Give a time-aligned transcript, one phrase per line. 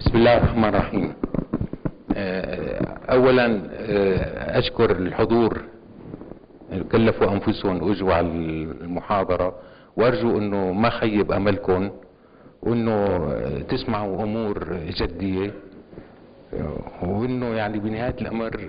[0.00, 1.12] بسم الله الرحمن الرحيم.
[3.10, 3.46] اولا
[4.58, 5.60] أشكر الحضور.
[6.92, 9.54] كلفوا أنفسهم واجوا على المحاضرة.
[9.96, 11.90] وأرجو إنه ما خيب أملكم
[12.62, 13.28] وإنه
[13.68, 15.50] تسمعوا أمور جدية.
[17.02, 18.60] وإنه يعني بنهاية الأمر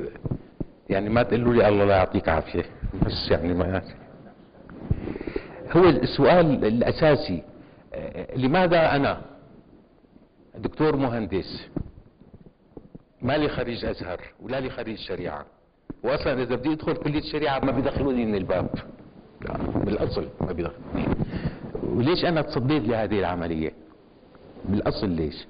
[0.90, 2.66] يعني ما تقولوا لي الله لا يعطيك عافية.
[3.06, 3.82] بس يعني ما
[5.72, 7.44] هو السؤال الأساسي
[8.36, 9.31] لماذا أنا
[10.58, 11.68] دكتور مهندس
[13.22, 15.46] ما لي خريج أزهر ولا لي خريج شريعة.
[16.04, 18.70] واصلا إذا بدي أدخل كلية الشريعه ما بيدخلوني من الباب.
[19.42, 21.08] لا بالاصل ما بيدخلوني.
[21.84, 23.72] وليش أنا تصديت لهذه العملية؟
[24.66, 25.48] بالاصل ليش؟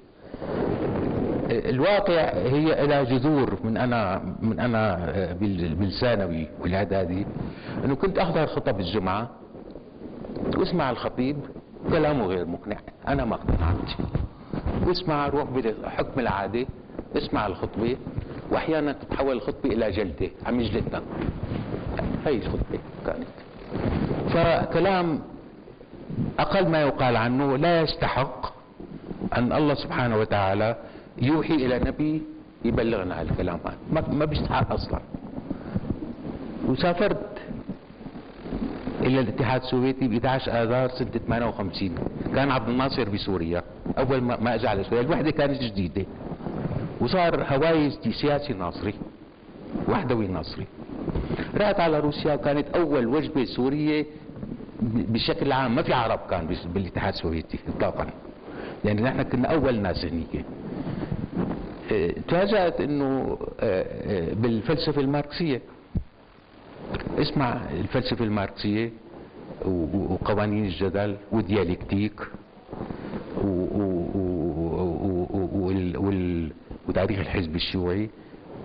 [1.50, 5.06] الواقع هي لها جذور من أنا من أنا
[5.78, 7.26] بالثانوي والإعدادي.
[7.84, 9.30] أنه كنت أحضر خطب الجمعة
[10.56, 11.36] واسمع الخطيب
[11.90, 12.76] كلامه غير مقنع.
[13.08, 13.90] أنا ما اقتنعت.
[14.86, 15.44] واسمع روح
[15.84, 16.66] بحكم العادة
[17.16, 17.96] اسمع الخطبة
[18.50, 21.02] وأحيانا تتحول الخطبة إلى جلدة عم يجلدنا.
[22.26, 23.28] هي الخطبة كانت.
[24.30, 25.20] فكلام
[26.38, 28.52] أقل ما يقال عنه لا يستحق
[29.36, 30.76] أن الله سبحانه وتعالى
[31.18, 32.22] يوحي إلى نبي
[32.64, 33.60] يبلغنا هالكلام.
[33.92, 35.00] هذا ما بيستحق أصلا.
[36.68, 37.31] وسافرت
[39.02, 41.94] إلى الاتحاد السوفيتي ب 11 آذار سنة 58
[42.34, 43.62] كان عبد الناصر بسوريا
[43.98, 45.00] أول ما أجى على سوريا.
[45.02, 46.04] الوحدة كانت جديدة.
[47.00, 48.94] وصار هواي سياسي ناصري
[49.88, 50.66] وحدوي ناصري.
[51.56, 54.06] رحت على روسيا وكانت أول وجبة سورية
[54.82, 55.74] بشكل عام.
[55.74, 58.06] ما في عرب كان بالاتحاد السوفيتي اطلاقا.
[58.84, 60.44] يعني نحن كنا أول ناس هنيك.
[62.28, 63.38] تفاجأت إنه
[64.32, 65.60] بالفلسفة الماركسية.
[67.18, 68.90] اسمع الفلسفة الماركسية
[69.64, 72.20] وقوانين الجدل والديالكتيك
[76.88, 78.10] وتاريخ الحزب الشيوعي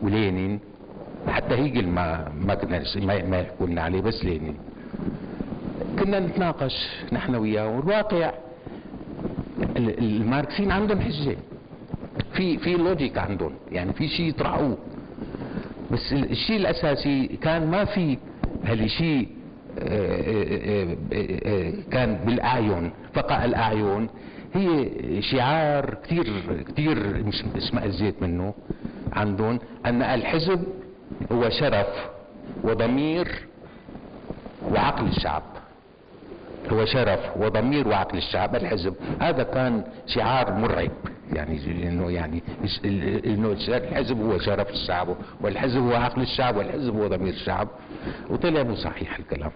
[0.02, 0.60] ولينين.
[1.28, 4.56] حتى هيجل ما ما كنا ما لنا عليه بس لينين.
[6.00, 7.68] كنا نتناقش نحن وياه.
[7.78, 8.32] والواقع
[9.78, 11.38] الماركسيين عندهم حجة.
[12.34, 13.54] في في لوجيك عندهم.
[13.72, 14.78] يعني في شيء يطرحوه.
[15.92, 18.18] بس الشيء الأساسي كان ما في
[18.66, 19.28] هالشيء
[21.92, 24.10] كان بالأعين فقع الأعين.
[24.54, 24.90] هي
[25.22, 26.26] شعار كثير
[26.68, 28.54] كثير مش اسمئزيت منه
[29.14, 30.64] عندهم أن الحزب
[31.32, 31.88] هو شرف
[32.64, 33.28] وضمير
[34.72, 35.44] وعقل الشعب.
[36.72, 38.94] هو شرف وضمير وعقل الشعب الحزب.
[39.22, 40.92] هذا كان شعار مرعب.
[41.34, 42.44] يعني إنه يعني
[43.26, 45.08] إنه الحزب هو شرف الشعب
[45.42, 47.68] والحزب هو عقل الشعب والحزب هو ضمير الشعب.
[48.30, 49.52] وطلع مو صحيح الكلام.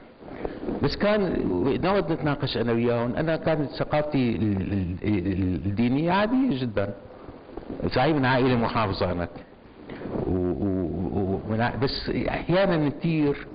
[0.84, 1.34] بس كان
[1.84, 3.16] نقعد نتناقش أنا وياهم.
[3.16, 4.36] أنا كانت ثقافتي
[5.66, 6.94] الدينية عادية جدا.
[7.88, 9.28] سعيد من عائلة محافظة أنا.
[11.82, 13.48] بس أحيانا كثير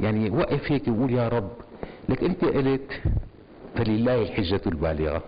[0.00, 1.50] يعني وقف هيك يقول يا رب
[2.08, 2.92] لك أنت قلت
[3.76, 5.22] فلله الحجة البالغة.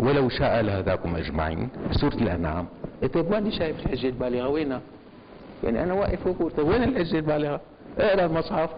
[0.00, 1.68] ولو شاء لهداكم أجمعين.
[1.92, 2.66] سورة الأنعام.
[3.14, 4.48] طيب ماني شايف الحجة البالغة.
[4.48, 4.80] وينها؟
[5.64, 7.60] يعني أنا واقف وقول طيب وين الحجة البالغة؟
[7.98, 8.70] اقرأ المصحف.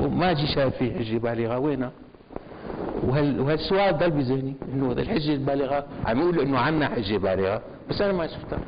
[0.00, 1.90] وما أجي شايف فيه حجة بالغة وينها؟
[3.02, 8.12] وهال وهالسؤال ضل بذهني إنه الحجة البالغة عم يقولوا إنه عنا حجة بالغة بس أنا
[8.12, 8.58] ما شفتها.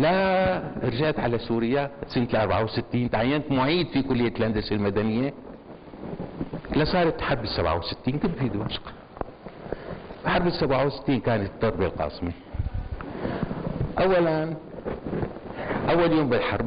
[0.00, 5.34] لا رجعت على سوريا سنة 64 تعينت معيد في كلية الهندسة المدنية.
[6.76, 8.82] لا صارت حرب ال 67 كنت في دمشق.
[10.26, 12.32] حرب ال 67 كانت الضربة القاصمة
[13.98, 14.54] أولا
[15.90, 16.66] أول يوم بالحرب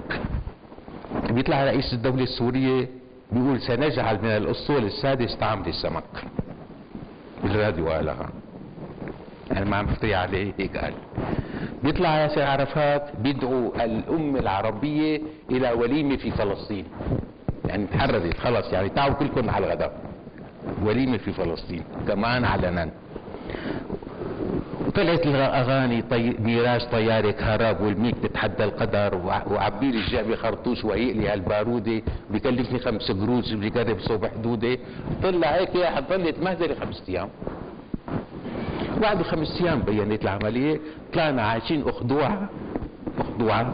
[1.30, 2.88] بيطلع رئيس الدولة السورية
[3.32, 6.04] بيقول سنجعل من الأسطول السادس طعام للسمك
[7.44, 8.30] بالراديو قالها.
[9.52, 10.94] أنا ما عم بفتري عليه هيك قال.
[11.84, 15.22] بيطلع ياسر عرفات بيدعو الأمة العربية
[15.52, 16.86] إلى وليمة في فلسطين.
[17.66, 20.00] يعني تحررت خلص يعني تعالوا كلكم على الغداء.
[20.84, 21.84] وليمة في فلسطين.
[22.08, 22.90] كمان علنا
[24.88, 26.36] وطلعت الاغاني طي...
[26.40, 29.16] ميراج طيارك هرب والميك تتحدى القدر
[29.52, 34.78] وعبير الجعبي خرطوش وهيقلي هالبارودة بكلفني خمس قروش بجرب صوب حدوده
[35.24, 35.70] طلع هيك
[36.10, 37.30] ضلت مهدرة خمس أيام.
[39.02, 40.80] بعد خمس أيام بينت العملية
[41.14, 42.50] طلعنا عايشين اخدوعه
[43.20, 43.74] اخدوعه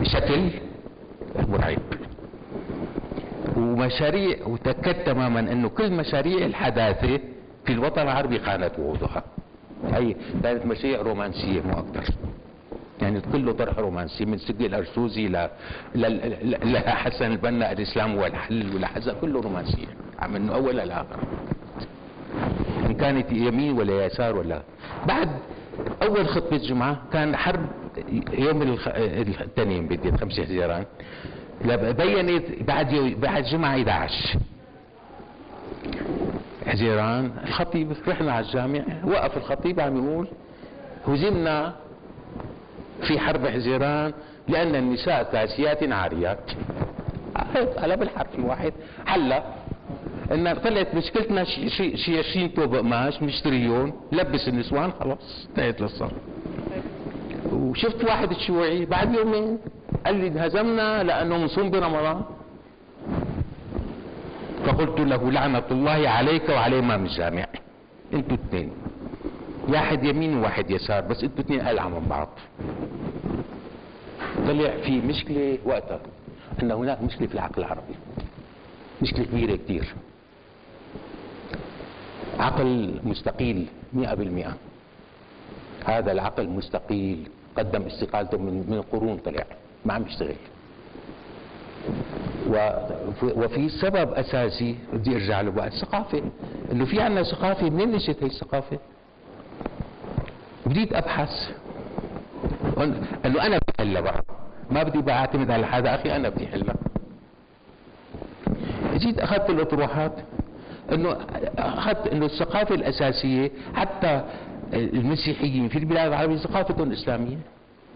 [0.00, 0.50] بشكل
[1.48, 1.78] مرعب.
[3.56, 7.20] ومشاريع وتأكدت تماما إنه كل مشاريع الحداثة
[7.66, 9.22] في الوطن العربي خانت وعودها
[9.84, 12.14] هي كانت مشاريع رومانسية مو أكثر
[13.02, 15.48] يعني كله طرح رومانسي من سقي الارسوزي ل
[16.72, 18.86] لحسن البنا الإسلام هو الحل
[19.20, 19.86] كله رومانسية
[20.28, 21.16] من أول لاخر
[23.00, 24.62] كانت يمين ولا يسار ولا.
[25.06, 25.28] بعد
[26.02, 27.66] أول خطبة جمعه كان حرب
[28.32, 28.88] يوم الخ...
[29.40, 30.84] التنين بدي 5 حزيران
[31.92, 33.18] بينت بعد يو...
[33.18, 34.38] بعد جمعة 11
[36.66, 40.28] حزيران الخطيب رحنا على الجامع وقف الخطيب عم يقول
[41.08, 41.74] هزمنا
[43.02, 44.12] في حرب حزيران
[44.48, 46.50] لأن النساء كاسيات عاريات.
[47.76, 48.72] على بالحرف الواحد.
[49.06, 49.42] حلا
[50.32, 56.10] ان طلعت مشكلتنا شي شي 20 توب قماش نشتريهم لبس النسوان خلاص انتهت للصف.
[57.52, 59.58] وشفت واحد شيوعي بعد يومين
[60.06, 62.22] قال لي انهزمنا لأنه مصوم برمضان.
[64.66, 67.46] فقلت له لعنة الله عليك وعلى إمام الجامع.
[68.14, 68.70] أنتوا اثنين.
[69.68, 72.28] واحد يمين وواحد يسار بس أنتوا اثنين قلعة من بعض.
[74.46, 76.00] طلع في مشكلة وقتها
[76.62, 77.94] إن هناك مشكلة في العقل العربي.
[79.02, 79.94] مشكلة كبيرة كتير.
[82.38, 84.56] عقل مستقيل مئة بالمئة.
[85.84, 89.44] هذا العقل مستقيل قدم استقالته من من قرون طلع
[89.84, 90.36] ما عم يشتغل.
[93.22, 96.22] وفي سبب أساسي بدي أرجع له بقى الثقافه
[96.72, 98.78] إنه في عندنا ثقافة منين نشت هي الثقافة؟
[100.66, 101.30] بديت أبحث.
[103.24, 104.24] انه أنا بدي حلها بقى
[104.70, 105.94] ما بدي بقى اعتمد على حدا.
[105.94, 106.74] أخي أنا بدي حلها
[108.96, 110.12] جيت أخذت الأطروحات.
[110.92, 111.16] إنه
[111.58, 114.22] أخذت إنه الثقافة الأساسية حتى
[114.72, 117.36] المسيحيين في البلاد العربية ثقافتهم إسلامية.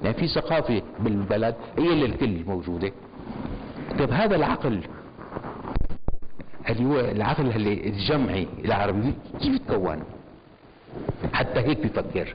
[0.03, 2.93] يعني في ثقافة بالبلد هي للكل موجودة.
[3.99, 4.81] طيب هذا العقل
[6.69, 10.03] اللي هو العقل اللي الجمعي العربي كيف تكون
[11.33, 12.35] حتى هيك بفكر.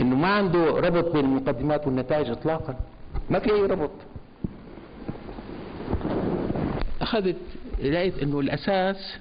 [0.00, 2.76] إنه ما عنده ربط بين المقدمات والنتائج اطلاقا.
[3.30, 3.90] ما في أي ربط.
[7.00, 7.36] أخذت
[7.78, 9.18] لقيت إنه الأساس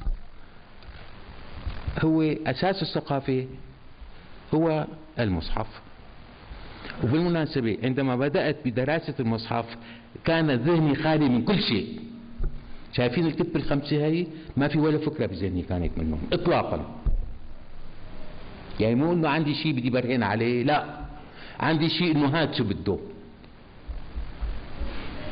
[2.03, 3.47] هو أساس الثقافة
[4.53, 4.85] هو
[5.19, 5.67] المصحف.
[7.03, 9.65] وبالمناسبة عندما بدأت بدراسة المصحف
[10.25, 11.99] كان ذهني خالي من كل شيء.
[12.93, 14.27] شايفين الكتب الخمسة هي
[14.57, 16.95] ما في ولا فكرة بذهني كانت منهم إطلاقا.
[18.79, 20.99] يعني مو إنه عندي شيء بدي برهن عليه لا.
[21.59, 22.97] عندي شيء إنه هات شو بده.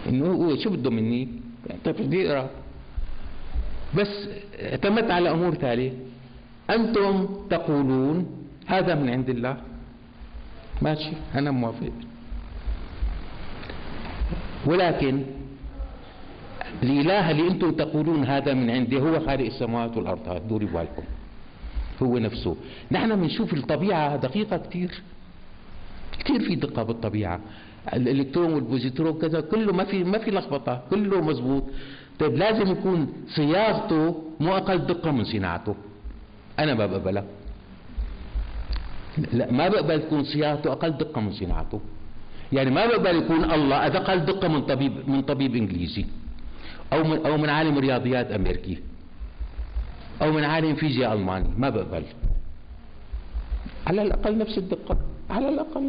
[0.10, 1.28] إنه هو شو بده مني؟
[1.86, 2.50] طيب بدي أقرأ.
[3.96, 4.30] بس
[4.60, 5.94] اعتمدت على أمور تالية.
[6.70, 9.58] أنتم تقولون هذا من عند الله.
[10.84, 11.92] ماشي أنا موافق.
[14.66, 15.24] ولكن
[16.84, 21.04] الإله اللي أنتم تقولون هذا من عندي هو خالق السماوات والأرض هذا دوري بالكم
[22.04, 22.56] هو نفسه.
[22.92, 24.92] نحن بنشوف الطبيعة دقيقة كثير
[26.20, 27.40] كثير في دقة بالطبيعة.
[27.94, 31.64] الإلكترون والبوزيترون كذا كله ما في ما في لخبطة كله مزبوط
[32.20, 35.76] طيب لازم يكون صياغته مو أقل دقة من صناعته.
[36.60, 37.24] أنا ما بقبلها
[39.18, 41.82] لا ما بقبل تكون صياغته أقل دقة من صناعته.
[42.54, 46.06] يعني ما بقبل يكون الله أقل دقة من طبيب من طبيب إنجليزي.
[46.94, 48.78] أو من أو من عالم رياضيات أمريكي.
[50.22, 51.50] أو من عالم فيزياء ألماني.
[51.58, 52.04] ما بقبل.
[53.88, 54.98] على الأقل نفس الدقة.
[55.30, 55.88] على الأقل.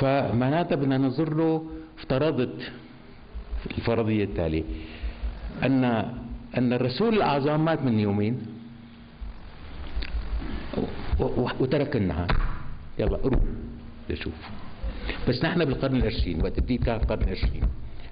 [0.00, 1.64] فمعناتها بدنا ننظر له
[1.98, 2.72] افترضت
[3.66, 4.64] الفرضية التالية.
[5.62, 5.84] أن
[6.56, 8.59] أن الرسول الأعظم مات من يومين.
[11.60, 12.36] وترك النهار
[12.98, 13.40] يلا روح.
[14.10, 14.34] لشوف
[15.28, 17.62] بس نحن بالقرن العشرين وقت بديت كان القرن العشرين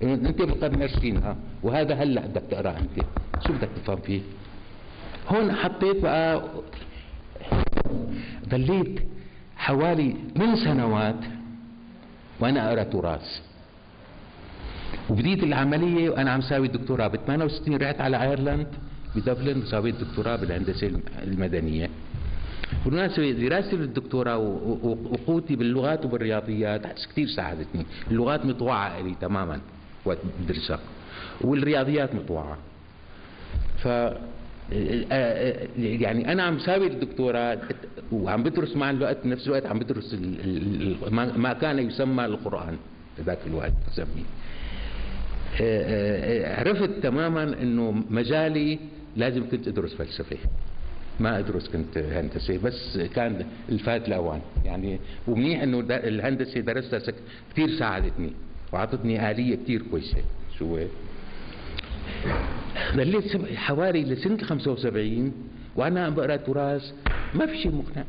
[0.03, 3.05] أنت بالقرن العشرين ها وهذا هلأ بدك تقرا أنت.
[3.47, 4.21] شو بدك تفهم فيه؟
[5.29, 6.43] هون حطيت بقى
[8.49, 9.00] ضليت
[9.57, 11.21] حوالي من سنوات
[12.41, 13.41] وأنا أقرأ تراث.
[15.11, 17.09] وبديت العملية وأنا عم ساوي الدكتوراه.
[17.09, 18.67] ب 68 رحت على أيرلند
[19.17, 21.91] بدبلن وسويت دكتوراه بالهندسة المدنية.
[22.85, 26.87] بالمناسبة دراستي للدكتوراه وقوتي باللغات وبالرياضيات.
[26.87, 27.87] كثير ساعدتني.
[28.11, 29.61] اللغات مطوعة لي تماما
[30.05, 30.79] وقت بدرسها
[31.41, 32.59] والرياضيات مطوعة.
[33.79, 33.87] ف
[35.79, 37.59] يعني أنا عم ساوي الدكتوراه
[38.12, 40.17] وعم بدرس مع الوقت نفس الوقت عم بدرس
[41.37, 42.77] ما كان يسمى القرآن.
[43.21, 44.25] ذاك الوقت بسميه
[46.59, 48.79] عرفت تماما إنه مجالي
[49.17, 50.37] لازم كنت أدرس فلسفة.
[51.20, 54.40] ما أدرس كنت هندسة بس كان الفات الأوان.
[54.64, 54.98] يعني
[55.28, 57.14] ومنيح إنه الهندسة درستها
[57.52, 58.32] كثير ساعدتني
[58.72, 60.22] وأعطتني آلية كثير كويسة.
[60.58, 60.78] شو
[62.96, 65.32] ضليت حوالي لسنة 75
[65.76, 66.92] وأنا عم بقرأ تراث
[67.34, 68.04] ما في شيء مقنع.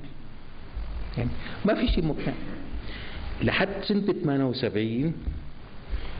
[1.18, 1.30] يعني
[1.66, 2.34] ما في شيء مقنع.
[3.42, 5.14] لحد سنة 78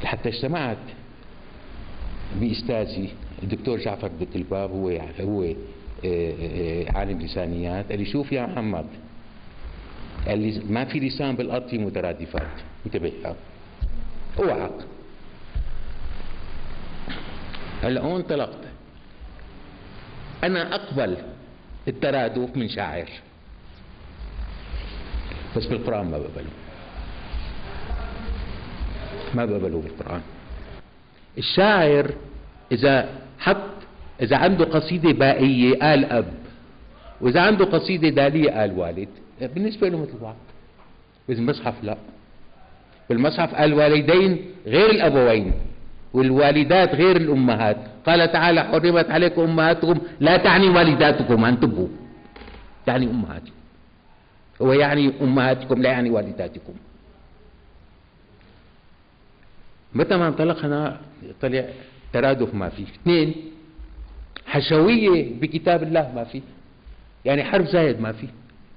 [0.04, 0.78] لحتى اجتمعت
[2.42, 3.10] بأستاذي
[3.44, 5.54] الدكتور جعفر الباب هو هو
[6.96, 8.86] عالم لسانيات قال لي شوف يا محمد
[10.28, 12.48] قال لي ما في لسان بالأرض في مترادفات.
[12.86, 13.36] انتبه
[14.40, 14.70] اوعى
[17.84, 18.60] هلا هون انطلقت.
[20.44, 21.18] أنا أقبل
[21.88, 23.10] الترادف من شاعر.
[25.58, 26.50] بس بالقرآن ما بقبله.
[29.36, 30.22] ما بقبله بالقرآن.
[31.38, 32.12] الشاعر
[32.72, 33.79] إذا حط
[34.22, 36.34] إذا عنده قصيدة بائية قال أب
[37.22, 39.08] وإذا عنده قصيدة دالية قال والد.
[39.42, 40.36] بالنسبة له مثل بعض.
[41.28, 41.98] بالمصحف لا.
[43.10, 45.54] بالمصحف الوالدين غير الأبوين
[46.14, 47.78] والوالدات غير الأمهات.
[48.06, 51.88] قال تعالى حرمت عليكم أمهاتكم لا تعني والداتكم انتبهوا.
[52.86, 53.52] تعني أمهاتكم.
[54.62, 56.74] هو يعني أمهاتكم لا يعني والداتكم.
[59.94, 60.98] متى ما انطلقنا
[61.42, 61.66] طلع
[62.14, 63.36] ترادف ما في اثنين
[64.50, 66.42] حشوية بكتاب الله ما في.
[67.26, 68.28] يعني حرف زايد ما في.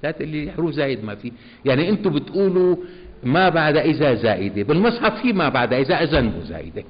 [0.02, 1.32] لا تقول حروف زايد ما في.
[1.64, 2.76] يعني أنتم بتقولوا
[3.24, 4.62] ما بعد إذا زائدة.
[4.62, 6.84] بالمصحف في ما بعد إذا أذنبه زائدة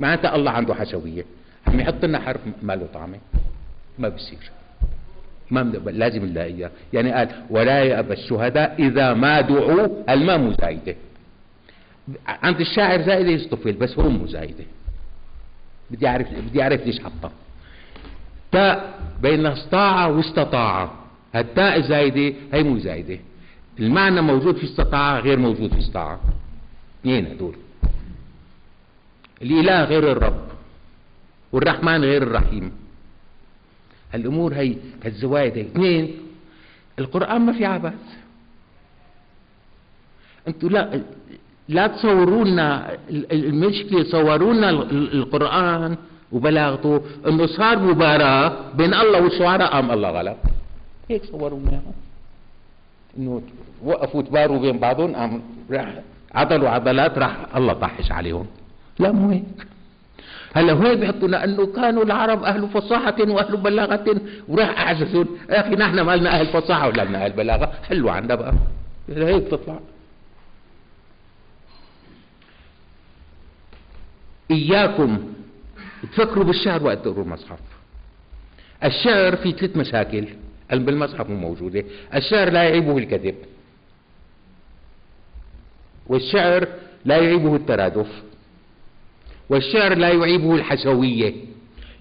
[0.00, 1.24] معناتها الله عنده حشوية.
[1.66, 3.18] عم يحط لنا حرف ما له طعمة.
[3.98, 4.38] ما بصير
[5.50, 10.96] ما لازم إياه يعني قال ولا يأبى الشهداء إذا ما دعوا المام زايدة.
[12.26, 14.64] عند الشاعر زائدة يصطفل بس هو مو زايدة.
[15.90, 17.32] بدي أعرف بدي أعرف ليش حطها.
[18.52, 20.90] تاء بين استطاع واستطاع.
[21.34, 23.18] التاء زايدة هي مو زايدة.
[23.78, 26.18] المعنى موجود في استطاع غير موجود في استطاع.
[27.00, 27.56] اثنين هدول.
[29.42, 30.46] الإله غير الرب
[31.52, 32.72] والرحمن غير الرحيم.
[34.14, 34.76] الأمور هي
[35.06, 36.16] الزوايد هي اثنين
[36.98, 37.92] القرآن ما في عبث.
[40.48, 41.02] أنتوا لا
[41.68, 45.96] لا تصوروا لنا المشكلة صوروا لنا القرآن.
[46.32, 50.36] وبلاغته انه صار مباراة بين الله والشعراء قام الله غلب
[51.10, 51.80] هيك صوروا لنا
[53.18, 53.42] انه
[53.84, 55.94] وقفوا تباروا بين بعضهم قام راح
[56.34, 58.46] عضلوا عضلات راح الله طحش عليهم.
[58.98, 59.66] لا مو هيك.
[60.54, 65.26] هلا هيك بيحطوا لأنه كانوا العرب أهل فصاحة واهل بلاغة وراح اعجزون.
[65.50, 67.72] يا أخي نحن ما لنا أهل فصاحة ولا لنا أهل بلاغة.
[67.88, 68.52] حلوا عنا بقى.
[69.08, 69.78] هيك تطلع
[74.50, 75.18] إياكم
[76.02, 77.58] تفكروا بالشعر وقت تقروا المصحف.
[78.84, 80.26] الشعر في ثلاث مشاكل.
[80.70, 81.84] بالمصحف مو موجودة.
[82.14, 83.34] الشعر لا يعيبه الكذب.
[86.06, 86.68] والشعر
[87.04, 88.22] لا يعيبه الترادف.
[89.48, 91.34] والشعر لا يعيبه الحشوية.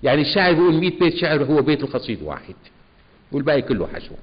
[0.03, 2.55] يعني الشاعر بيقول 100 بيت شعر هو بيت القصيد واحد.
[3.31, 4.15] والباقي كله حشو.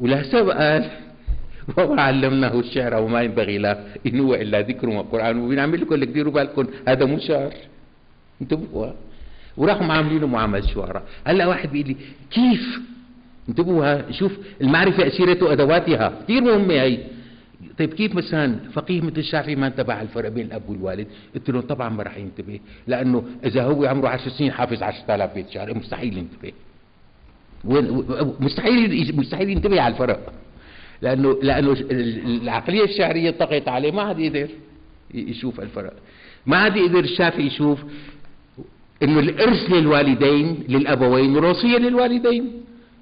[0.00, 0.90] ولهسبب قال
[1.78, 3.84] وما علمناه الشعر وما ينبغي له.
[4.06, 6.66] إن هو إلا ذكر وقرآن وبنعمل لكم اللي كديروا بالكم.
[6.88, 7.52] هذا مو شعر.
[8.42, 8.92] انتبهوا
[9.56, 11.96] وراحوا عاملينه معاملة الشعراء هلا واحد بيقول لي
[12.30, 12.80] كيف؟
[13.48, 16.98] انتبهوا شوف المعرفة أسيرة وأدواتها كثير مهمة هي.
[17.78, 21.60] طيب كيف مثلا فقيه مثل الشافعي ما انتبه على الفرق بين الأب والوالد؟ قلت له
[21.60, 22.60] طبعا ما راح ينتبه.
[22.86, 25.74] لأنه إذا هو عمره 10 سنين حافظ 10000 بيت شعر.
[25.78, 26.52] مستحيل ينتبه.
[28.40, 30.32] مستحيل مستحيل ينتبه على الفرق.
[31.02, 34.48] لأنه لأنه العقلية الشعرية طغت عليه ما عاد يقدر
[35.14, 35.92] يشوف الفرق.
[36.46, 37.78] ما عاد يقدر الشافعي يشوف
[39.02, 42.52] إنه الإرث للوالدين للأبوين والوصية للوالدين.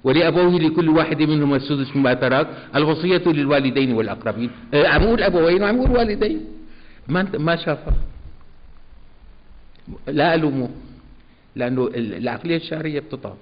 [0.03, 4.49] ولأبوه لكل واحد منهما السدس مما ترك الوصية للوالدين والأقربين.
[4.73, 6.45] أه، عم يقول أبوين وعم يقول والدين
[7.07, 7.93] ما ما شافها
[10.07, 10.69] لا ألومه.
[11.55, 13.33] لأنه العقلية الشعرية بتطع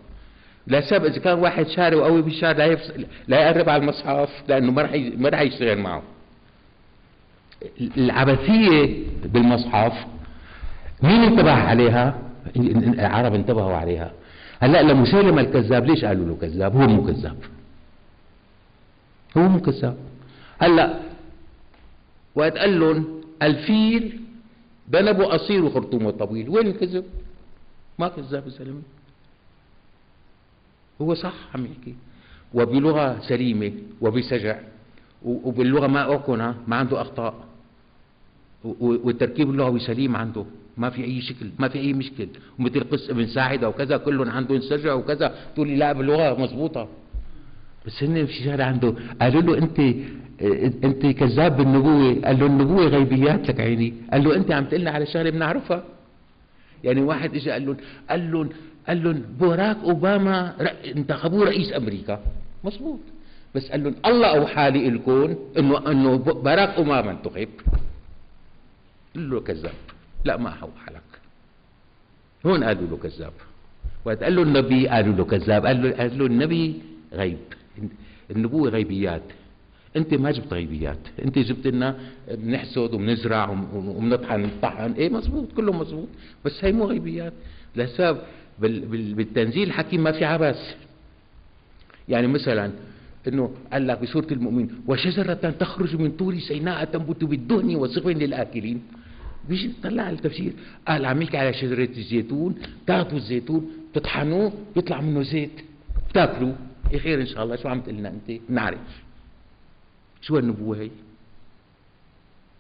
[0.70, 4.72] لا سبب إذا كان واحد شاري وقوي بالشعر لا يفصل لا يقرب على المصحف لأنه
[4.72, 6.04] ما رح ما رح يشتغل معه.
[7.98, 9.94] العبثية بالمصحف
[11.04, 12.20] مين انتبه عليها؟
[12.56, 14.12] العرب انتبهوا عليها.
[14.60, 17.38] هلأ لمسيلمة الكذاب ليش قالوا له كذاب؟ هو مو كذاب.
[19.38, 19.98] هو مو كذاب.
[20.62, 21.00] هلأ
[22.36, 24.20] وقت قال لهم الفيل
[24.92, 26.50] ذنبه قصير وخرطومه طويل.
[26.50, 27.06] وين الكذب؟
[28.00, 28.82] ما كذاب الزلمه
[31.02, 31.96] هو صح عم يحكي
[32.54, 34.60] وبلغة سليمة وبسجع.
[35.26, 37.34] وباللغة ما أكون ما عنده أخطاء.
[38.80, 40.46] والتركيب اللغوي سليم عنده.
[40.78, 42.28] ما في أي شكل ما في أي مشكل.
[42.60, 45.36] ومثل قس ابن ساعدة وكذا كلهم عندهم سجع وكذا.
[45.56, 46.88] تقول لي لا باللغة مضبوطة.
[47.86, 48.94] بس هن في شغله عنده.
[49.22, 49.80] قالوا له أنت
[50.84, 52.22] أنت كذاب بالنبوة.
[52.26, 53.94] قال له النبوة غيبيات لك عيني.
[54.12, 55.84] قال له أنت عم تقلنا على شغلة بنعرفها.
[56.84, 57.78] يعني واحد اجى قال لهم
[58.10, 58.50] قال لهم
[58.90, 60.56] قال لهم باراك أوباما
[60.86, 62.20] انتخبوه رئيس أمريكا.
[62.64, 63.00] مضبوط
[63.56, 67.50] بس قال لهم الله أوحى لي لكم انه إنه باراك أوباما انتخب.
[69.16, 69.74] قال له كذاب.
[70.26, 71.10] لا ما حوح لك.
[72.46, 73.34] هون قالوا له كذاب.
[74.06, 75.66] وقت قال له النبي قالوا له كذاب.
[75.66, 76.82] قال له, قال له النبي
[77.14, 77.38] غيب.
[78.32, 79.22] النبوة غيبيات.
[79.98, 81.04] أنت ما جبت غيبيات.
[81.26, 81.98] أنت جبت لنا
[82.32, 84.92] بنحسد وبنزرع وبنطحن نطحن.
[84.92, 86.08] إيه مزبوط كله مزبوط
[86.46, 87.34] بس هي مو غيبيات.
[87.76, 88.18] لسبب
[88.60, 90.76] بالتنزيل الحكيم ما في عبث
[92.10, 92.72] يعني مثلا
[93.28, 98.82] إنه قال لك بسوره المؤمن وشجرة تخرج من طور سيناء تنبت بالدهن وصفن للآكلين.
[99.50, 100.54] بيجي طلع التفسير.
[100.88, 102.56] قال عم يحكي على شجرة الزيتون
[102.88, 105.52] تاخذوا الزيتون تطحنوه يطلع منه زيت.
[106.10, 106.54] بتاكلوا
[106.92, 107.56] إيه خير إن شاء الله.
[107.56, 109.04] شو عم تقول لنا أنت؟ نعرف.
[110.22, 110.90] شو النبوة هي؟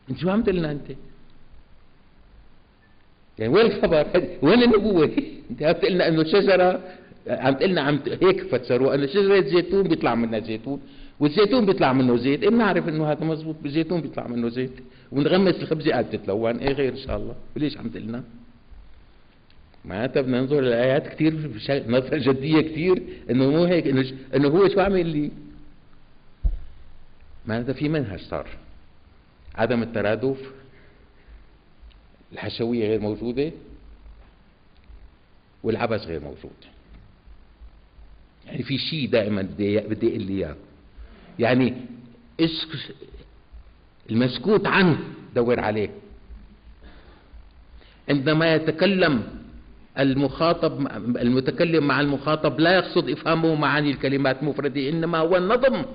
[0.10, 0.92] إنت شو عم تقول لنا أنت؟
[3.40, 4.08] يعني وين الخبر؟
[4.42, 5.12] وين النبوة؟
[5.52, 6.84] انت عم تقول لنا إنه شجرة
[7.28, 10.82] عم تقلنا عم هيك فسروها إنه شجرة زيتون بيطلع منها زيتون
[11.20, 12.44] والزيتون بيطلع منه زيت.
[12.44, 14.72] إيه بنعرف إنه هذا مزبوط بالزيتون بيطلع منه زيت.
[15.12, 16.58] ونغمس الخبزة قال تتلون.
[16.58, 18.24] إيه غير إن شاء الله؟ وليش عم تقلنا؟
[19.86, 21.34] معناتها بدنا ننظر الايات كثير
[21.88, 24.06] نظرة جدية كثير إنه مو هيك إنه
[24.36, 25.32] إنه هو شو عمل لي
[27.46, 28.48] معناتها في منهج صار.
[29.56, 30.52] عدم الترادف
[32.34, 33.52] الحشوية غير موجودة
[35.64, 36.52] والعبث غير موجود.
[38.46, 40.56] يعني في شيء دائما بدي بدي أقول لي إياه.
[41.40, 41.74] يعني
[44.12, 45.00] المسكوت عنه
[45.36, 45.90] دور عليه.
[48.10, 49.24] عندما يتكلم
[50.00, 55.86] المخاطب المتكلم مع المخاطب لا يقصد إفهامه معاني الكلمات مفردة إنما هو النظم.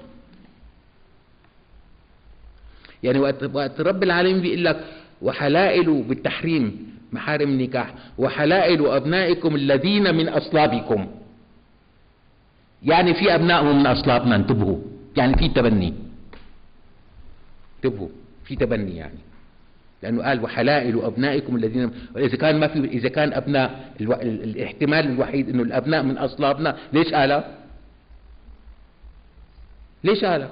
[3.03, 4.85] يعني وقت رب العالمين بيقول لك
[5.25, 11.07] وحلائل بالتحريم محارم النكاح وحلائل أبنائكم الذين من أصلابكم.
[12.83, 14.78] يعني في أبنائهم من أصلابنا انتبهوا.
[15.16, 15.95] يعني في تبني.
[17.76, 18.09] انتبهوا.
[18.45, 19.19] في تبني يعني.
[20.02, 24.12] لأنه قال وحلائل أبنائكم الذين إذا كان ما في إذا كان أبناء ألو...
[24.12, 27.45] الاحتمال الوحيد إنه الأبناء من أصلابنا ليش قال؟
[30.04, 30.49] ليش قال؟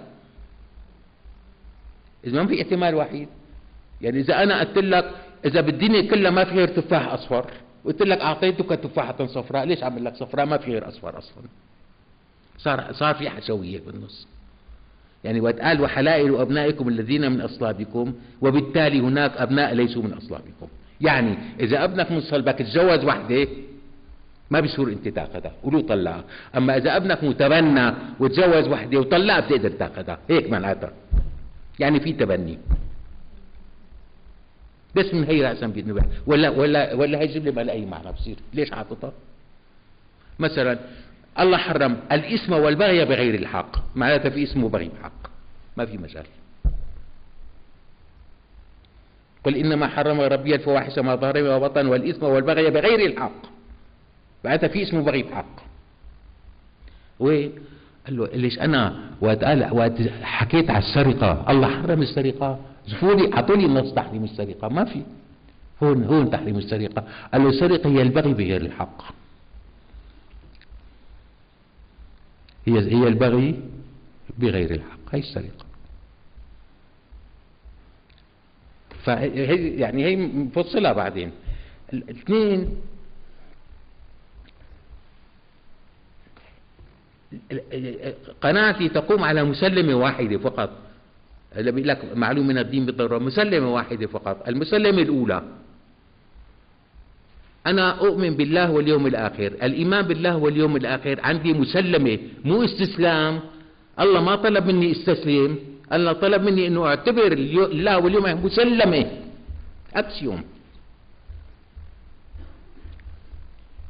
[2.25, 3.29] إذا ما في احتمال وحيد.
[4.03, 5.11] يعني إذا أنا قلت لك
[5.45, 7.47] إذا بالدنيا كلها ما في غير تفاح أصفر
[7.85, 11.45] وقلت لك أعطيتك تفاحة صفراء ليش عم لك صفراء؟ ما في غير أصفر أصلا.
[12.59, 14.27] صار صار في حشوية بالنص.
[15.25, 20.67] يعني وقت قال وحلائل أبنائكم الذين من أصلابكم وبالتالي هناك أبناء ليسوا من أصلابكم.
[21.01, 23.47] يعني إذا أبنك من صلبك تزوج وحدة
[24.51, 26.25] ما بيصير انت تاخذها ولو طلعها
[26.57, 30.19] أما إذا أبنك متبنى وتزوج وحدة وطلعها بتقدر تاخذها.
[30.31, 30.91] هيك معناتها.
[31.79, 32.59] يعني في تبني.
[34.97, 38.37] بس من هي راسا بينبح ولا ولا ولا هيجيب لي بلا أي معنى بصير.
[38.55, 39.13] ليش حاططها
[40.39, 40.79] مثلا
[41.41, 43.97] الله حرم الاسم والبغي بغير الحق.
[43.97, 45.31] معناتها في اسم وبغي بحق.
[45.77, 46.25] ما في مجال.
[49.45, 53.43] قل إنما حرم ربي الفواحش ما ظهر وبطن والإثم والبغي بغير الحق.
[54.45, 55.61] معناتها في اسم وبغي بحق.
[57.21, 57.53] وين؟
[58.07, 61.51] قال له ليش أنا وقت حكيت على السرقة.
[61.51, 62.59] الله حرم السرقة.
[62.87, 64.69] شوفوا اعطوا لي النص تحريم السرقة.
[64.69, 65.03] ما في.
[65.83, 67.05] هون هون تحريم السرقة.
[67.33, 69.03] قال له السرقة هي البغي بغير الحق.
[72.67, 73.61] هي هي البغي
[74.39, 75.15] بغير الحق.
[75.15, 75.67] هي السرقة.
[79.05, 81.33] فهي يعني هي مفصلة بعدين.
[81.93, 82.77] الاثنين
[88.41, 90.71] قناتي تقوم على مسلمة واحدة فقط.
[91.57, 94.49] بيقول لك معلوم من الدين بالضرورة مسلمة واحدة فقط.
[94.49, 95.43] المسلمة الأولى.
[97.67, 99.47] أنا أؤمن بالله واليوم الآخر.
[99.63, 101.21] الإيمان بالله واليوم الآخر.
[101.21, 102.19] عندي مسلمة.
[102.45, 103.41] مو استسلام.
[104.01, 105.59] الله ما طلب مني استسلم.
[105.93, 109.07] الله طلب مني أنه أعتبر الله واليوم مسلمة.
[109.95, 110.43] أكسيوم.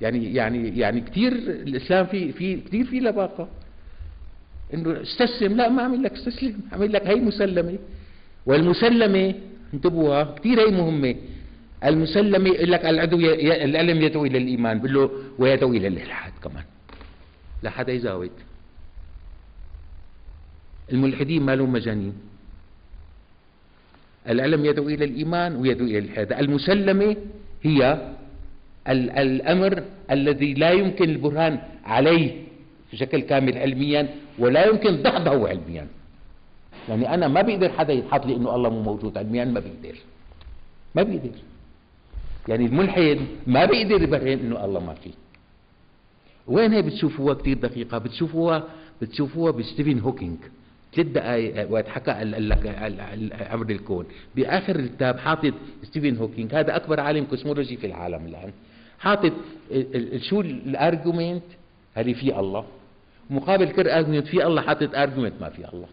[0.00, 3.48] يعني يعني يعني كثير الإسلام في في كثير في لباقة.
[4.74, 5.56] إنه استسلم.
[5.56, 6.60] لا ما عمل لك استسلم.
[6.72, 7.78] عمل لك هي مسلمة.
[8.46, 9.34] والمسلمة
[9.74, 11.14] انتبهوا كثير هي مهمة.
[11.84, 13.18] المسلم يقول لك العدو
[13.68, 14.78] العلم يدعو إلى الإيمان.
[14.78, 16.64] بقول له ويدعو إلى الإلحاد كمان.
[17.62, 18.30] لا حدا يزاود
[20.92, 22.14] الملحدين ما لهم مجانين.
[24.28, 26.32] العلم يدعو إلى الإيمان ويدعو إلى الإلحاد.
[26.32, 27.16] المسلمة
[27.62, 27.80] هي
[28.88, 32.30] الأمر الذي لا يمكن البرهان عليه.
[32.92, 35.86] بشكل كامل علميا ولا يمكن دحضه علميا.
[36.88, 39.98] يعني أنا ما بيقدر حدا يحط لي إنه الله مو موجود علميا ما بيقدر.
[40.94, 41.38] ما بيقدر.
[42.48, 45.10] يعني الملحد ما بيقدر يبرهن إنه الله ما فيه.
[46.46, 48.64] وين هي بتشوفوها كثير دقيقة؟ بتشوفوها
[49.02, 50.38] بتشوفوها بستيفن هوكينج
[50.94, 52.10] ثلاث دقائق وقت حكى
[53.52, 54.06] أمر الكون.
[54.36, 58.52] بآخر الكتاب حاطط ستيفن هوكينج هذا أكبر عالم cosmology في العالم الآن.
[58.98, 59.32] حاطط
[60.16, 61.42] شو ال argument
[61.98, 62.64] اللي في الله؟
[63.30, 65.88] مقابل كل argument في الله حاطط argument ما في الله.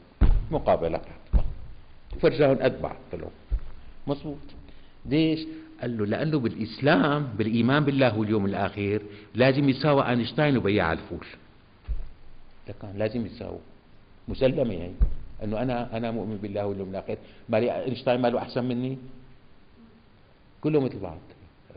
[0.52, 1.02] مقابلة.
[2.22, 3.30] فرجاهم قد بعض له
[4.08, 4.38] مضبوط
[5.06, 5.40] ليش؟
[5.82, 9.02] قال له لأنه بالإسلام بالإيمان بالله واليوم الآخر
[9.36, 11.26] لازم يساوي آينشتاين وبياع الفول.
[12.82, 13.60] كان لازم يساووا
[14.28, 14.94] مسلمة يعني.
[15.44, 17.18] أنه أنا أنا مؤمن بالله واليوم الآخر.
[17.50, 18.98] مالي آينشتاين ماله أحسن مني؟
[20.62, 21.20] كله مثل بعض.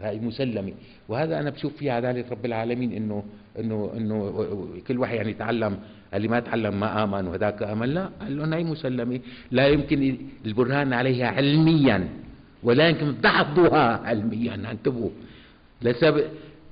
[0.00, 0.72] هاي مسلمة.
[1.08, 3.22] وهذا أنا بشوف فيها عدالة رب العالمين إنه
[3.58, 4.16] إنه إنه
[4.88, 5.78] كل واحد يعني تعلم
[6.14, 7.88] اللي ما تعلم ما آمن وهذاك آمن.
[7.88, 12.08] لا قال له هاي مسلمة لا يمكن البرهان عليها علميا
[12.62, 14.54] ولا يمكن ضحضها علميا.
[14.54, 15.10] انتبهوا.
[15.82, 16.24] لسبب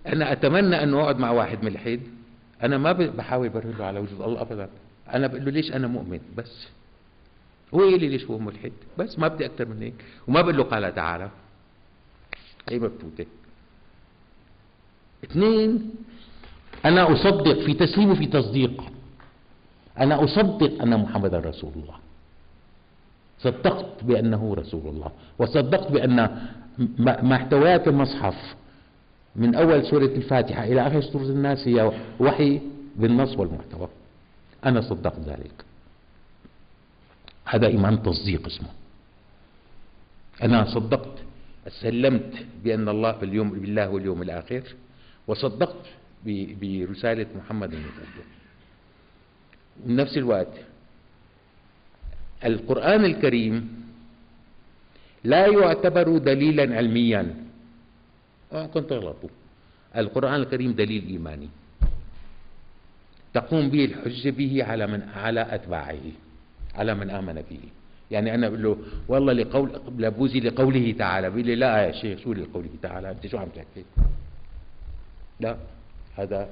[0.06, 2.00] أنا أتمنى أنه أقعد مع واحد ملحد
[2.62, 4.68] أنا ما بحاول برهن على وجود الله أبدا.
[5.14, 6.68] أنا بقول له ليش أنا مؤمن؟ بس.
[7.74, 9.94] هو يقول لي ليش هو ملحد؟ بس ما بدي أكثر من هيك.
[10.28, 11.30] وما بقول له قال تعالى
[12.68, 13.26] هي مبتوتة.
[15.24, 15.90] اثنين
[16.84, 18.82] أنا أصدق في تسليم وفي تصديق.
[19.98, 21.94] أنا أصدق أن محمدا رسول الله.
[23.38, 25.10] صدقت بأنه رسول الله.
[25.38, 26.16] وصدقت بأن
[26.98, 28.54] ما احتواه المصحف
[29.36, 32.60] من أول سورة الفاتحة إلى آخر سورة الناس هي وحي
[32.96, 33.88] بالنص والمحتوى.
[34.64, 35.64] أنا صدقت ذلك.
[37.44, 38.68] هذا إيمان تصديق اسمه.
[40.42, 41.18] أنا صدقت
[41.68, 42.32] سلمت
[42.64, 44.62] بأن الله باليوم بالله واليوم الآخر.
[45.26, 45.84] وصدقت
[46.26, 48.24] برسالة محمد النبوة
[49.86, 50.54] نفس الوقت
[52.44, 53.84] القرآن الكريم
[55.24, 57.34] لا يعتبر دليلا علميا.
[58.52, 59.28] آه، كنت غلطوا
[59.96, 61.48] القرآن الكريم دليل إيماني.
[63.34, 66.04] تقوم به الحجة به على من على أتباعه
[66.74, 67.60] على من آمن به.
[68.10, 68.76] يعني أنا بقول له
[69.08, 71.30] والله لقول لبوزي لقوله تعالى.
[71.30, 73.84] بيقول لي لا يا شيخ شو لقوله تعالى؟ أنت شو عم تحكي؟
[75.40, 75.56] لا.
[76.20, 76.48] هذا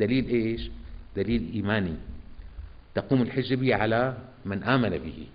[0.00, 0.70] دليل إيش؟
[1.16, 1.94] دليل إيماني.
[2.94, 5.26] تقوم الحجة به على من آمن به.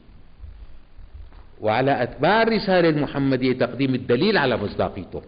[1.62, 5.22] وعلى أتباع الرسالة المحمدية تقديم الدليل على مصداقيته.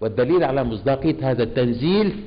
[0.00, 2.20] والدليل على مصداقية هذا التنزيل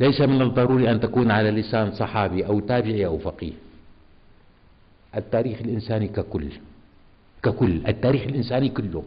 [0.00, 3.52] ليس من الضروري أن تكون على لسان صحابي أو تابعي أو فقيه.
[5.16, 6.48] التاريخ الإنساني ككل.
[7.42, 7.86] ككل.
[7.86, 9.04] التاريخ الإنساني كله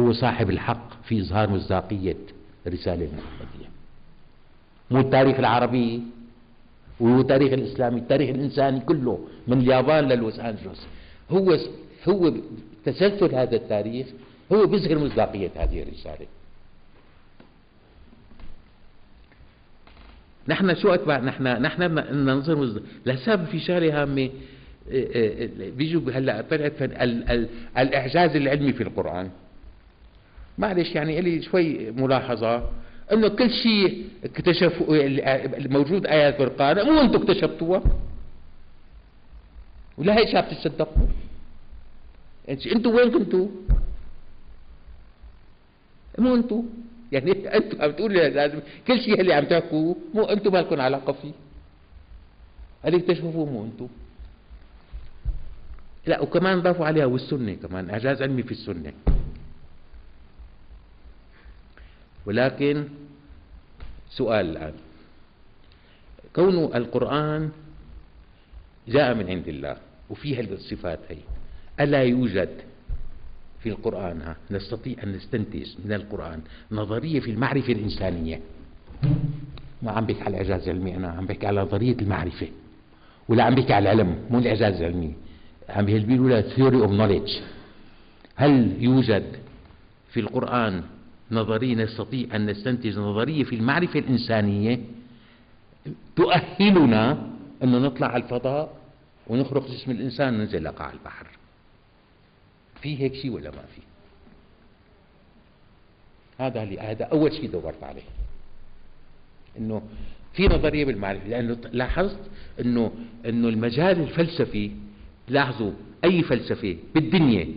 [0.00, 2.16] هو صاحب الحق في إظهار مصداقية
[2.66, 3.68] الرسالة المحمدية
[4.90, 6.02] مو التاريخ العربي
[7.00, 10.86] وهو التاريخ الإسلامي التاريخ الإنساني كله من اليابان للوس أنجلوس.
[11.30, 11.58] هو
[12.08, 12.32] هو
[12.84, 14.06] تسلسل هذا التاريخ
[14.52, 16.26] هو بيظهر مصداقية هذه الرسالة.
[20.48, 24.30] نحن شو أتبع نحن نحن ننظر لسبب في شغلة هامة
[25.76, 26.82] بيجوا هلا طلعت
[27.78, 29.30] الإعجاز العلمي في القرآن.
[30.58, 32.70] معلش يعني لي شوي ملاحظة
[33.12, 34.86] إنه كل شيء اكتشفوا
[35.68, 37.82] موجود آيات في القران مو أنتم اكتشفتوها؟
[39.98, 41.06] ولا هيك شاف تصدقوا
[42.48, 43.48] أنتم وين كنتوا؟
[46.18, 46.62] مو أنتم
[47.12, 51.12] يعني أنتم عم تقولوا لازم كل شيء اللي عم تحكوه مو أنتم ما لكم علاقة
[51.12, 51.32] فيه.
[52.84, 53.88] اللي اكتشفوه مو أنتم
[56.06, 58.92] لا وكمان ضافوا عليها والسنة كمان إعجاز علمي في السنة.
[62.26, 62.84] ولكن
[64.10, 64.72] سؤال الآن.
[66.34, 67.50] كون القرآن
[68.88, 69.76] جاء من عند الله
[70.10, 71.18] وفيها الصفات هي
[71.80, 72.48] ألا يوجد
[73.62, 76.40] في القرآن؟ ها نستطيع أن نستنتج من القرآن
[76.72, 78.40] نظرية في المعرفة الإنسانية.
[79.82, 82.48] ما عم بحكي على الإعجاز العلمي أنا عم بحكي على نظرية المعرفة
[83.28, 85.14] ولا عم بحكي على العلم مو الإعجاز العلمي.
[85.68, 87.32] عم بيقولوا theory of knowledge.
[88.36, 89.24] هل يوجد
[90.12, 90.82] في القرآن
[91.34, 94.80] نظرية نستطيع أن نستنتج نظرية في المعرفة الإنسانية
[96.16, 97.30] تؤهلنا
[97.62, 98.76] أن نطلع على الفضاء
[99.26, 101.26] ونخرق جسم الإنسان وننزل لقاع البحر.
[102.82, 103.80] في هيك شيء ولا ما في؟
[106.38, 108.02] هذا اللي هذا أول شيء دورت عليه.
[109.58, 109.82] إنه
[110.32, 112.18] في نظرية بالمعرفة لأنه لاحظت
[112.60, 112.92] إنه
[113.26, 114.70] إنه المجال الفلسفي
[115.28, 115.72] لاحظوا
[116.04, 117.48] أي فلسفة بالدنيا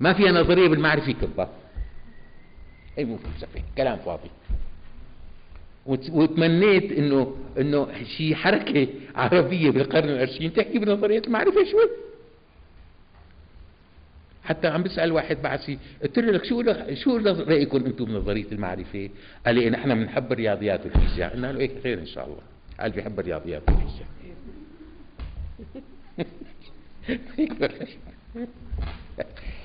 [0.00, 1.48] ما فيها نظرية بالمعرفة كبة.
[2.98, 4.30] أي مو فلسفة كلام فاضي.
[5.86, 11.90] وتمنيت انه إنه شي حركة عربية بالقرن العشرين تحكي بنظرية المعرفة شوي.
[14.44, 16.62] حتى عم بسأل واحد بعثي قلت له لك شو
[16.94, 19.10] شو رأيكم أنتم بنظرية المعرفة؟
[19.46, 22.42] قال لي نحن بنحب الرياضيات والفيزياء قلنا له إيه خير إن شاء الله.
[22.80, 24.08] قال بيحب الرياضيات والفيزياء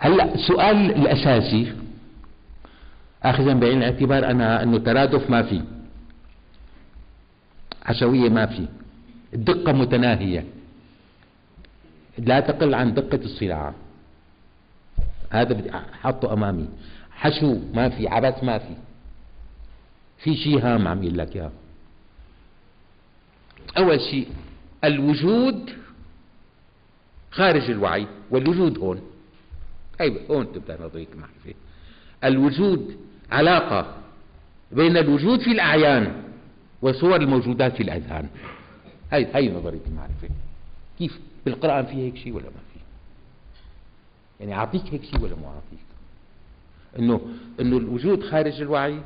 [0.00, 1.72] هلا السؤال الاساسي
[3.22, 5.62] اخذا بعين الاعتبار أنا أنه ترادف ما في
[7.82, 8.66] عشويه ما في
[9.34, 10.44] الدقه متناهية
[12.18, 13.74] لا تقل عن دقة الصناعه
[15.30, 15.70] هذا بدي
[16.02, 16.68] حطه أمامي
[17.10, 18.74] حشو ما في عبث ما في
[20.18, 21.50] في شيء هام عم يقول لك إياه.
[23.78, 24.28] أول شيء
[24.84, 25.70] الوجود
[27.30, 29.09] خارج الوعي والوجود هون.
[30.00, 31.54] هي هون تبدأ نظرية المعرفة.
[32.24, 32.96] الوجود
[33.32, 33.96] علاقة
[34.72, 36.22] بين الوجود في الأعيان
[36.82, 38.28] وصور الموجودات في الأذهان.
[39.12, 40.28] هي هي نظرية المعرفة.
[40.98, 42.80] كيف؟ بالقرآن في هيك شيء ولا ما في؟
[44.40, 45.86] يعني أعطيك هيك شيء ولا مو أعطيك؟
[46.98, 47.20] إنه
[47.60, 49.00] إنه الوجود خارج الوعي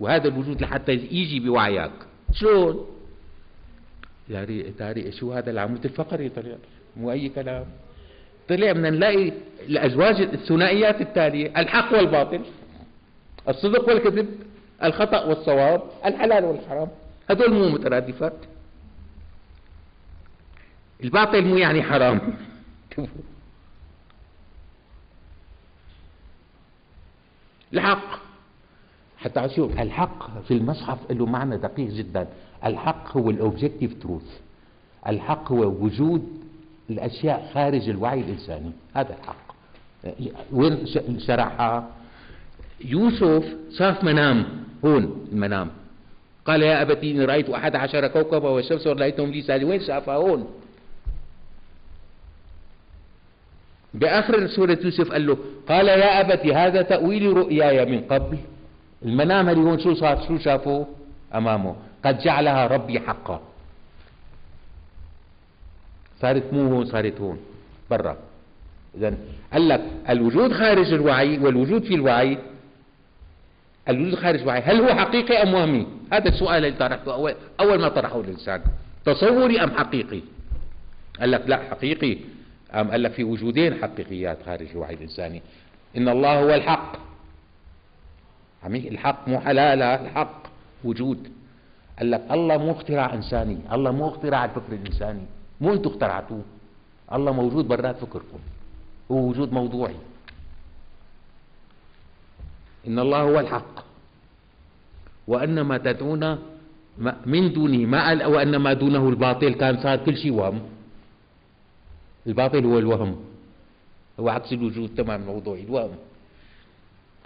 [0.00, 1.92] وهذا الوجود لحتى يجي بوعيك.
[2.32, 2.86] شلون؟
[4.28, 6.56] تاري تاري شو هذا العمود؟ الفقري طلع
[6.96, 7.64] مو أي كلام.
[8.48, 12.40] طلع بدنا نلاقي الأزواج الثنائيات التالية الحق والباطل
[13.48, 14.28] الصدق والكذب
[14.82, 16.88] الخطأ والصواب الحلال والحرام.
[17.30, 18.34] هذول مو مترادفات.
[21.04, 22.20] الباطل مو يعني حرام.
[27.74, 28.18] الحق.
[29.18, 32.28] حتى أشوف الحق في المصحف له معنى دقيق جدا.
[32.64, 34.40] الحق هو الاوبجكتيف تروث
[35.06, 36.47] الحق هو وجود
[36.90, 38.72] الأشياء خارج الوعي الإنساني.
[38.94, 39.48] هذا الحق.
[40.52, 40.86] وين
[41.18, 41.88] شرحها؟
[42.84, 43.44] يوسف
[43.78, 44.44] شاف منام.
[44.84, 45.70] هون المنام.
[46.46, 49.68] قال يا أبتي إني رأيت أحد عشر كوكبا والشمس ورأيتهم لي ساجدين.
[49.68, 50.48] وين شافها هون.
[53.94, 58.38] بآخر سورة يوسف قال له قال يا أبتي هذا تأويل رؤياي من قبل.
[59.04, 60.84] المنام اللي هون شو صار؟ شو شافوا
[61.34, 61.76] أمامه.
[62.04, 63.40] قد جعلها ربي حقا.
[66.20, 67.38] صارت مو هون صارت هون
[67.90, 68.16] برا.
[68.94, 69.14] إذا
[69.52, 72.38] قال لك الوجود خارج الوعي والوجود في الوعي.
[73.88, 77.88] الوجود خارج الوعي هل هو حقيقي أم وهمي؟ هذا السؤال اللي طرحته أول, أول ما
[77.88, 78.60] طرحه الإنسان.
[79.04, 80.20] تصوري أم حقيقي؟
[81.20, 82.18] قال لك لا حقيقي.
[82.74, 85.42] أم قال لك في وجودين حقيقيات خارج الوعي الإنساني.
[85.96, 86.96] إن الله هو الحق.
[88.66, 90.42] الحق مو حلال الحق
[90.84, 91.28] وجود.
[91.98, 93.58] قال لك الله مو اختراع إنساني.
[93.72, 95.22] الله مو اختراع الفكر الإنساني.
[95.60, 96.42] مو أنتم اخترعتوه
[97.12, 98.38] الله موجود برات فكركم.
[99.10, 99.96] هو وجود موضوعي.
[102.86, 103.74] إن الله هو الحق.
[105.26, 106.38] وأن ما تدعون
[107.26, 109.54] من دونه ما وأن ما دونه الباطل.
[109.54, 110.60] كان صار كل شيء وهم.
[112.26, 113.16] الباطل هو الوهم.
[114.20, 115.96] هو عكس الوجود تمام موضوعي الوهم.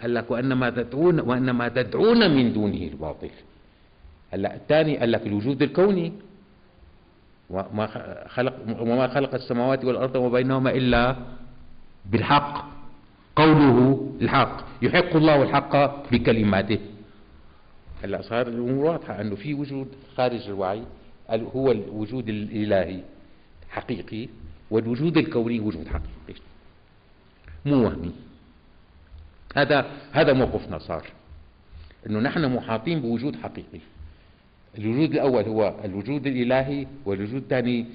[0.01, 3.31] قال لك وأن ما تدعون وأن ما تدعون من دونه الباطل.
[4.31, 6.13] هلا الثاني قال لك الوجود الكوني.
[7.53, 7.87] وما
[8.29, 11.17] خلق وما خلق السماوات والأرض وما بينهما إلا
[12.07, 12.73] بالحق.
[13.37, 14.57] قوله الحق.
[14.83, 15.73] يحق الله الحق
[16.11, 16.79] بكلماته.
[18.05, 20.83] هلأ صار الأمور واضحة أنه في وجود خارج الوعي
[21.31, 23.01] هو الوجود الإلهي
[23.71, 24.29] حقيقي
[24.71, 26.41] والوجود الكوني وجود حقيقي.
[27.65, 28.13] مو وهمي.
[29.57, 31.07] هذا هذا موقفنا صار.
[32.07, 33.81] أنه نحن محاطين بوجود حقيقي.
[34.79, 37.87] الوجود الأول هو الوجود الإلهي والوجود الثاني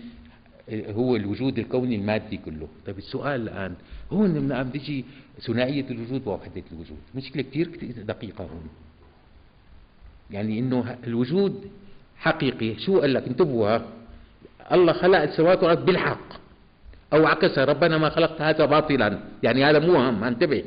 [0.71, 2.67] هو الوجود الكوني المادي كله.
[2.85, 3.73] طيب السؤال الآن
[4.11, 5.05] هون من عم تجي
[5.41, 8.69] ثنائية الوجود ووحدة الوجود؟ مشكلة كثير دقيقة هون.
[10.31, 11.71] يعني إنه الوجود
[12.17, 13.79] حقيقي شو قال لك؟ انتبهوا
[14.71, 16.33] الله خلق السماوات والأرض بالحق.
[17.13, 19.19] أو عكس ربنا ما خلقت هذا باطلا.
[19.43, 20.63] يعني هذا مو هم انتبه.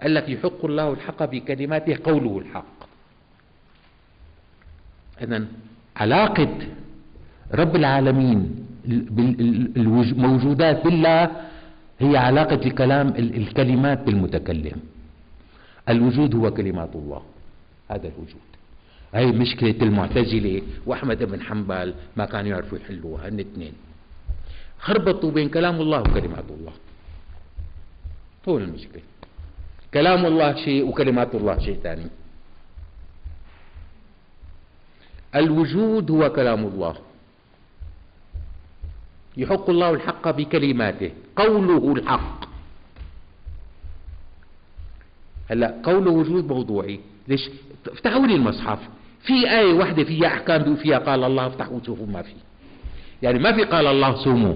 [0.00, 2.73] قال لك يحق الله الحق بكلماته قوله الحق.
[5.22, 5.46] إذا
[5.96, 6.56] علاقة
[7.54, 8.66] رب العالمين
[10.16, 11.30] الموجودات بالله
[12.00, 14.78] هي علاقة الكلام الكلمات بالمتكلم.
[15.88, 17.22] الوجود هو كلمات الله.
[17.90, 18.50] هذا الوجود.
[19.14, 23.72] هي مشكلة المعتزلة وأحمد بن حنبل ما كانوا يعرفوا يحلوها هن اثنين.
[24.78, 26.72] خربطوا بين كلام الله وكلمات الله.
[28.48, 29.02] هون المشكلة.
[29.94, 32.06] كلام الله شيء وكلمات الله شيء ثاني.
[35.36, 36.96] الوجود هو كلام الله.
[39.36, 41.10] يحق الله الحق بكلماته.
[41.36, 42.44] قوله الحق.
[45.50, 47.00] هلا قوله وجود موضوعي.
[47.28, 47.50] ليش؟
[47.86, 48.78] افتحوا لي المصحف.
[49.22, 52.34] في آية واحدة فيها أحكام فيها قال الله افتحوا وشوفوا ما في.
[53.22, 54.54] يعني ما في قال الله صوموا.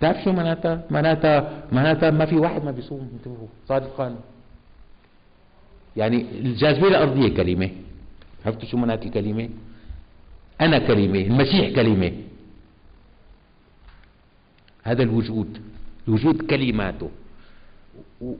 [0.00, 3.10] تعرف شو معناتها؟ معناتها معناتها ما في واحد ما بيصوم.
[3.14, 4.16] انتبهوا صادقا.
[5.96, 7.70] يعني الجاذبية الأرضية كلمة.
[8.46, 9.48] عرفتوا شو معنات الكلمة
[10.60, 12.12] أنا كلمة المسيح كلمة.
[14.82, 15.62] هذا الوجود
[16.08, 17.10] الوجود كلماته.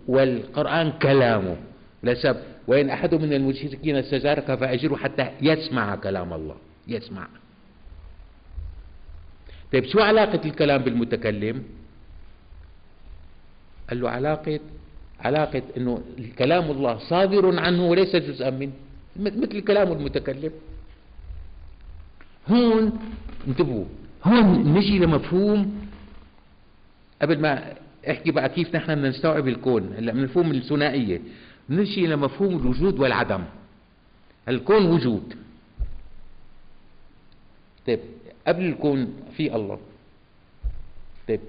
[0.09, 1.57] والقرآن كلامه.
[2.03, 6.57] لسبب وإن أحد من المشركين استجارك فأجره حتى يسمع كلام الله
[6.89, 7.27] يسمع.
[9.73, 11.63] طيب شو علاقة الكلام بالمتكلم؟
[13.91, 14.61] قال له علاقة
[15.21, 16.03] علاقة إنه
[16.39, 18.73] كلام الله صادر عنه وليس جزءا منه.
[19.17, 20.53] مثل كلام المتكلم.
[22.49, 22.93] هون
[23.49, 23.85] انتبهوا.
[24.25, 25.89] هون نجي لمفهوم
[27.23, 27.75] قبل ما
[28.11, 29.95] احكي بقى كيف نحن بدنا نستوعب الكون.
[29.97, 31.21] هلا من مفهوم الثنائية.
[31.71, 33.45] نجي لمفهوم الوجود والعدم.
[34.49, 35.35] الكون وجود.
[37.87, 38.01] طيب
[38.47, 39.79] قبل الكون في الله.
[41.29, 41.41] طيب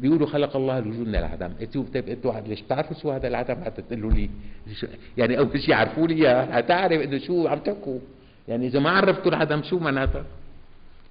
[0.00, 3.82] بيقولوا خلق الله الوجود من العدم أنتوا طيب أنتوا ليش بتعرفوا شو هذا العدم؟ حتى
[3.82, 4.30] تقولوا لي
[5.16, 7.98] يعني أول شيء عرفوا لي إياه هتعرف إنه شو عم تحكوا.
[8.48, 10.24] يعني إذا ما عرفتوا العدم شو معناتها؟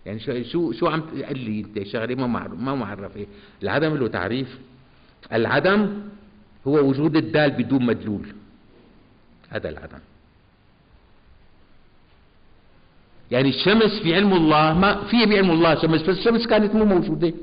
[0.06, 3.26] يعني شو شو شو عم تقول لي أنت شغلة ما معرف ما معرفة.
[3.64, 4.60] العدم له تعريف.
[5.34, 6.02] العدم
[6.68, 8.28] هو وجود الدال بدون مدلول.
[9.50, 10.00] هذا العدم.
[13.32, 17.34] يعني الشمس في علم الله ما في بعلم الله شمس بس الشمس كانت مو موجودة.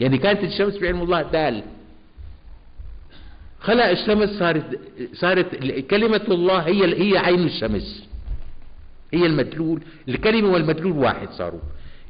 [0.00, 1.62] يعني كانت الشمس في علم الله دال
[3.60, 4.80] خلق الشمس صارت
[5.12, 5.54] صارت
[5.90, 8.08] كلمة الله هي هي عين الشمس.
[9.14, 11.60] هي المدلول الكلمة والمدلول واحد صاروا.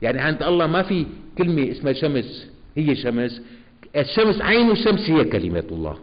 [0.02, 1.06] يعني عند الله ما في
[1.38, 3.42] كلمة اسمها شمس هي شمس.
[3.96, 5.98] الشمس عين الشمس هي كلمة الله.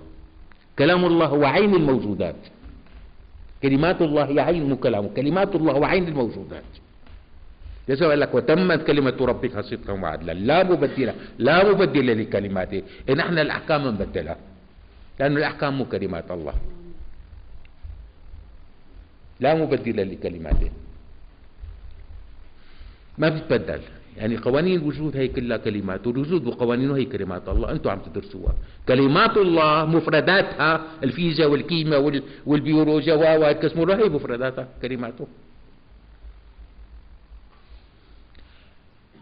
[0.80, 2.36] كلام الله هو عين الموجودات.
[3.64, 6.64] كلمات الله هي عين كلامه كلمات الله هو عين الموجودات.
[7.90, 10.34] يسوع قال لك وتمت كلمة ربك صدقا وعدلا.
[10.34, 12.82] لا مبدلة لا مبدل لكلماته.
[13.10, 14.38] إن إحنا الأحكام نبدلها.
[15.20, 16.54] لأن الأحكام مو كلمات الله.
[19.40, 20.72] لا مبدل لكلماته.
[23.18, 23.82] ما بتبدل.
[24.18, 26.08] يعني قوانين الوجود هي كلها كلمات.
[26.08, 27.72] والوجود وقوانينه هي كلمات الله.
[27.72, 28.54] أنتم عم تدرسوها.
[28.88, 35.28] كلمات الله مفرداتها الفيزياء والكيمياء والبيولوجيا والكسمولوجيا هي مفرداتها كلماته.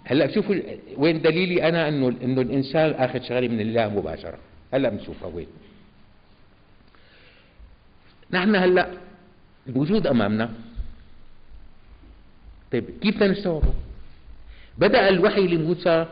[0.06, 0.56] هلا شوفوا
[0.98, 4.38] وين دليلي أنا انه إنه الإنسان آخذ شغلة من الله مباشرة.
[4.74, 5.48] هلا بنشوفها وين.
[8.32, 8.88] نحن هلا
[9.70, 10.50] الوجود أمامنا.
[12.72, 13.74] طيب كيف بدنا نستوعبه؟
[14.78, 16.06] بدأ الوحي لموسى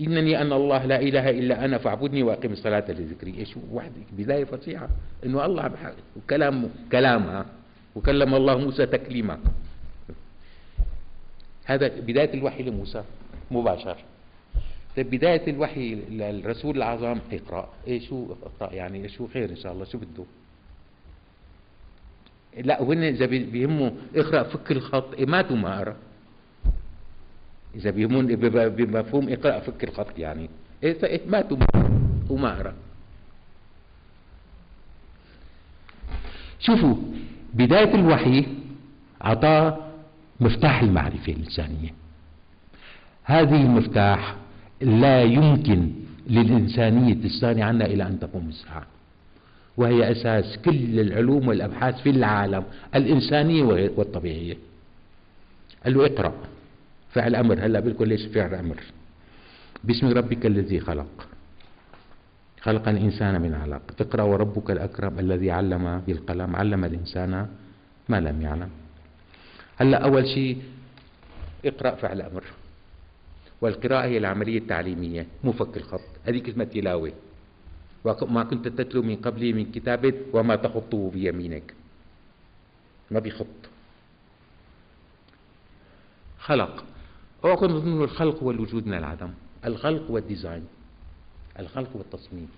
[0.00, 3.34] إنني أنا الله لا إله إلا أنا فاعبدني وأقم الصلاة لذكري.
[3.38, 4.88] إيش واحد بداية فصيحة؟
[5.24, 5.94] إنه الله
[6.30, 7.46] كلام كلامها
[7.94, 9.38] وكلم الله موسى تكليما.
[11.74, 13.04] هذا بداية الوحي لموسى
[13.50, 13.96] مباشر.
[14.96, 17.68] طيب بداية الوحي للرسول الأعظم اقرأ.
[17.86, 20.24] إيه شو اقرأ؟ يعني شو خير إن شاء الله؟ شو بده؟
[22.56, 25.96] لا وين إذا بيهمه اقرأ فك الخط؟ إيه ماتوا ما أقرأ
[27.74, 28.36] إذا بيهمون
[28.68, 30.50] بمفهوم اقرأ فك الخط يعني.
[30.82, 31.56] إيه ماتوا
[32.30, 32.74] وما أقرأ
[36.60, 36.94] شوفوا
[37.54, 38.46] بداية الوحي
[39.24, 39.81] أعطاه
[40.42, 41.90] مفتاح المعرفة الإنسانية.
[43.24, 44.36] هذه المفتاح
[44.80, 45.90] لا يمكن
[46.26, 48.86] للإنسانية تستغني عنها إلى أن تقوم الساعة
[49.76, 53.62] وهي أساس كل العلوم والأبحاث في العالم الإنسانية
[53.96, 54.56] والطبيعية.
[55.84, 56.32] قال له اقرأ.
[57.12, 57.58] فعل أمر.
[57.64, 58.80] هلا بقول ليش فعل أمر؟
[59.84, 61.28] باسم ربك الذي خلق.
[62.60, 63.82] خلق الإنسان من علق.
[64.00, 67.46] اقرأ وربك الأكرم الذي علم بالقلم علم الإنسان
[68.08, 68.81] ما لم يعلم.
[69.76, 70.62] هلا أول شيء
[71.64, 72.44] اقرأ فعل أمر.
[73.60, 76.00] والقراءة هي العملية التعليمية مو فك الخط.
[76.24, 77.12] هذه كلمة تلاوة.
[78.04, 81.74] وما كنت تتلو من قبلي من كتاب وما تخطه بيمينك.
[83.10, 83.46] ما بيخط.
[86.38, 86.84] خلق.
[87.44, 89.30] اوعوا تظنوا الخلق هو الوجود من العدم.
[89.64, 90.66] الخلق والديزاين.
[91.58, 92.48] الخلق والتصميم.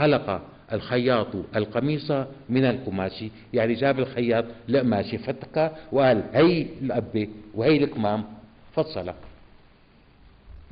[0.00, 0.40] خلق
[0.72, 2.10] الخياط القميص
[2.48, 3.24] من القماش.
[3.52, 8.24] يعني جاب الخياط لقماشة فتكة وقال هي الأبة وهي الكمام
[8.72, 9.14] فصلها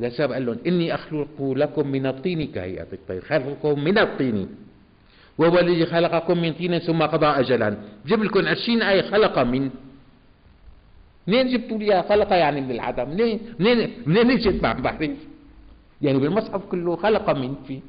[0.01, 3.21] لسبب قال لهم إني أخلق لكم من الطين كهيئة الطير.
[3.21, 4.49] خلقكم من الطين.
[5.39, 7.77] وهو الذي خلقكم من طين ثم قضى أجلا.
[8.07, 9.71] جيب لكم عشرين آية خلق من.
[11.27, 13.11] منين جبتوا لي خلق يعني من العدم.
[13.11, 15.11] منين؟ منين؟ منين اجت بعرف
[16.03, 17.81] يعني بالمصحف كله خلق من فيه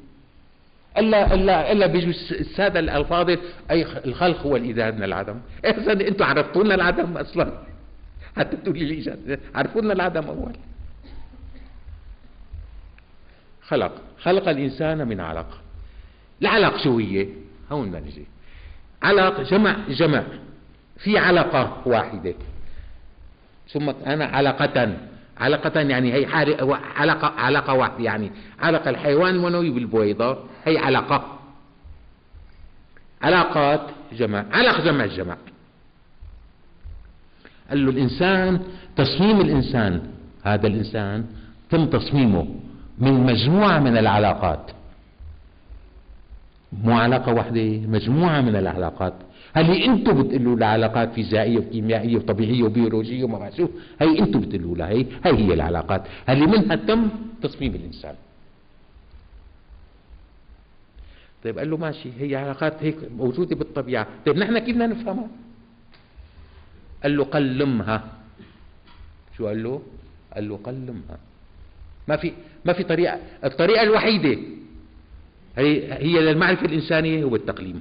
[0.98, 3.30] إلا إلا إلا بيجوا السادة الألفاظ
[3.70, 5.40] أي الخلق هو الايجاد من العدم.
[5.64, 7.52] اذا أنتم عرفتوا لنا العدم أصلا؟
[8.36, 10.52] حتى تقولي لي عرفوا لنا العدم أول.
[13.62, 13.92] خلق.
[14.22, 15.60] خلق الإنسان من علق.
[16.42, 17.26] العلق شو هي؟
[17.72, 18.24] هون ما نجي.
[19.02, 20.24] علق جمع جمع.
[20.98, 22.34] في علقة واحدة.
[23.68, 24.96] ثم أنا علقة.
[25.40, 26.26] علقة يعني هي
[26.96, 28.30] علقة علقة واحدة يعني.
[28.60, 31.38] علقة الحيوان المنوي بالبويضة هي علقة.
[33.22, 33.80] علاقات
[34.12, 35.36] جمع علق جمع الجمع
[37.70, 38.60] قال له الإنسان
[38.96, 40.02] تصميم الإنسان
[40.42, 41.26] هذا الإنسان
[41.70, 42.46] تم تصميمه
[42.98, 44.70] من مجموعة من العلاقات.
[46.72, 49.14] مو علاقة واحدة مجموعة من العلاقات.
[49.54, 53.68] هل أنتم بتقولوا لها علاقات فيزيائية وكيميائية وطبيعية وبيولوجية وما شو
[54.00, 57.08] هي أنتم بتقولوا لها هي هي هي العلاقات اللي منها تم
[57.42, 58.14] تصميم الإنسان؟
[61.44, 64.06] طيب قال له ماشي هي علاقات هيك موجودة بالطبيعة.
[64.26, 65.28] طيب نحن كيف بدنا نفهمها؟
[67.02, 68.12] قال له قلمها.
[69.36, 69.82] شو قال له؟
[70.34, 71.18] قال له قلمها.
[72.08, 72.32] ما في
[72.64, 74.38] ما في طريقة الطريقة الوحيدة
[75.56, 77.80] هي هي للمعرفة الإنسانية هو التقليم.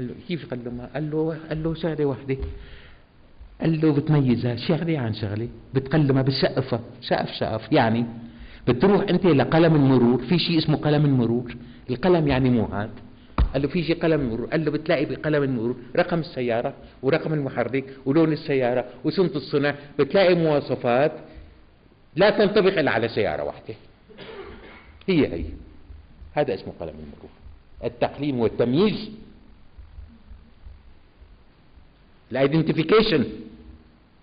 [0.00, 2.36] قال له كيف يقلمها قال له قال له شغلة واحدة
[3.60, 4.56] قال له بتميزها.
[4.56, 5.48] شغلة عن شغلة.
[5.74, 6.80] بتقلمها بتسقفها.
[7.02, 8.06] سقف سقف يعني
[8.68, 10.18] بتروح أنت لقلم المرور.
[10.22, 11.56] في شيء اسمه قلم المرور.
[11.90, 12.90] القلم يعني مو هاد.
[13.52, 14.46] قال له في شيء قلم المرور.
[14.46, 15.76] قال له بتلاقي بقلم المرور.
[15.96, 19.74] رقم السيارة ورقم المحرك ولون السيارة وسنة الصنع.
[19.98, 21.12] بتلاقي مواصفات
[22.16, 23.74] لا تنطبق إلا على سيارة واحدة.
[25.08, 25.44] هي هي.
[26.32, 27.30] هذا اسمه قلم المرور.
[27.84, 29.10] التقليم والتمييز
[32.32, 33.24] الايدنتيفيكيشن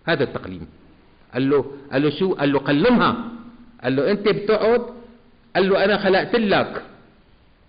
[0.08, 0.68] هذا التقليم.
[1.34, 3.16] قال له قال له شو؟ قال له قلمها.
[3.84, 4.82] قال له أنت بتقعد؟
[5.56, 6.84] قال له أنا خلقت لك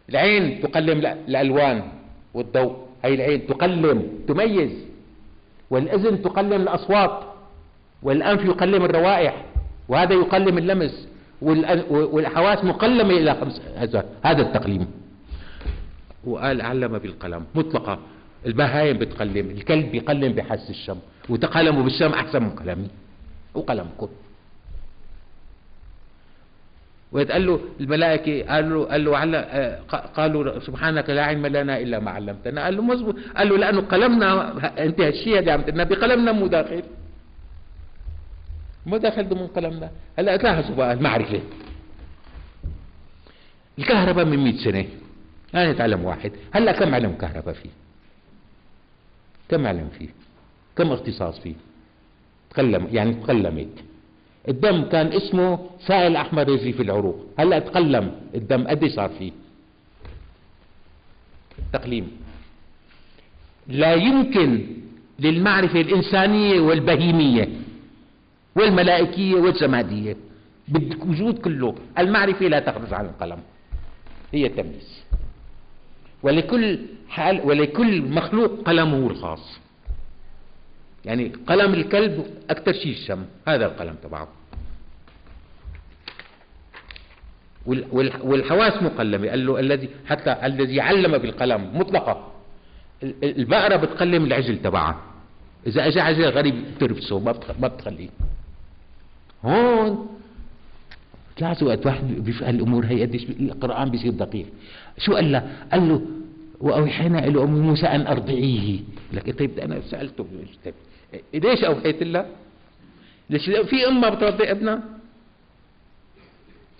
[0.08, 1.82] العين تقلم الألوان
[2.34, 2.76] والضوء.
[3.04, 4.72] هي العين تقلم تميز.
[5.70, 7.22] والأذن تقلم الأصوات.
[8.02, 9.44] والأنف يقلم الروائح.
[9.88, 11.08] وهذا يقلم اللمس.
[11.90, 13.62] والحواس مقلمة إلى خمس
[14.24, 14.86] هذا التقليم.
[16.24, 17.44] وقال علم بالقلم.
[17.54, 17.98] مطلقة.
[18.48, 22.88] البهايم بتقلم الكلب بيقلم بحس الشم وتقلموا بالشم أحسن من قلمي
[23.54, 24.08] وقلمكم.
[27.12, 29.40] ويتقال له الملائكة قال له قال له
[30.16, 32.64] قالوا سبحانك لا علم لنا إلا ما علمتنا.
[32.64, 34.28] قال له مزبوط قال له لأنه قلمنا
[34.84, 36.82] أنت هالشيء اللي عم تقولنا بقلمنا مو داخل.
[38.86, 39.90] مو داخل ضمن قلمنا.
[40.18, 41.40] هلا تلاحظوا بقى المعرفة.
[43.78, 44.86] الكهرباء من 100 سنة.
[45.54, 46.32] أنا أتعلم واحد.
[46.52, 47.70] هلا كم علم كهرباء فيه؟
[49.48, 50.08] كم علم فيه؟
[50.76, 51.54] كم اختصاص فيه؟
[52.50, 53.68] تقلم يعني تقلمت
[54.48, 57.26] الدم كان اسمه سائل احمر يجري في العروق.
[57.38, 59.32] هلا تقلم الدم قد صار فيه؟
[61.58, 62.10] التقليم
[63.68, 64.66] لا يمكن
[65.18, 67.48] للمعرفة الإنسانية والبهيمية
[68.56, 70.16] والملائكية والجمادية.
[70.68, 71.74] بالوجود كله.
[71.98, 73.38] المعرفة لا تخرج عن القلم.
[74.32, 75.02] هي التمييز.
[76.22, 79.58] ولكل حال ولكل مخلوق قلمه الخاص.
[81.04, 84.28] يعني قلم الكلب أكثر شيء الشم هذا القلم تبعه.
[88.22, 92.32] والحواس مقلمة قال له الذي حتى الذي علم بالقلم مطلقة.
[93.22, 95.00] البقرة بتقلم العجل تبعها.
[95.66, 97.18] إذا أجى عجل غريب بترفسه
[97.60, 98.08] ما بتخليه.
[99.44, 100.08] هون
[101.36, 104.46] تلاحظوا وقت واحد بيفهم الأمور هي قديش القرآن بيصير دقيق.
[104.98, 105.42] شو قال له؟
[105.72, 106.00] قال له
[106.60, 108.80] وأوحينا إلى أم موسى أن أرضعيه.
[109.12, 110.26] لك طيب أنا سألته
[110.64, 110.74] طيب
[111.44, 112.26] ليش أوحيت لها؟
[113.30, 114.82] ليش في ام ما بترضع ابنها؟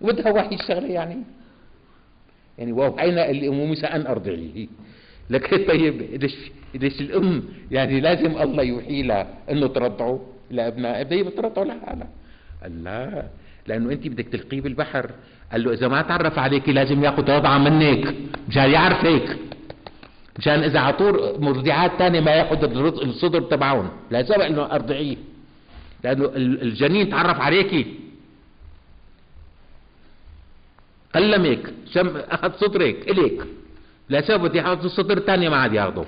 [0.01, 1.17] بدها وحي الشغلة يعني.
[2.59, 4.67] يعني وأوحينا إلى أم موسى أن أرضعيه.
[5.31, 6.37] لك طيب ليش
[6.75, 12.09] ليش الأم؟ يعني لازم الله يوحي لها إنه ترضعه لابنها بدها بترضعه لحالها
[12.63, 13.27] قال لا
[13.67, 15.11] لأنه أنت بدك تلقيه بالبحر.
[15.53, 18.15] قال له إذا ما تعرف عليك لازم ياخذ رضعه منك.
[18.49, 19.39] مشان يعرفك.
[20.39, 22.65] مشان إذا عطور مرضعات ثانية ما ياخذ
[23.03, 23.91] الصدر تبعهم.
[24.11, 25.17] لا سبق إنه أرضعيه.
[26.05, 27.95] لأنه الجنين تعرف عليكي
[31.15, 33.43] قلمك شم أخذ صدرك إليك.
[34.09, 36.07] لا سبب بدي ياخذ الصدر الثاني ما عاد ياخذه.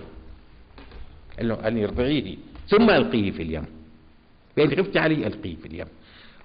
[1.38, 2.36] قال له قال أرضعيه.
[2.68, 3.66] ثم ألقيه في اليم.
[4.56, 5.86] فإن خفت عليه ألقيه في اليم.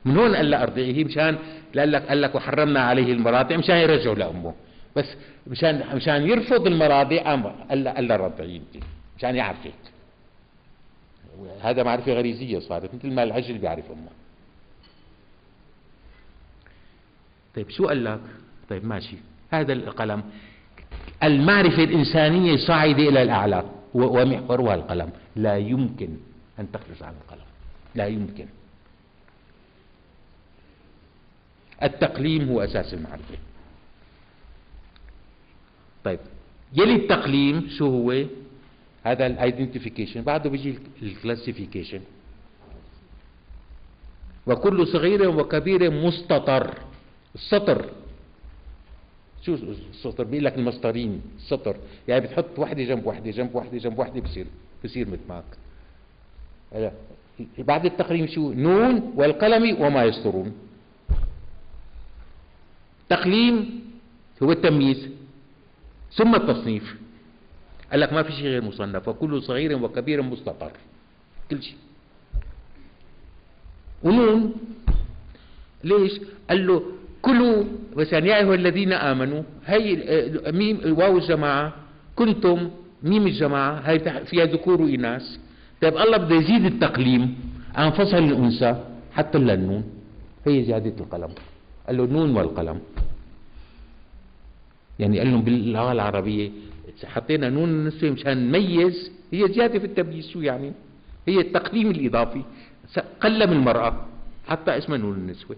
[0.05, 1.37] من هون قال ارضعيه مشان
[1.77, 4.53] قال لك قال لك وحرمنا عليه المراضع مشان يرجعه لأمه.
[4.95, 5.05] بس
[5.47, 7.21] مشان مشان يرفض المراضع
[7.69, 8.61] قال قال له رضعيه
[9.17, 9.73] مشان يعرفك
[11.61, 14.09] هذا معرفة غريزية صارت مثل ما العجل بيعرف أمه.
[17.55, 18.19] طيب شو قال لك؟
[18.69, 19.17] طيب ماشي.
[19.51, 20.23] هذا القلم.
[21.23, 23.63] المعرفة الإنسانية صاعدة إلى الأعلى.
[23.93, 25.09] ومحورها القلم.
[25.35, 26.09] لا يمكن
[26.59, 27.47] أن تخرج عن القلم.
[27.95, 28.47] لا يمكن.
[31.83, 33.37] التقليم هو أساس المعرفة.
[36.03, 36.19] طيب
[36.73, 38.25] يلي التقليم شو هو؟
[39.03, 42.01] هذا ال identification بعده بيجي ال classification
[44.47, 46.73] وكل صغير وكبير مستطر.
[47.35, 47.85] السطر.
[49.41, 51.75] شو السطر؟ بيقول لك المسطرين السطر.
[52.07, 54.47] يعني بتحط وحدة جنب وحدة جنب وحدة جنب وحدة بصير
[54.83, 55.43] بصير مثل
[56.73, 56.91] هلا
[57.57, 60.53] بعد التقليم شو؟ نون والقلم وما يسطرون.
[63.09, 63.81] تقليم
[64.43, 65.09] هو التمييز
[66.13, 66.95] ثم التصنيف.
[67.91, 70.71] قال لك ما في شيء غير مصنف وكل صغير وكبير مستطر
[71.51, 71.75] كل شيء.
[74.03, 74.53] ونون.
[75.83, 76.83] ليش؟ قال له
[77.21, 77.63] كلوا
[77.97, 79.43] بس يعني يا أيها الذين آمنوا.
[79.65, 81.73] هي آه، ميم واو الجماعة.
[82.15, 82.69] كنتم
[83.03, 83.79] ميم الجماعة.
[83.79, 85.37] هي فيها ذكور وإناث.
[85.81, 87.35] طيب الله بده يزيد التقليم
[87.75, 89.83] عن فصل الانثى حتى للنون.
[90.45, 91.29] هي زيادة القلم.
[91.87, 92.79] قال له نون والقلم.
[94.99, 96.51] يعني قال لهم باللغة العربية
[97.03, 99.11] حطينا نون النسوة مشان نميز.
[99.31, 100.71] هي زيادة في التمييز شو يعني؟
[101.27, 102.41] هي التقليم الإضافي.
[103.21, 104.05] قلم المرأة
[104.47, 105.55] حتى اسمها نون النسوه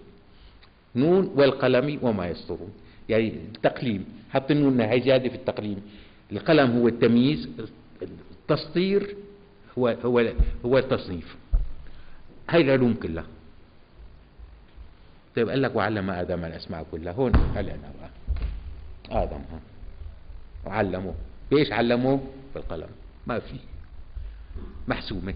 [0.95, 2.71] نون والقلم وما يسطرون
[3.09, 5.81] يعني التقليم حط النون هي زيادة في التقليم.
[6.31, 7.49] القلم هو التمييز
[8.01, 9.15] التسطير
[9.77, 10.31] هو هو
[10.65, 11.35] هو التصنيف.
[12.49, 13.25] هاي العلوم كلها.
[15.37, 17.13] طيب قال لك وعلم آدم الأسماء كلها.
[17.13, 18.09] هون هل أنا بقى.
[19.23, 19.59] آدم ها
[20.65, 21.13] وعلمه.
[21.51, 22.19] بايش علمه؟
[22.55, 22.89] بالقلم.
[23.27, 23.55] ما في.
[24.87, 25.33] محسومة.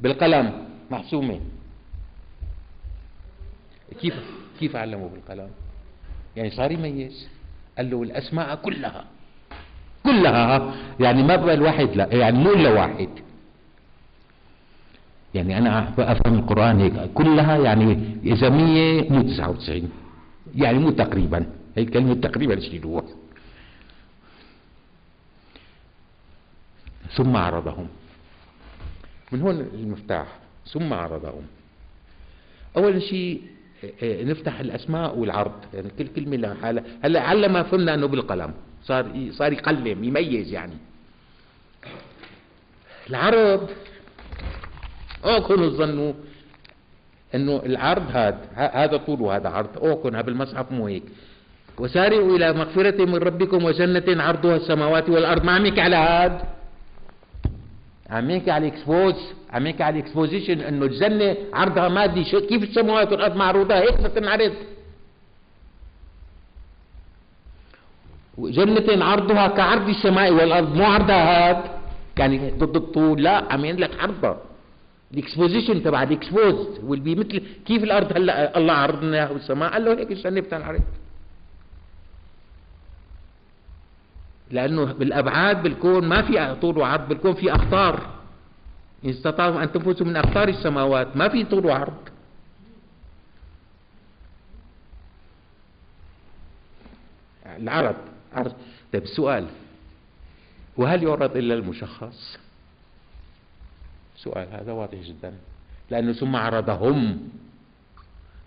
[0.00, 0.68] بالقلم.
[0.90, 1.40] محسومة.
[4.00, 4.14] كيف
[4.60, 5.50] كيف علمه بالقلم؟
[6.36, 7.28] يعني صار يميز.
[7.76, 9.04] قال له الأسماء كلها.
[10.04, 10.74] كلها.
[11.00, 12.14] يعني ما بقى الواحد لا.
[12.14, 13.08] يعني مو إلا واحد.
[15.36, 17.12] يعني أنا أفهم القرآن هيك.
[17.14, 19.90] كلها يعني إذا 100 مو 99
[20.56, 21.46] يعني مو تقريبا.
[21.76, 23.04] هي كلمة تقريبا شيلوها
[27.12, 27.88] ثم عرضهم.
[29.32, 30.26] من هون المفتاح.
[30.66, 31.42] ثم عرضهم.
[32.76, 33.42] أول شيء
[34.02, 35.52] نفتح الأسماء والعرض.
[35.74, 36.84] يعني كل كلمة لها حالها.
[37.04, 38.54] هلأ علم فهمنا إنه بالقلم.
[38.84, 40.74] صار صار يقلم يميز يعني.
[43.10, 43.70] العرض
[45.24, 46.12] اوكن الظنوا
[47.34, 49.78] أنه العرض هذا هذا طول وهذا عرض.
[49.78, 51.02] اوكن بالمصحف مو هيك.
[51.78, 55.44] وسارعوا إلى مغفرة من ربكم وجنة عرضها السماوات والأرض.
[55.44, 56.42] ما عم يحكي على هذا
[58.10, 59.14] عم يحكي على الاكسبوز
[59.50, 64.52] عم يحكي على ال exposition أنه الجنة عرضها مادي كيف السماوات والأرض معروضة؟ هيك بتنعرض
[68.38, 70.74] جنة عرضها كعرض السماء والأرض.
[70.74, 71.62] مو عرضها هاد.
[72.18, 73.22] يعني ضد الطول.
[73.22, 74.38] لا عم لك عرضها.
[75.14, 79.84] ال exposition تبع ال expose والبي مثل كيف الأرض هلأ الله عرضنا اياها بالسماء قال
[79.84, 80.82] له هيك الجنة بتنعرض
[84.50, 88.16] لأنه بالأبعاد بالكون ما في طول وعرض بالكون في اقطار
[89.04, 92.08] إن استطاعوا أن تنفذوا من اقطار السماوات ما في طول وعرض.
[97.46, 97.96] العرض
[98.34, 98.52] عرض.
[98.92, 99.46] طيب السؤال
[100.76, 102.38] وهل يعرض إلا المشخص؟
[104.26, 105.32] سؤال هذا واضح جدا.
[105.90, 107.28] لأنه ثم عرضهم.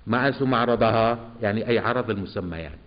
[0.07, 2.85] ما ثم عرضها؟ يعني أي عرض المسميات.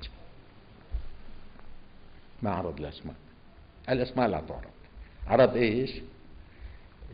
[2.42, 3.14] ما عرض الأسماء.
[3.88, 4.74] الأسماء لا تعرض.
[5.26, 5.90] عرض إيش؟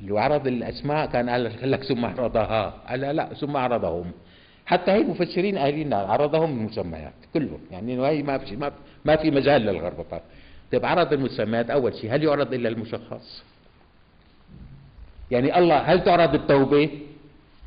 [0.01, 2.62] اللي عرض الأسماء كان قال لك ثم عرضها.
[2.89, 4.12] قال لا ثم عرضهم.
[4.66, 7.61] حتى هي المفسرين قايلين عرضهم المسميات كلهم.
[7.70, 8.57] يعني هي ما في
[9.05, 10.20] ما في مجال للغربطه
[10.72, 13.43] طيب عرض المسميات أول شيء هل يعرض إلا المشخص؟
[15.31, 16.91] يعني الله هل تعرض التوبة؟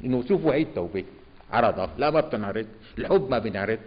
[0.03, 1.03] إنه شوفوا هي التوبة.
[1.51, 2.67] عرضها لا ما بتنعرض.
[2.97, 3.79] الحب ما بينعرض.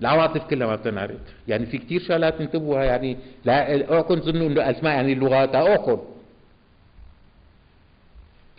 [0.00, 1.20] العواطف كلها ما بتنعرض.
[1.48, 5.54] يعني في كتير شغلات انتبهوا يعني لا اوعكم تظنوا إنه الأسماء يعني اللغات.
[5.54, 6.00] اوعكم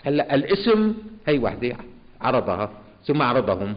[0.04, 0.94] هلأ الاسم
[1.28, 1.76] هي وحدة
[2.22, 2.72] عرضها.
[3.06, 3.76] ثم عرضهم.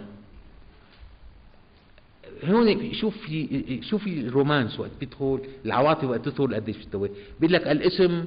[2.44, 8.24] هون شوف في شوف الرومانس وقت بيدخل العواطف وقت تدخل قديش بتسوي بيقول لك الاسم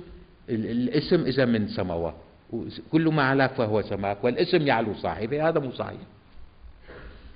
[0.50, 2.16] الاسم إذا من سماوات
[2.92, 6.00] كل ما علاك فهو سماك والاسم يعلو صاحبه هذا مو صحيح.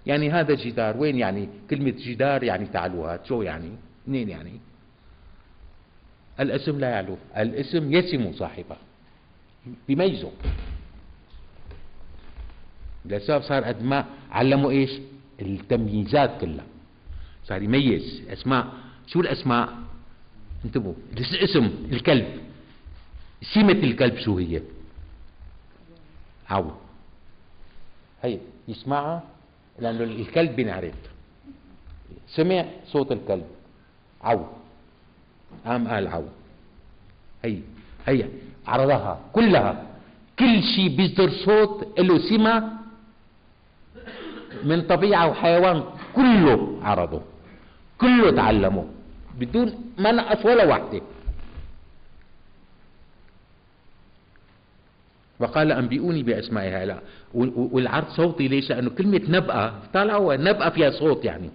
[0.05, 3.71] يعني هذا جدار وين يعني؟ كلمة جدار يعني تعلوهات شو يعني؟
[4.07, 4.51] منين يعني؟
[6.39, 8.75] الاسم لا يعلو الاسم يسم صاحبه.
[9.87, 10.31] بيميزه
[13.05, 14.91] لسبب صار قد ما علموا إيش؟
[15.41, 16.65] التمييزات كلها.
[17.45, 18.67] صار يميز أسماء.
[19.07, 19.69] شو الأسماء؟
[20.65, 22.48] انتبهوا الاسم الكلب.
[23.41, 24.61] سمة الكلب شو هي؟
[26.49, 26.65] عو
[28.23, 29.23] هي يسمعها
[29.79, 30.93] لأنه الكلب بينعرف
[32.27, 33.47] سمع صوت الكلب.
[34.21, 34.43] عو
[35.65, 36.23] قام قال عو
[37.45, 37.59] هي
[38.07, 38.25] هي
[38.67, 39.85] عرضها كلها.
[40.39, 42.79] كل شيء بيصدر صوت له سمة
[44.63, 45.83] من طبيعة وحيوان
[46.15, 47.21] كله عرضه.
[48.01, 48.85] كله تعلمه.
[49.39, 51.01] بدون ما نقص ولا واحدة
[55.39, 59.73] وقال أنبئوني بأسماء هؤلاء والعرض صوتي ليش؟ لأنه كلمة نبأة.
[59.93, 61.49] طالعوا نبأة فيها صوت يعني.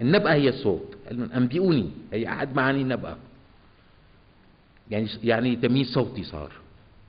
[0.00, 0.96] النبأة هي الصوت.
[1.10, 1.90] أنبئوني.
[2.12, 3.16] هي أحد معاني النبأة
[4.90, 6.52] يعني يعني تمييز صوتي صار.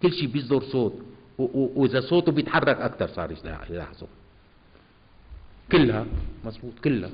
[0.02, 0.94] كل شيء بيصدر صوت.
[1.38, 3.36] وإذا صوته بيتحرك أكثر صار
[3.70, 4.08] يلاحظوا.
[5.72, 6.06] كلها.
[6.46, 7.10] مضبوط كلها.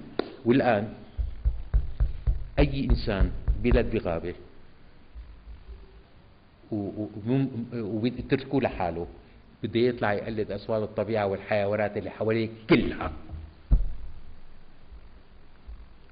[0.46, 0.93] والآن
[2.60, 3.32] أي إنسان
[3.64, 4.34] بلد بغابة
[6.72, 9.07] وتركوه لحاله.
[9.63, 13.11] بده يطلع يقلد أصوات الطبيعة والحيوانات اللي حواليه كلها.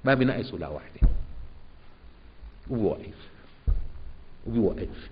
[0.04, 1.08] ما بينقصوا لا واحدة.
[2.70, 3.30] وبوقف
[4.46, 5.10] وبيوقف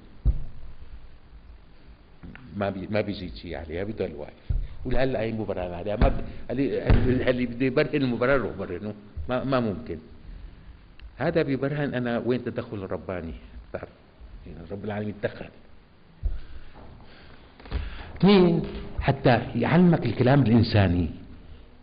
[2.56, 4.48] ما بي ما بيزيد شيء عليها بضل واقف.
[4.84, 5.96] ولهلا هي مبرر عليها.
[5.96, 8.94] ما اللي بده يبرهن المبرر يبرهنه
[9.28, 9.98] ما ما ممكن.
[11.16, 13.34] هذا بيبرهن أنا وين تدخل الرباني.
[13.70, 14.01] بتعرف.
[14.46, 15.46] يعني رب العالمين تدخل
[18.18, 18.62] اثنين
[19.00, 21.10] حتى يعلمك الكلام الإنساني؟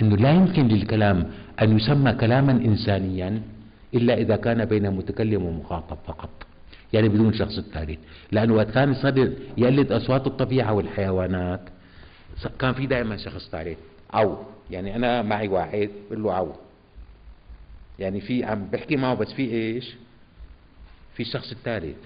[0.02, 1.32] إنه لا يمكن للكلام
[1.62, 3.42] أن يسمى كلاما إنسانيا
[3.94, 6.30] إلا إذا كان بين متكلم ومخاطب فقط.
[6.94, 8.00] يعني بدون شخص ثالث
[8.32, 11.62] لأنه وقت كان يصير يقلد أصوات الطبيعة والحيوانات.
[12.60, 13.78] كان في دائما شخص ثالث
[14.14, 14.38] أو
[14.72, 16.52] يعني أنا معي واحد بقول له عو.
[18.00, 19.96] يعني في عم بحكي معه بس في إيش؟
[21.14, 21.98] في الشخص الثالث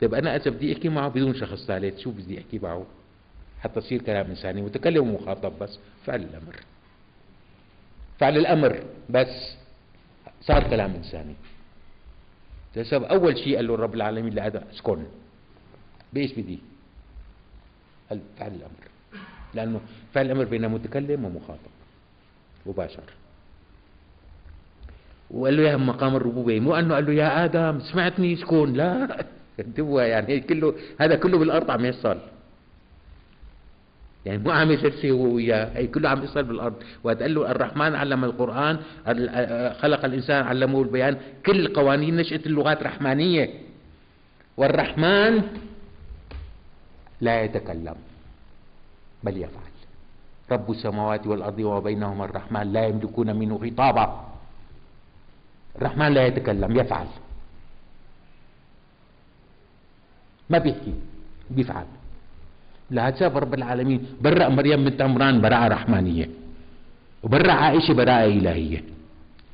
[0.00, 1.98] طيب أنا اذا بدي أحكي معه بدون شخص ثالث.
[1.98, 2.86] شو بدي أحكي معه؟
[3.60, 5.78] حتى يصير كلام إنساني متكلم ومخاطب بس.
[6.06, 6.56] فعل الأمر.
[8.18, 9.56] فعل الأمر بس.
[10.40, 11.34] صار كلام إنساني.
[12.76, 15.04] بسبب أول شيء قال له رب العالمين لادم اسكن.
[16.12, 16.58] بإيش بدي؟
[18.10, 18.82] قال فعل الأمر.
[19.54, 19.80] لأنه
[20.14, 21.70] فعل الأمر بين متكلم ومخاطب.
[22.66, 23.02] مباشر.
[25.30, 26.60] وقال له يا مقام الربوبية.
[26.60, 28.72] مو أنه قال له يا آدم سمعتني اسكن.
[28.72, 29.26] لا.
[29.60, 32.18] انتبه يعني كله هذا كله بالأرض عم يحصل.
[34.26, 36.74] يعني مو عم يسلسي هو وياه هي كله عم يصير بالأرض.
[37.04, 38.76] وقت قال له الرحمن علم القرآن
[39.80, 41.16] خلق الإنسان علمه البيان.
[41.46, 43.50] كل قوانين نشاه اللغات رحمانيه
[44.56, 45.42] والرحمن
[47.20, 47.96] لا يتكلم
[49.24, 49.70] بل يفعل.
[50.50, 54.06] رب السماوات والأرض وما بينهما الرحمن لا يملكون منه خطابا.
[55.76, 57.06] الرحمن لا يتكلم يفعل.
[60.50, 60.94] ما بيحكي
[61.50, 61.86] بيفعل.
[62.90, 64.18] لهذا رب العالمين.
[64.20, 66.28] برأ مريم بنت عمران براءة رحمانية
[67.22, 68.82] وبرأ عائشة براءة إلهية.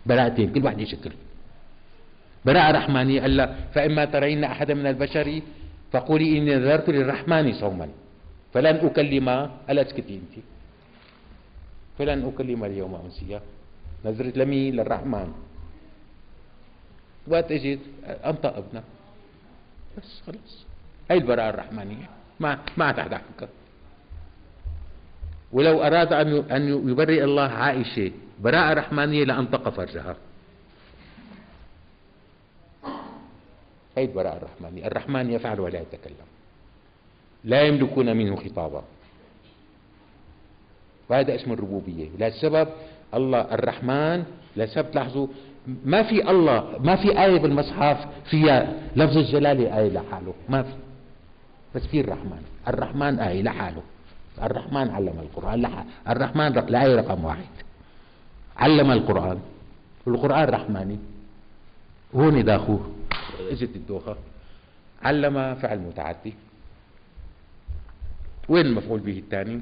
[0.07, 1.13] براءتين كل واحدة شكل
[2.45, 5.43] براءة رحمانية قال لا فإما ترين أحدا من البشر
[5.93, 7.89] فقولي إني نذرت للرحمن صوما.
[8.57, 9.29] فلن أكلم
[9.71, 10.35] ألا اسكتي أنت.
[11.99, 13.41] فلن أكلم اليوم أنسيا
[14.05, 15.29] نذرت لمين للرحمن.
[17.29, 18.85] وقت اجيت انطق ابنها
[19.99, 20.66] بس خلاص.
[21.11, 22.09] هاي البراءة الرحمانية
[22.41, 23.49] ما ما حكى
[25.53, 30.17] ولو أراد أن أن يبرئ الله عائشة براءة رحمانية لأنطق فرجها.
[33.97, 36.27] هي البراءة الرحمانية الرحمن يفعل ولا يتكلم.
[37.45, 38.83] لا يملكون منه خطابا.
[41.09, 42.09] وهذا اسم الربوبية.
[42.19, 42.69] لسبب
[43.15, 44.25] الله الرحمن
[44.57, 45.27] لسبب تلاحظوا
[45.85, 50.35] ما في الله ما في آية بالمصحف فيها لفظ الجلالة آية لحاله.
[50.49, 50.86] ما في.
[51.77, 52.43] بس في الرحمن.
[52.69, 53.83] الرحمن آية لحاله.
[54.43, 57.55] الرحمن علم القرآن لحاله الرحمن الآية رقم واحد.
[58.57, 59.39] علم القرآن.
[60.07, 60.99] والقرآن رحماني.
[62.15, 62.81] هون داخوه
[63.53, 64.17] إجت الدوخة.
[65.03, 66.35] علم فعل متعدي.
[68.49, 69.61] وين المفعول به الثاني؟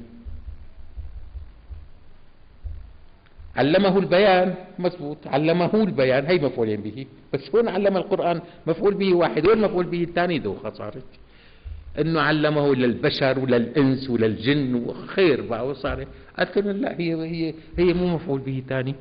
[3.55, 4.55] علمه البيان.
[4.79, 6.25] مضبوط علمه البيان.
[6.25, 7.05] هي مفعولين به.
[7.33, 8.41] بس هون علم القرآن.
[8.67, 9.47] مفعول به واحد.
[9.47, 11.03] وين مفعول به الثاني؟ دوخة صارت.
[11.99, 16.05] إنه علمه للبشر وللانس وللجن وخير بقى وصار.
[16.39, 18.95] قلت له لا هي هي هي مو مفعول به ثاني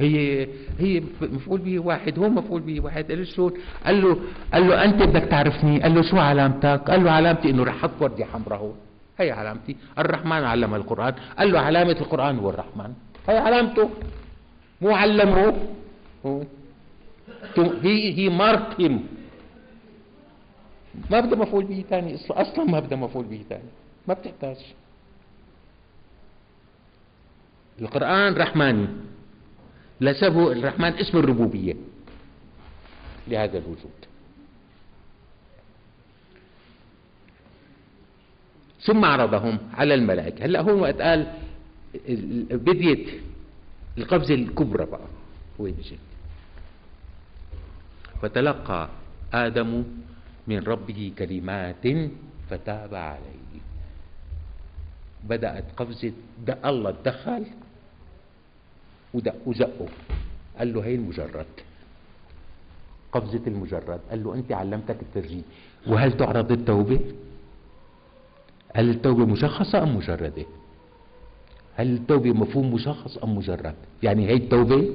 [0.00, 0.48] هي
[0.78, 3.04] هي مفعول به واحد هو مفعول به واحد.
[3.08, 3.52] قال له شلون؟
[3.86, 4.18] قال له
[4.52, 7.90] قال له أنت بدك تعرفني؟ قال له شو علامتك؟ قال له علامتي إنه رح أحط
[8.00, 8.76] وردة حمراء هون.
[9.18, 9.76] هي علامتي.
[9.98, 11.14] الرحمن علم القرآن.
[11.38, 12.90] قال له علامة القرآن هو الرحمن.
[13.28, 13.90] هي علامته.
[14.82, 15.54] مو علمه.
[17.82, 19.06] هي هي مارك هيم
[21.10, 23.68] ما بده مفعول به ثاني أصلا ما بده مفعول به ثاني
[24.08, 24.56] ما بتحتاج.
[27.80, 28.86] القرآن رحماني.
[30.00, 31.74] لسبه الرحمن اسم الربوبية
[33.28, 34.00] لهذا الوجود.
[38.80, 40.44] ثم عرضهم على الملائكة.
[40.44, 41.32] هلأ هون وقت قال
[42.50, 43.20] بديت
[43.98, 45.06] القفزة الكبرى بقى.
[45.58, 45.98] وين جد
[48.22, 48.88] فتلقى
[49.32, 49.84] آدم
[50.48, 51.86] من ربه كلمات
[52.50, 53.60] فتاب عليه
[55.24, 56.12] بدأت قفزة
[56.46, 57.44] د- الله تدخل
[59.14, 59.88] ودق وزقه
[60.58, 61.46] قال له هي المجرد
[63.12, 65.44] قفزة المجرد قال له أنت علمتك الترجيح
[65.86, 67.00] وهل تعرض التوبة؟
[68.74, 70.44] هل التوبة مشخصة أم مجردة؟
[71.76, 74.88] هل التوبة مفهوم مشخص أم مجرد؟ يعني هي التوبة؟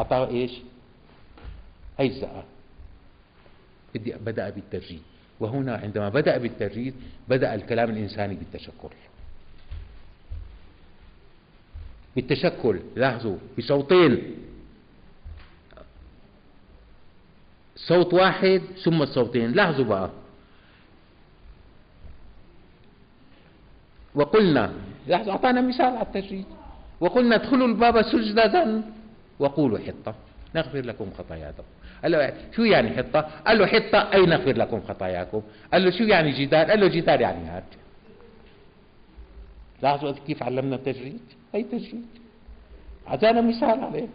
[0.00, 0.50] أعطاه إيش؟
[1.98, 2.44] هي الزقة
[3.94, 5.00] بدي بدأ بالترجيح
[5.40, 6.94] وهنا عندما بدأ بالترجيح
[7.28, 8.88] بدأ الكلام الإنساني بالتشكل.
[12.16, 12.80] بالتشكل.
[12.96, 14.36] لاحظوا بصوتين.
[17.76, 19.52] صوت واحد ثم الصوتين.
[19.52, 20.10] لاحظوا بقى.
[24.14, 24.72] وقلنا
[25.06, 26.44] لاحظوا أعطانا مثال على التجريد.
[27.00, 28.82] وقلنا ادخلوا الباب سجدا.
[29.40, 30.14] وقولوا حطة.
[30.54, 31.62] نغفر لكم خطاياكم.
[32.02, 36.04] قال له شو يعني حطة؟ قال له حطة أي نغفر لكم خطاياكم؟ قال له شو
[36.04, 37.64] يعني جدار؟ قال له جدار يعني هاد.
[39.82, 41.20] لاحظوا كيف علمنا التجريد؟
[41.54, 42.06] هي تجريد.
[43.08, 44.08] أعطانا مثال عليه.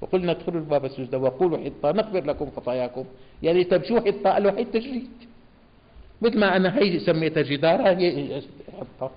[0.00, 3.04] وقلنا ادخلوا الباب سجدا وقولوا حطة نغفر لكم خطاياكم.
[3.42, 5.10] يعني طيب شو حطة؟ قال له هي تجريد.
[6.22, 8.42] مثل ما أنا هي سميتها جدار هي
[8.80, 9.10] حطة.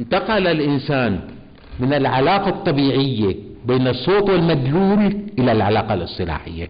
[0.00, 1.39] انتقل الإنسان
[1.80, 5.00] من العلاقة الطبيعية بين الصوت والمدلول
[5.38, 6.68] إلى العلاقة الاصطلاحية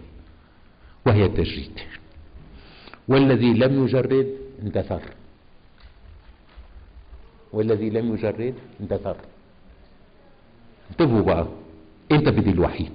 [1.06, 1.70] وهي التجريد.
[3.08, 4.26] والذي لم يجرد
[4.62, 5.00] اندثر
[7.52, 9.16] والذي لم يجرد اندثر
[10.90, 11.46] انتبهوا بقى
[12.12, 12.86] إنت بدي الوحي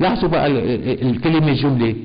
[0.00, 1.96] لاحظوا بقى ال- ال- الكلمة الجملة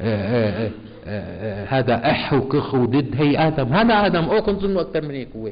[0.00, 0.70] آه، آه،
[1.06, 3.72] آه، هذا أح وكخ وضد هي آدم.
[3.72, 5.50] هذا آدم أو كنت أكثر من هيك هو.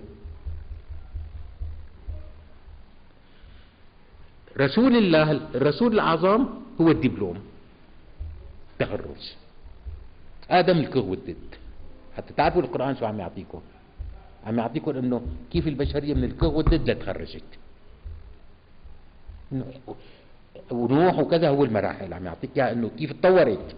[4.58, 6.46] رسول الله الرسول الأعظم
[6.80, 7.38] هو الدبلوم.
[8.78, 9.22] تخرج
[10.50, 11.36] آدم الكغ والدد
[12.16, 13.60] حتى تعرفوا القرآن شو عم يعطيكم؟
[14.46, 15.22] عم يعطيكم إنه
[15.52, 17.42] كيف البشرية من الكغ والدد لتخرجت
[20.70, 23.74] ونوح وكذا هو المراحل عم يعطيك إياها إنه كيف تطورت.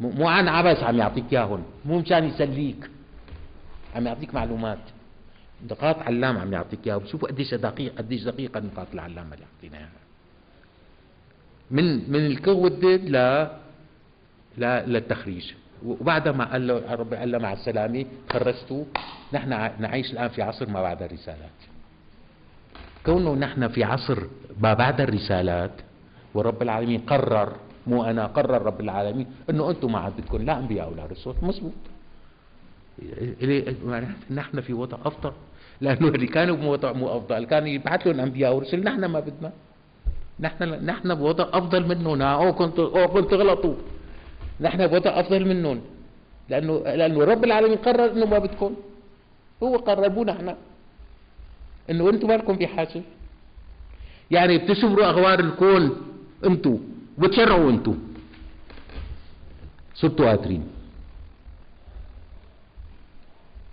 [0.00, 2.90] مو عن عبس عم يعطيك إياهم مو مشان يسليك.
[3.96, 4.78] عم يعطيك معلومات.
[5.70, 6.96] نقاط علام عم يعطيك إياها.
[6.96, 10.02] وشوفوا قديش دقيق قديش دقيقة نقاط العلامة اللي يعطينا إياها.
[11.70, 13.02] من من الكغ والدد
[14.58, 15.52] ل للتخريج.
[15.86, 18.84] وبعد ما قال له ربي قال له مع السلامة خرجتوا.
[19.32, 21.58] نحن نعيش الآن في عصر ما بعد الرسالات.
[23.06, 24.18] كونه نحن في عصر
[24.60, 25.72] ما بعد الرسالات
[26.34, 27.56] ورب العالمين قرر
[27.86, 31.34] مو أنا قرر رب العالمين إنه أنتم ما عاد بدكم لا أنبياء ولا رسل.
[31.42, 31.72] مزبوط
[34.30, 35.32] نحن في وضع أفضل.
[35.80, 37.44] لأنه اللي كانوا بوضع مو أفضل.
[37.44, 38.84] كان يبعث لهم انبياء ورسل.
[38.84, 39.52] نحن ما بدنا.
[40.40, 42.22] نحن نحن بوضع أفضل منهم.
[42.22, 43.74] أو كنت أو كنت غلطوا.
[44.60, 45.80] نحن بوضع أفضل منهم.
[46.48, 48.74] لأنه لأنه رب العالمين قرر إنه ما بدكم.
[49.62, 50.54] هو قرر مو نحن.
[51.90, 53.02] إنه أنتم مالكم في حاجة.
[54.30, 55.96] يعني بتشبروا أغوار الكون
[56.46, 56.78] أنتم
[57.18, 57.98] بتشرعوا أنتم
[59.94, 60.64] صرتوا قادرين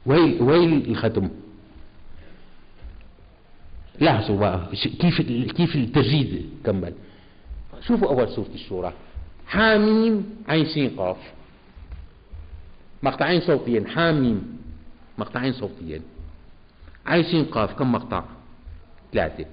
[0.05, 1.29] ويل ويل الختم.
[3.99, 4.69] لاحظوا بقى
[4.99, 5.21] كيف
[5.51, 6.93] كيف التجريد كمل.
[7.81, 8.93] شوفوا أول سورة الشورى.
[9.47, 11.17] حاميم عين سين قاف.
[13.03, 14.57] مقطعين صوتيين حاميم
[15.17, 16.01] مقطعين صوتيين.
[17.05, 18.23] عين سين قاف كم مقطع؟
[19.13, 19.45] ثلاثة.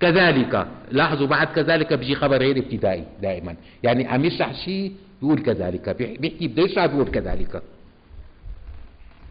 [0.00, 3.56] كذلك لاحظوا بعد كذلك بيجي خبر غير ابتدائي دائما.
[3.82, 7.62] يعني عم يشرح شيء يقول كذلك بيح- بيحكي بده يشرح بيقول كذلك.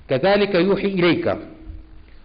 [0.10, 1.38] كذلك يوحي إليك.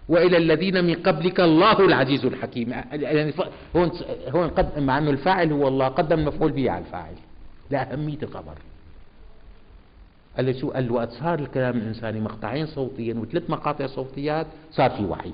[0.09, 2.69] وإلى الذين من قبلك الله العزيز الحكيم.
[2.91, 3.33] يعني
[3.75, 3.91] هون
[4.27, 7.15] هون قد مع أنه الفاعل هو الله قدم مفعول به على الفاعل.
[7.69, 8.57] لأهمية الخبر
[10.37, 14.89] قال له شو قال له وقت صار الكلام الإنساني مقطعين صوتيا وثلاث مقاطع صوتيات صار
[14.89, 15.33] في وحي.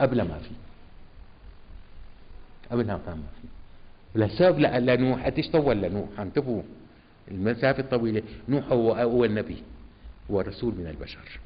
[0.00, 0.50] قبل ما في.
[2.70, 3.48] قبلها كان ما في.
[4.18, 5.26] لسبب لنوح.
[5.26, 6.62] قديش طول لنوح؟ انتبهوا
[7.30, 8.22] المسافة الطويلة.
[8.48, 9.56] نوح هو هو النبي.
[10.30, 11.40] هو رسول من البشر.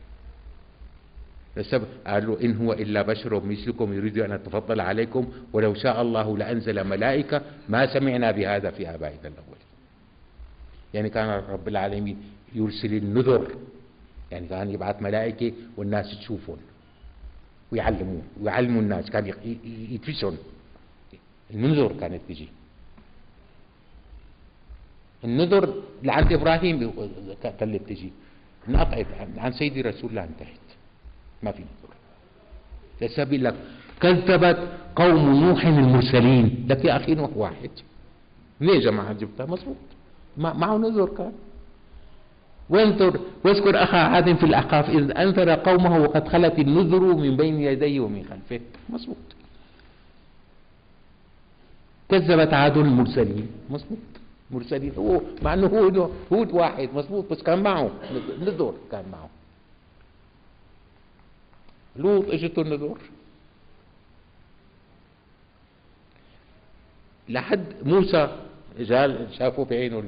[2.06, 6.84] قال له إن هو إلا بشر مثلكم يريد أن أتفضل عليكم ولو شاء الله لأنزل
[6.84, 9.60] ملائكة ما سمعنا بهذا في آبائنا الأول
[10.94, 12.16] يعني كان رب العالمين
[12.54, 13.54] يرسل النذر
[14.30, 16.56] يعني كان يبعث ملائكة والناس تشوفهم
[17.72, 20.36] ويعلمون ويعلموا الناس كان يق- ي- ي- يدفشهم
[21.50, 22.48] المنذر كانت تجي.
[25.24, 26.92] النذر لعند إبراهيم
[27.42, 28.10] كانت تجي.
[28.68, 29.06] انقطعت
[29.38, 30.69] عن سيدي رسول الله انتهت.
[31.42, 31.94] ما في نذر
[33.02, 33.54] لسبيل لك
[34.00, 36.66] كذبت قوم نوح المرسلين.
[36.68, 37.70] لك يا أخي نوح واحد.
[38.60, 39.76] ليه يا جماعة جبتها مضبوط
[40.36, 41.32] معه نذر كان.
[42.70, 48.00] وانظر واذكر أخا عاد في الاحقاف إذ أنذر قومه وقد خلت النذر من بين يديه
[48.00, 48.64] ومن خلفه.
[48.88, 49.16] مضبوط
[52.08, 53.48] كذبت عاد المرسلين.
[53.70, 53.98] مضبوط
[54.50, 54.92] مرسلين.
[54.98, 56.88] هو مع إنه هو هود واحد.
[56.94, 57.90] مضبوط بس كان معه.
[58.40, 59.28] نذر كان معه.
[62.00, 62.98] لوط اجته النذور
[67.28, 68.22] لحد موسى
[68.78, 70.00] جال شافه بعينه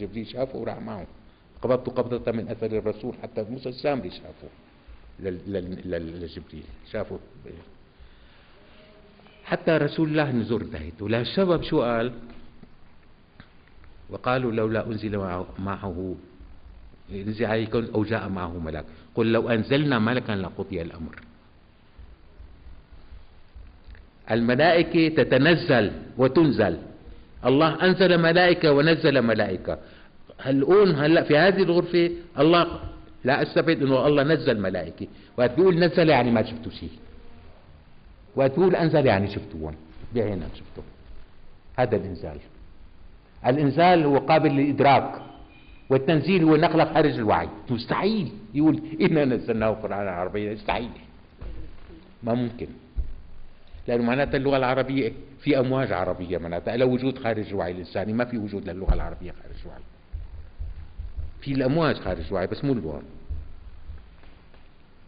[0.00, 1.06] جبريل شافه وراح معه.
[1.62, 4.48] قبضت قبضة من أثر الرسول حتى موسى السامري شافه
[5.20, 7.18] لجبريل شافه
[9.44, 12.12] حتى رسول الله نزور انتهت ولا السبب شو قال؟
[14.10, 15.18] وقالوا لولا أنزل
[15.58, 16.16] معه
[17.10, 18.86] ينزل عليكم أو جاء معه ملك.
[19.14, 21.20] قل لو أنزلنا ملكا لقضي الأمر.
[24.30, 26.78] الملائكة تتنزل وتنزل.
[27.46, 29.78] الله أنزل ملائكة ونزل ملائكة.
[30.40, 32.80] هالقون هلا في هذه الغرفة الله
[33.24, 35.06] لا أستفيد إنه الله نزل ملائكة.
[35.36, 36.90] وقت بيقول نزل يعني ما شفتوا شيء.
[38.36, 39.74] وقت بيقول أنزل يعني شفتوهم
[40.14, 40.82] بعينك شفتوا
[41.78, 42.38] هذا الإنزال.
[43.46, 45.29] الإنزال هو قابل للادراك
[45.90, 47.48] والتنزيل هو نقله خارج الوعي.
[47.70, 48.32] مستحيل.
[48.54, 50.54] يقول إنا نزلناه قرآنا عربيا.
[50.54, 50.90] مستحيل
[52.22, 52.66] ما ممكن.
[53.88, 56.76] لأنه معناتها اللغة العربية في أمواج عربية معناتها.
[56.76, 58.12] لا وجود خارج الوعي الإنساني.
[58.12, 59.82] ما في وجود للغة العربية خارج الوعي.
[61.40, 63.02] في الأمواج خارج الوعي بس مو اللغة.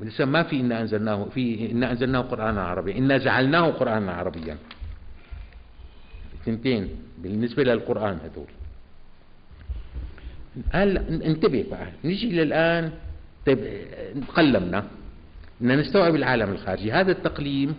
[0.01, 2.99] لسه ما في إنا أنزلناه في إنا أنزلناه قرآنا عربيا.
[2.99, 4.57] إنا جعلناه قرآنا عربيا.
[6.43, 8.47] اثنتين بالنسبة للقرآن هذول.
[10.73, 11.87] قال انتبه بقى.
[12.05, 12.93] نجي للآن
[13.47, 13.59] طيب
[14.29, 14.85] تقلمنا.
[15.61, 16.93] بدنا نستوعب العالم الخارجي.
[16.93, 17.75] هذا التقليم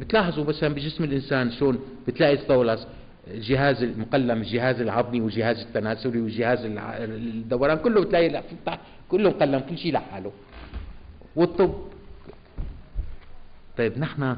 [0.00, 2.86] بتلاحظوا مثلا بجسم الإنسان شلون بتلاقي تطولس
[3.30, 8.42] الجهاز المقلم الجهاز العظمي والجهاز التناسلي والجهاز الدوران كله بتلاقي
[9.08, 10.32] كله مقلم كل شيء لحاله.
[11.36, 11.74] والطب.
[13.78, 14.36] طيب نحن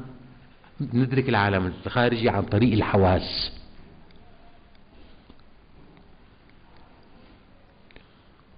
[0.93, 3.58] ندرك العالم الخارجي عن طريق الحواس.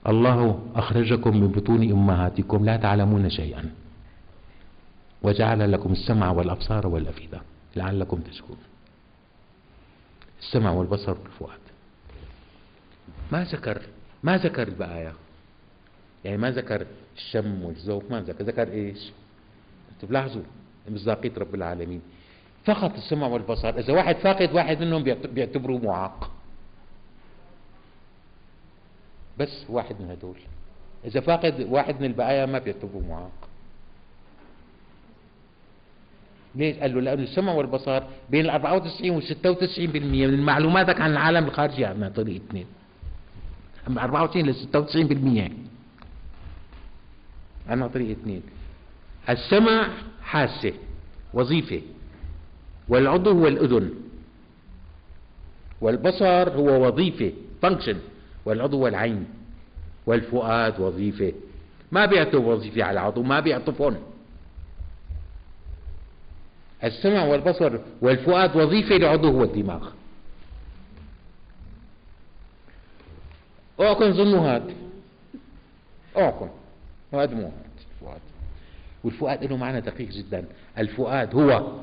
[0.07, 3.71] الله أخرجكم من بطون أمهاتكم لا تعلمون شيئا.
[5.23, 7.41] وجعل لكم السمع والأبصار والأفئدة
[7.75, 8.57] لعلكم تشكرون.
[10.39, 11.59] السمع والبصر والفؤاد
[13.31, 13.81] ما ذكر
[14.23, 15.13] ما ذكر البقايا؟
[16.25, 16.85] يعني ما ذكر
[17.17, 19.11] الشم والذوق ما ذكر ذكر إيش؟
[19.95, 20.41] أنتم بلاحظوا؟
[20.89, 22.01] مصداقية رب العالمين.
[22.65, 23.69] فقط السمع والبصر.
[23.69, 26.31] إذا واحد فاقد واحد منهم بيعتبروه معاق.
[29.41, 30.37] بس واحد من هدول.
[31.05, 33.31] إذا فاقد واحد من البقايا ما بيعتبروه معاق.
[36.55, 41.45] ليش؟ قال له لأنه السمع والبصر بين ال 94 وال 96% من معلوماتك عن العالم
[41.45, 41.85] الخارجي.
[41.85, 42.65] عن طريق اثنين.
[43.87, 45.51] من 94 ل 96%
[47.69, 48.43] عن طريق اثنين.
[49.29, 49.87] السمع
[50.21, 50.73] حاسة
[51.33, 51.81] وظيفة.
[52.89, 53.93] والعضو هو الأذن.
[55.81, 57.97] والبصر هو وظيفة فانكشن
[58.45, 59.25] والعضو هو العين
[60.05, 61.33] والفؤاد وظيفة.
[61.91, 63.97] ما بيعطوا وظيفة على العضو ما بيعطفون.
[66.83, 69.89] السمع والبصر والفؤاد وظيفة لعضو هو الدماغ.
[73.79, 74.75] اوعكم ظنوا هاد.
[76.15, 76.49] اوعكم
[77.13, 77.53] هذا مو هاد
[77.95, 78.21] الفؤاد
[79.03, 80.45] والفؤاد له معنى دقيق جدا.
[80.77, 81.79] الفؤاد هو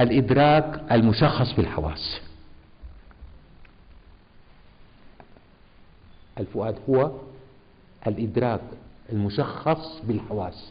[0.00, 2.20] الإدراك المشخص بالحواس.
[6.40, 7.10] الفؤاد هو
[8.06, 8.60] الإدراك
[9.12, 10.70] المشخص بالحواس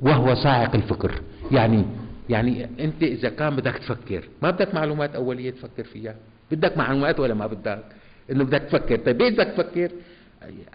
[0.00, 1.20] وهو صاعق الفكر.
[1.50, 1.84] يعني
[2.30, 6.14] يعني أنت إذا كان بدك تفكر ما بدك معلومات أولية تفكر فيها؟
[6.50, 7.84] بدك معلومات ولا ما بدك؟
[8.30, 8.96] إنه بدك تفكر.
[8.96, 9.90] طيب ليش بدك تفكر؟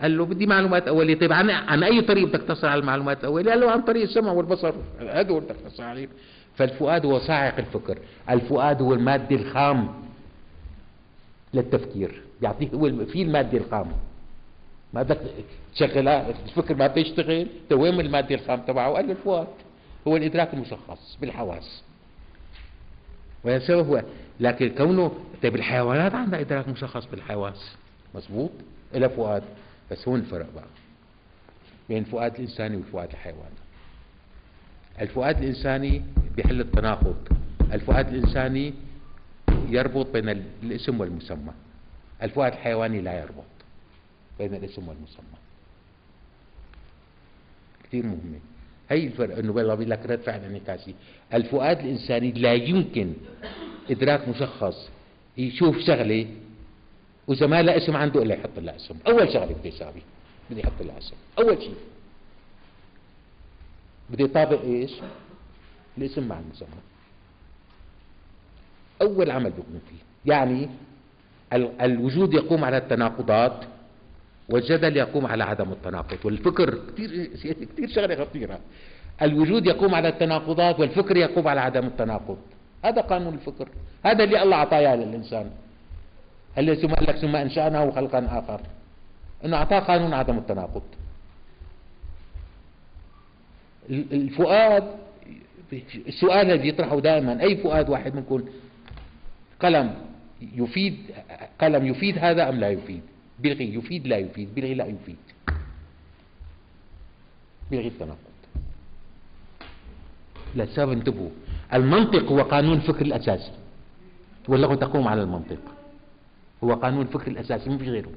[0.02, 1.20] قال له بدي معلومات أولية.
[1.20, 4.32] طيب عن عن أي طريق بدك تصل على المعلومات الأولية؟ قال له عن طريق السمع
[4.32, 4.74] والبصر.
[5.00, 6.10] هذول بدك تصل عليهم
[6.56, 7.98] فالفؤاد هو صاعق الفكر.
[8.30, 9.88] الفؤاد هو المادة الخام
[11.54, 12.22] للتفكير.
[12.42, 13.86] بيعطيه هو في المادة الخام.
[14.94, 15.20] ما بدك
[15.76, 19.48] تشغلها الفكر ما بيشتغل وين الماده الخام تبعه؟ قال الفؤاد
[20.08, 21.84] هو الإدراك المشخص بالحواس.
[23.44, 24.04] وهذا هو.
[24.40, 25.12] لكن كونه
[25.44, 27.76] طيب الحيوانات عندها إدراك مشخص بالحواس.
[28.16, 28.52] مزبوط
[28.96, 29.44] إلى فؤاد.
[29.92, 30.68] بس هون الفرق بقى
[31.90, 33.60] بين الفؤاد الإنساني والفؤاد الحيواني
[35.02, 36.04] الفؤاد الإنساني
[36.36, 37.16] بيحل التناقض.
[37.74, 38.74] الفؤاد الإنساني
[39.70, 40.30] يربط بين
[40.64, 41.52] الاسم والمسمى.
[42.24, 43.44] الفؤاد الحيواني لا يربط.
[44.40, 45.38] بين الاسم والمسمى.
[47.84, 48.40] كثير مهمة
[48.90, 50.96] هي الفرق إنه بيقول لك رد فعل انعكاسي
[51.34, 53.14] الفؤاد الإنساني لا يمكن
[53.90, 54.90] إدراك مشخص
[55.38, 56.28] يشوف شغلة
[57.28, 58.96] وإذا ما لها اسم عنده إلا يحط لها اسم.
[59.08, 60.02] أول شغلة بدي يساوي
[60.50, 61.16] بدي يحط لها اسم.
[61.40, 61.76] أول شيء.
[64.10, 64.92] بدي يطابق إيش؟
[65.98, 66.68] الاسم مع المسمى.
[69.02, 70.32] أول عمل بيكون فيه.
[70.32, 70.70] يعني
[71.82, 73.64] الوجود يقوم على التناقضات
[74.50, 77.30] والجدل يقوم على عدم التناقض والفكر كثير
[77.66, 78.60] كثير شغلة خطيرة.
[79.22, 82.38] الوجود يقوم على التناقضات والفكر يقوم على عدم التناقض.
[82.86, 83.70] هذا قانون الفكر.
[84.06, 85.52] هذا اللي الله أعطاه للإنسان.
[86.58, 88.62] اللي ثم قال لك ثم أنشأناه خلقا آخر.
[89.46, 90.84] إنه أعطاه قانون عدم التناقض.
[93.90, 94.84] الفؤاد
[96.08, 98.44] السؤال الذي يطرحه دائما أي فؤاد واحد منكم
[99.60, 99.94] قلم
[100.42, 100.98] يفيد
[101.62, 103.02] قلم يفيد هذا أم لا يفيد؟
[103.44, 104.56] بلغي يفيد لا يفيد.
[104.56, 105.18] بلغي لا يفيد.
[107.72, 108.40] بلغي التناقض.
[110.56, 111.30] لسبب انتبهوا.
[111.74, 113.52] المنطق هو قانون الفكر الأساسي
[114.48, 115.62] واللغة تقوم على المنطق.
[116.64, 118.12] هو قانون الفكر الأساسي ما في غيره.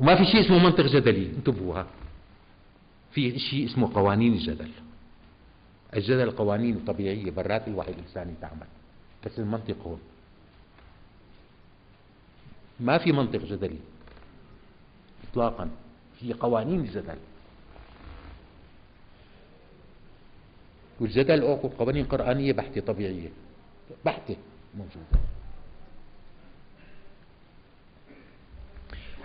[0.00, 1.26] وما في شيء اسمه منطق جدلي.
[1.26, 1.82] انتبهوا
[3.12, 4.70] في شيء اسمه قوانين الجدل.
[5.94, 8.66] الجدل قوانين طبيعية برات الوعي الإنساني تعمل
[9.26, 10.00] بس المنطق هون
[12.80, 13.78] ما في منطق جدلي.
[15.30, 15.70] اطلاقا.
[16.20, 17.18] في قوانين الجدل.
[21.00, 23.28] والجدل أو قوانين قرآنية بحتة طبيعية.
[24.04, 24.36] بحتة
[24.74, 25.20] موجودة.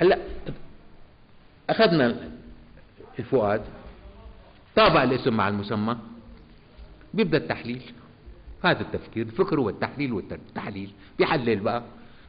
[0.02, 0.20] هلأ
[1.70, 2.32] أخذنا
[3.20, 3.62] الفؤاد.
[4.76, 5.98] طابع الاسم مع المسمى.
[7.14, 7.94] بيبدأ التحليل.
[8.64, 9.26] هذا التفكير.
[9.26, 10.92] الفكر هو التحليل والتحليل.
[11.18, 11.84] بيحلل بقى.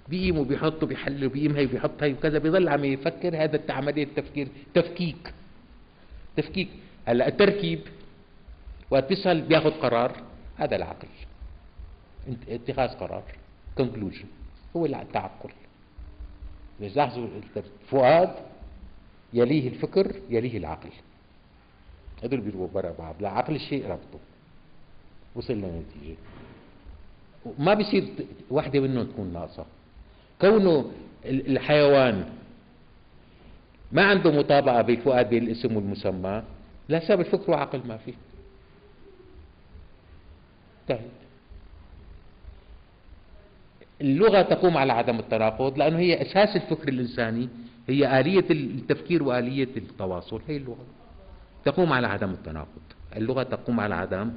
[0.08, 5.34] بيقيم وبيحط وبيحل وبيقيم هي وبيحط هي وكذا بيضل عم يفكر هذا عملية التفكير تفكيك.
[6.36, 6.68] تفكيك.
[7.06, 7.80] هلأ التركيب
[8.90, 10.16] وقت بيسأل بياخذ قرار
[10.56, 11.08] هذا العقل.
[12.48, 13.22] اتخاذ قرار
[13.80, 14.26] conclusion.
[14.76, 15.50] هو التعقل
[16.80, 18.34] لاحظوا الفؤاد
[19.32, 20.90] يليه الفكر يليه العقل.
[22.24, 23.14] هذول بيروحوا برا بعض.
[23.20, 24.18] لا عقل الشيء ربطه.
[25.34, 26.16] وصل لنتيجة.
[27.58, 28.08] ما بيصير
[28.50, 29.66] واحدة منهم تكون ناقصة.
[30.42, 30.90] كونه
[31.24, 32.16] الحيوان
[33.92, 36.42] ما عنده مطابقة بالفؤاد بين الاسم والمسمى
[36.88, 38.14] لا سبب الفكر وعقل ما فيه.
[40.82, 41.10] انتهت
[44.00, 47.48] اللغة تقوم على عدم التناقض لأنه هي أساس الفكر الإنساني
[47.88, 50.86] هي آلية التفكير وآلية التواصل هي اللغة.
[51.64, 52.82] تقوم على عدم التناقض.
[53.16, 54.32] اللغة تقوم على عدم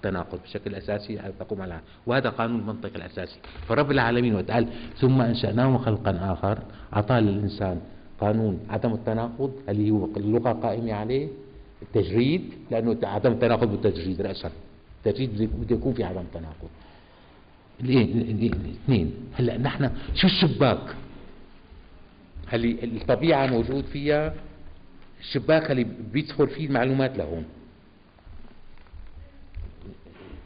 [0.00, 3.38] التناقض بشكل أساسي تقوم على وهذا قانون المنطق الأساسي.
[3.68, 6.58] فرب العالمين وتعالى ثم أنشأناه خلقا آخر.
[6.96, 7.80] أعطى للإنسان
[8.20, 11.28] قانون عدم التناقض اللي هو اللغة قائمة عليه
[11.82, 14.50] التجريد لأنه عدم التناقض بالتجريد رأسا
[14.98, 16.68] التجريد بده يكون في عدم تناقض.
[17.80, 19.14] الاثنين.
[19.34, 20.94] هلأ نحن شو الشباك؟
[22.46, 24.34] هل الطبيعة موجود فيها
[25.20, 27.44] الشباك اللي بيدخل فيه المعلومات لهون.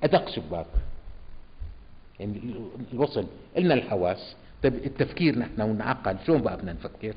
[0.04, 0.66] أدق شباك
[2.20, 2.40] يعني
[2.92, 3.26] الوصل.
[3.56, 4.36] قلنا الحواس.
[4.62, 7.14] طيب التفكير نحن ونعقل شلون بقى بدنا نفكر؟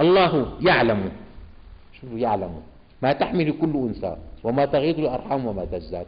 [0.00, 1.12] الله يعلم.
[2.00, 2.62] شو يعلم.
[3.02, 6.06] ما تحمل كل انثى وما تغيض الأرحام وما تزداد.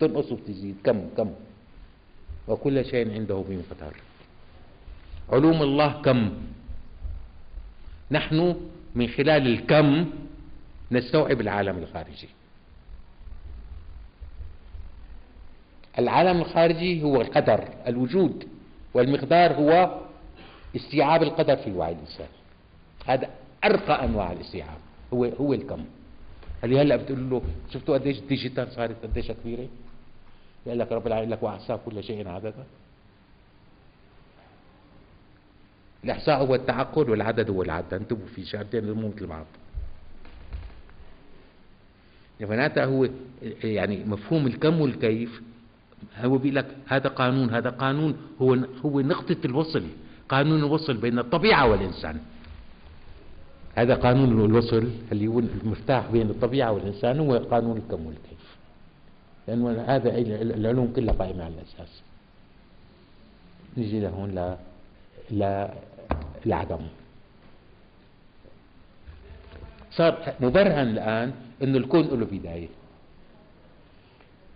[0.00, 0.76] تنقص وتزيد.
[0.84, 1.30] كم كم؟
[2.48, 3.94] وكل شيء عنده بمقدار
[5.32, 6.30] علوم الله كم؟
[8.10, 8.56] نحن
[8.94, 10.06] من خلال الكم
[10.92, 12.28] نستوعب العالم الخارجي.
[15.98, 18.48] العالم الخارجي هو القدر الوجود
[18.94, 20.00] والمقدار هو
[20.76, 22.28] استيعاب القدر في الوعي الإنساني.
[23.06, 23.30] هذا
[23.64, 24.78] أرقى أنواع الاستيعاب.
[25.14, 25.84] هو هو الكم.
[26.64, 29.68] اللي هلا بتقول له شفتوا قديش الديجيتال صارت قديش كبيرة؟
[30.66, 32.64] يقول لك رب العالمين لك واحصى كل شيء عددا
[36.04, 39.46] الإحصاء هو التعقل والعدد هو العد انتبهوا في شغلتين مو مثل بعض.
[42.46, 43.08] معناتها هو
[43.64, 45.42] يعني مفهوم الكم والكيف.
[46.16, 49.84] هو بيقول لك هذا قانون هذا قانون هو هو نقطة الوصل
[50.28, 52.20] قانون الوصل بين الطبيعة والإنسان.
[53.74, 58.56] هذا قانون الوصل اللي هو المفتاح بين الطبيعة والإنسان هو قانون الكم والكيف.
[59.48, 60.18] لأنه هذا
[60.58, 62.02] العلوم كلها قائمة على الأساس.
[63.76, 64.56] نجي لهون ل
[65.30, 65.74] لا
[66.46, 66.80] العدم
[69.92, 71.32] صار مبرهن الآن
[71.62, 72.68] أنه الكون له بداية.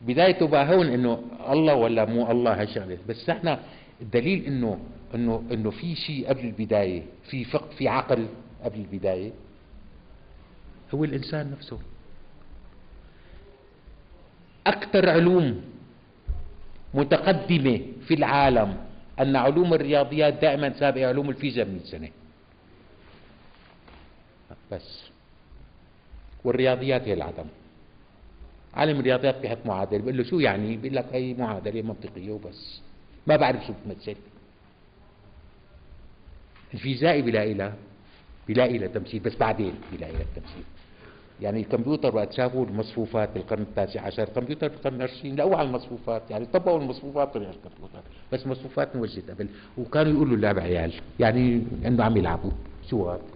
[0.03, 3.61] بدايته بقى هون إنه الله ولا مو الله هالشغله بس إحنا
[4.03, 4.79] الدليل إنه
[5.15, 8.27] إنه إنه في شيء قبل البداية في فقه في عقل
[8.65, 9.33] قبل البداية.
[10.95, 11.79] هو الإنسان نفسه.
[14.67, 15.61] أكثر علوم
[16.95, 18.77] متقدمة في العالم
[19.21, 22.09] أن علوم الرياضيات دائما سابقة علوم الفيزياء من سنة.
[24.73, 25.14] بس.
[26.45, 27.45] والرياضيات هي العدم.
[28.75, 32.81] عالم الرياضيات بيحط معادلة بيقول له شو يعني؟ بيقول لك هي معادلة منطقية وبس.
[33.27, 34.17] ما بعرف شو بتمثل
[36.75, 37.75] الفيزيائي بيلاقي لها
[38.49, 40.65] بيلاقي لها تمثيل بس بعدين بيلاقي لها تمثيل.
[41.41, 46.31] يعني الكمبيوتر وقت شافوا المصفوفات بالقرن التاسع عشر الكمبيوتر بالقرن العشرين لقوا على المصفوفات.
[46.31, 52.05] يعني طبقوا المصفوفات طلع الكمبيوتر بس مصفوفات موجدة قبل وكانوا يقولوا اللعب عيال يعني إنه
[52.05, 52.51] عم يلعبوا.
[52.91, 53.34] شو هذا؟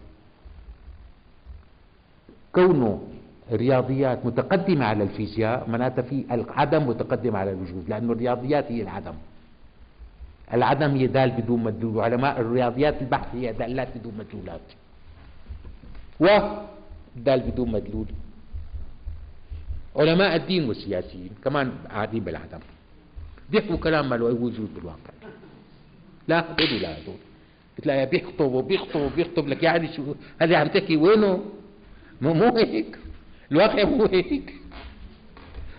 [2.52, 3.02] كونه
[3.52, 9.14] الرياضيات متقدمة على الفيزياء معناتها في العدم متقدم على الوجود لأنه الرياضيات هي العدم.
[10.54, 14.66] العدم هي دال بدون مدلول وعلماء الرياضيات البحث هي دالات بدون مدلولات.
[16.20, 18.06] ودال بدون مدلول.
[19.96, 22.60] علماء الدين والسياسيين كمان قاعدين بالعدم.
[23.50, 25.12] بيحكوا كلام ما له أي وجود بالواقع.
[26.28, 27.14] لا هدول لا هدول
[27.78, 31.44] بتلاقي بيخطب وبيخطب وبيخطب لك يعني شو هذا عم تحكي وينه؟
[32.20, 32.98] مو مو هيك.
[33.52, 34.54] الواقع مو هيك.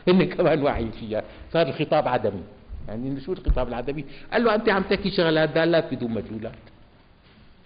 [0.07, 1.23] هن كمان واعيين فيها.
[1.53, 2.43] صار الخطاب عدمي.
[2.87, 6.53] يعني شو الخطاب العدمي؟ قال له أنت عم تحكي شغلات دالات بدون مدلولات.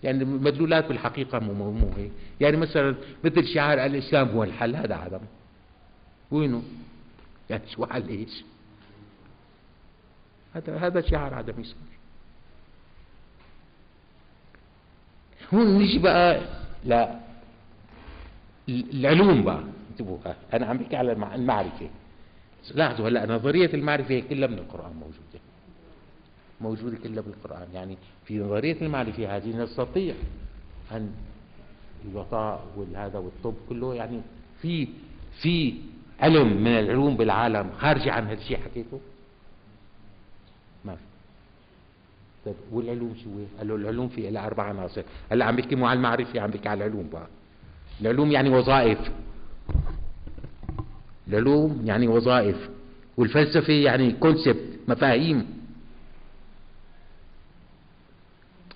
[0.03, 2.11] يعني المدلولات بالحقيقة مو مو, هيك.
[2.41, 4.75] يعني مثلا مثل شعار الإسلام هو الحل.
[4.75, 5.21] هذا عدم
[6.31, 6.63] وينه؟
[7.49, 8.43] يعني شو حل إيش؟
[10.53, 11.77] هذا هذا شعار عدمي صار.
[15.53, 16.41] هون نيجي بقى
[16.85, 17.19] لا.
[18.69, 19.63] العلوم بقى.
[19.91, 20.17] انتبهوا
[20.53, 21.89] أنا عم بحكي على المعرفة.
[22.75, 25.39] لاحظوا هلا نظرية المعرفة كلها من القرآن موجودة.
[26.61, 27.67] موجودة كلها بالقرآن.
[27.73, 30.15] يعني في نظرية المعرفة هذه نستطيع
[30.91, 31.11] أن
[32.11, 34.21] الوطاء والهذا والطب كله يعني
[34.61, 34.87] في
[35.41, 35.73] في
[36.19, 38.99] علم من العلوم بالعالم خارجة عن هذا الشيء حكيته؟
[40.85, 41.01] ما في.
[42.45, 45.03] طيب والعلوم شو هي؟ قال له العلوم في لها أربع عناصر.
[45.31, 47.27] هلا عم بيحكي مو على المعرفة عم بيحكي على العلوم بقى.
[48.01, 48.99] العلوم يعني وظائف.
[51.27, 52.69] العلوم يعني وظائف.
[53.17, 55.63] والفلسفة يعني كونسبت مفاهيم.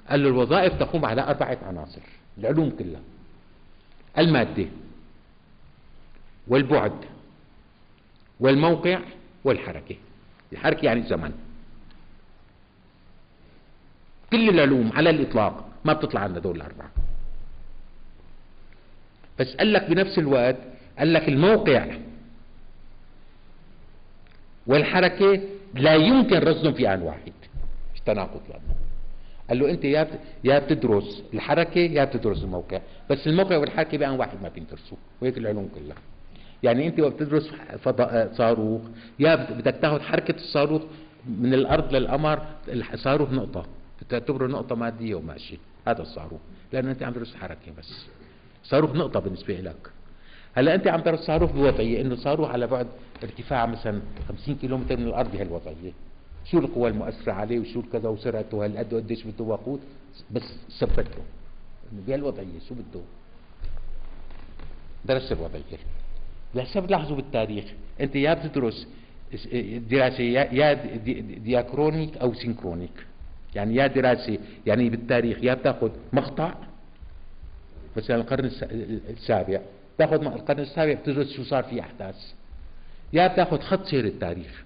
[0.09, 2.01] قال له الوظائف تقوم على أربعة عناصر
[2.37, 3.01] العلوم كلها.
[4.17, 4.65] المادة
[6.47, 7.05] والبعد
[8.39, 8.99] والموقع
[9.43, 9.95] والحركة.
[10.53, 11.31] الحركة يعني الزمن.
[14.31, 16.91] كل العلوم على الإطلاق ما بتطلع عن هذول الأربعة
[19.39, 20.55] بس قال لك بنفس الوقت
[20.99, 21.97] قال لك الموقع
[24.67, 25.39] والحركة
[25.73, 27.33] لا يمكن رصدهم في آن واحد.
[27.95, 28.41] مش تناقض
[29.49, 30.07] قال له أنت يا
[30.43, 32.81] يا بتدرس الحركة يا بتدرس الموقع.
[33.09, 35.97] بس الموقع والحركة بآن واحد ما بيندرسوا وهيك العلوم كلها.
[36.63, 37.51] يعني أنت وقت بتدرس
[37.83, 38.81] فضاء صاروخ
[39.19, 40.81] يا بدك تاخذ حركة الصاروخ
[41.27, 43.65] من الأرض للقمر الصاروخ نقطة.
[44.01, 45.57] بتعتبره نقطة مادية وماشي.
[45.87, 46.39] هذا الصاروخ.
[46.73, 48.07] لأنه أنت عم تدرس حركة بس.
[48.69, 49.91] صاروخ نقطة بالنسبة لك.
[50.55, 52.87] هلأ أنت عم ترى صاروخ بوضعية إنه صاروخ على بعد
[53.23, 55.91] ارتفاع مثلا 50 كيلومتر من الأرض بهالوضعيه
[56.45, 59.79] شو القوى المؤثرة عليه وشو كذا وسرعته؟ هالقد وقديش بده وقود؟
[60.31, 60.43] بس
[60.79, 61.21] ثبته.
[61.91, 63.01] بهالوضعية شو بده؟
[65.05, 65.79] درس الوضعية.
[66.55, 67.65] لهسه بتلاحظوا بالتاريخ
[68.01, 68.87] أنت يا بتدرس
[69.89, 70.73] دراسة يا
[71.37, 73.05] diachronic أو synchronic.
[73.55, 76.53] يعني يا دراسة يعني بالتاريخ يا بتاخذ مقطع
[77.97, 78.45] مثلا القرن
[79.09, 79.61] السابع.
[79.97, 82.15] تاخذ القرن السابع بتدرس شو صار في أحداث.
[83.13, 84.63] يا بتاخذ خط سير التاريخ.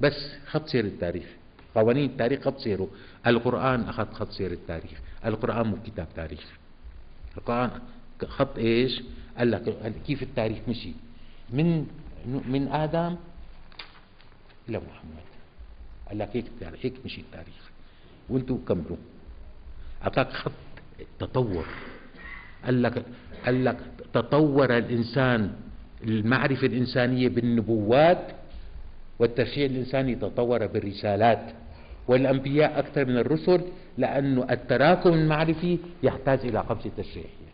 [0.00, 1.26] بس خط سير التاريخ.
[1.74, 2.88] قوانين التاريخ خط سيره.
[3.26, 5.00] القرآن أخذ خط سير التاريخ.
[5.24, 6.52] القرآن مو كتاب تاريخ.
[7.36, 7.70] القرآن
[8.24, 9.02] خط إيش؟
[9.38, 10.92] قال لك كيف التاريخ مشي.
[11.50, 11.86] من
[12.26, 13.16] من آدم
[14.68, 15.26] إلى محمد.
[16.08, 16.46] قال لك هيك
[16.82, 17.70] هيك مشي التاريخ.
[18.28, 18.96] وأنتم كملوا.
[20.02, 20.52] أعطاك خط
[21.18, 21.66] تطور.
[22.64, 23.02] قال لك
[23.46, 23.76] قال لك
[24.14, 25.52] تطور الإنسان
[26.04, 28.24] المعرفة الإنسانية بالنبوات
[29.18, 31.44] والتشريع الإنساني تطور بالرسالات.
[32.08, 33.60] والأنبياء أكثر من الرسل
[33.98, 37.46] لأنه التراكم المعرفي يحتاج إلى خمسه تشريعيه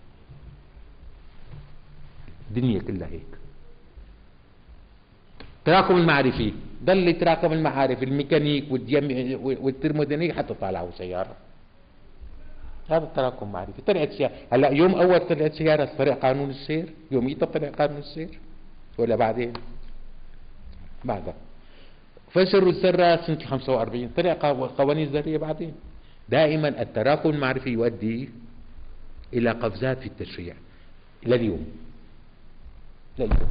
[2.50, 3.32] الدنيا كلها هيك.
[5.64, 6.52] تراكم المعرفي
[6.84, 8.64] ضل يتراكم المعارف الميكانيك
[9.42, 11.36] والترمودينيك حتى طالعوا سيارة.
[12.92, 17.68] هذا التراكم معرفي طلعت سيارة هلا يوم أول طلعت سيارة طلع قانون السير؟ يوميتها طلع
[17.68, 18.38] قانون السير؟
[18.98, 19.52] ولا بعدين؟
[21.04, 21.34] بعدها
[22.30, 24.32] فسروا الذرات سنة 45 طلع
[24.78, 25.74] قوانين الذرية بعدين.
[26.28, 28.30] دائما التراكم المعرفي يؤدي
[29.32, 30.54] إلى قفزات في التشريع.
[31.26, 31.66] إلى اليوم.
[33.18, 33.50] لليوم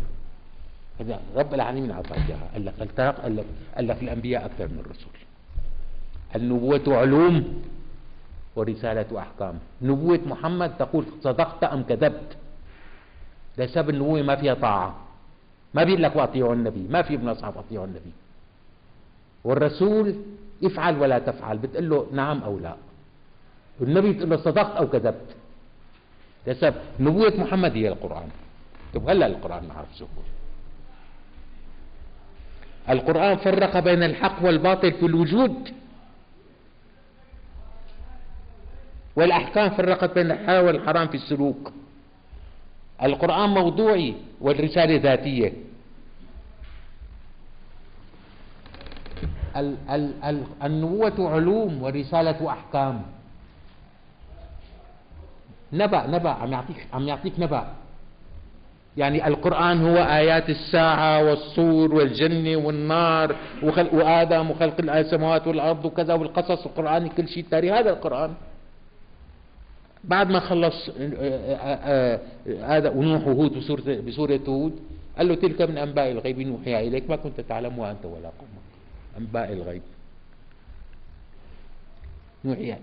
[0.99, 2.49] هذا رب العالمين أعطى إياها.
[2.53, 2.99] قال لك
[3.75, 5.05] قال لك الأنبياء أكثر من الرسل
[6.35, 7.63] النبوة علوم.
[8.55, 9.59] ورسالة أحكام.
[9.81, 12.37] نبوة محمد تقول صدقت أم كذبت؟
[13.57, 14.95] ده سبب النبوة ما فيها طاعة.
[15.73, 16.87] ما بيقول لك وأطيعوا النبي.
[16.89, 18.11] ما في ابن أصحاب أطيعوا النبي.
[19.43, 20.15] والرسول
[20.63, 21.57] افعل ولا تفعل.
[21.57, 22.75] بتقول له نعم أو لا.
[23.79, 25.35] والنبي بتقول له صدقت أو كذبت.
[26.47, 26.75] ده سبب.
[26.99, 28.29] نبوة محمد هي القرآن.
[28.93, 30.05] طب هلا القرآن ما عرف شو
[32.89, 35.73] القرآن فرق بين الحق والباطل في الوجود.
[39.15, 41.71] والأحكام فرقت بين الحلال والحرام في السلوك.
[43.03, 45.53] القرآن موضوعي والرسالة ذاتية.
[49.57, 53.01] ال ال ال النبوة علوم والرسالة أحكام.
[55.73, 57.63] نبأ نبأ عم يعطيك عم يعطيك نبأ.
[58.97, 66.65] يعني القرآن هو آيات الساعة والصور والجنة والنار وخلق وآدم وخلق السماوات والأرض وكذا والقصص
[66.65, 67.73] القرآني كل شيء تاريخ.
[67.73, 68.33] هذا القرآن.
[70.03, 70.89] بعد ما خلص
[72.47, 74.79] هذا ونوح وهود بسورة, بسورة هود
[75.17, 78.65] قال له تلك من أنباء الغيب نوحيها إليك ما كنت تعلمها أنت ولا قومك.
[79.17, 79.81] أنباء الغيب.
[82.45, 82.79] نوحيها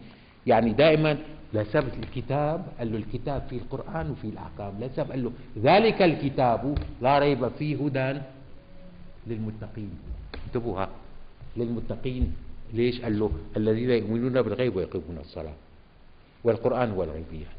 [0.46, 1.18] يعني دائما
[1.54, 5.32] لسبب الكتاب قال له الكتاب فيه القرآن وفيه الأحكام لسبب قال له
[5.62, 8.20] ذلك الكتاب لا ريب فيه هدى
[9.26, 9.90] للمتقين.
[10.46, 10.86] انتبهوا
[11.56, 12.32] للمتقين.
[12.72, 15.54] ليش؟ قال له الذين يؤمنون بالغيب ويقيمون الصلاة.
[16.44, 17.58] والقرآن هو الغيبيات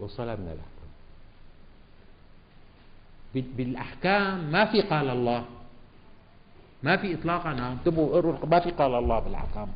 [0.00, 0.88] والصلاة من الأحكام.
[3.56, 5.44] بالأحكام ما في قال الله.
[6.82, 7.50] ما في إطلاقا.
[7.50, 9.68] انتبهوا ما في قال الله بالأحكام.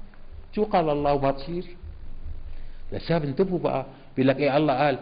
[0.54, 1.64] شو قال الله وما تصير
[2.92, 3.86] لسبب انتبهوا بقى
[4.16, 4.98] بيقول لك إيه الله قال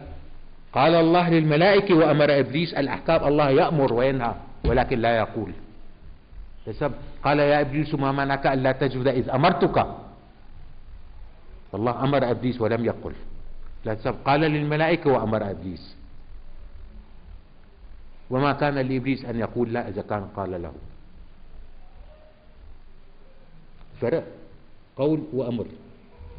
[0.72, 4.34] قال الله للملائكة وأمر إبليس الأحكام الله يأمر وينهى
[4.64, 5.52] ولكن لا يقول.
[6.66, 9.76] لسبب قال يا إبليس ما منعك ألا تجد إذ أمرتك؟
[11.74, 13.14] الله أمر إبليس ولم يقل.
[13.86, 15.96] لسبب قال للملائكة وأمر إبليس.
[18.30, 20.72] وما كان لإبليس أن يقول لا إذا كان قال له.
[24.00, 24.24] فرق.
[24.96, 25.66] قول وأمر.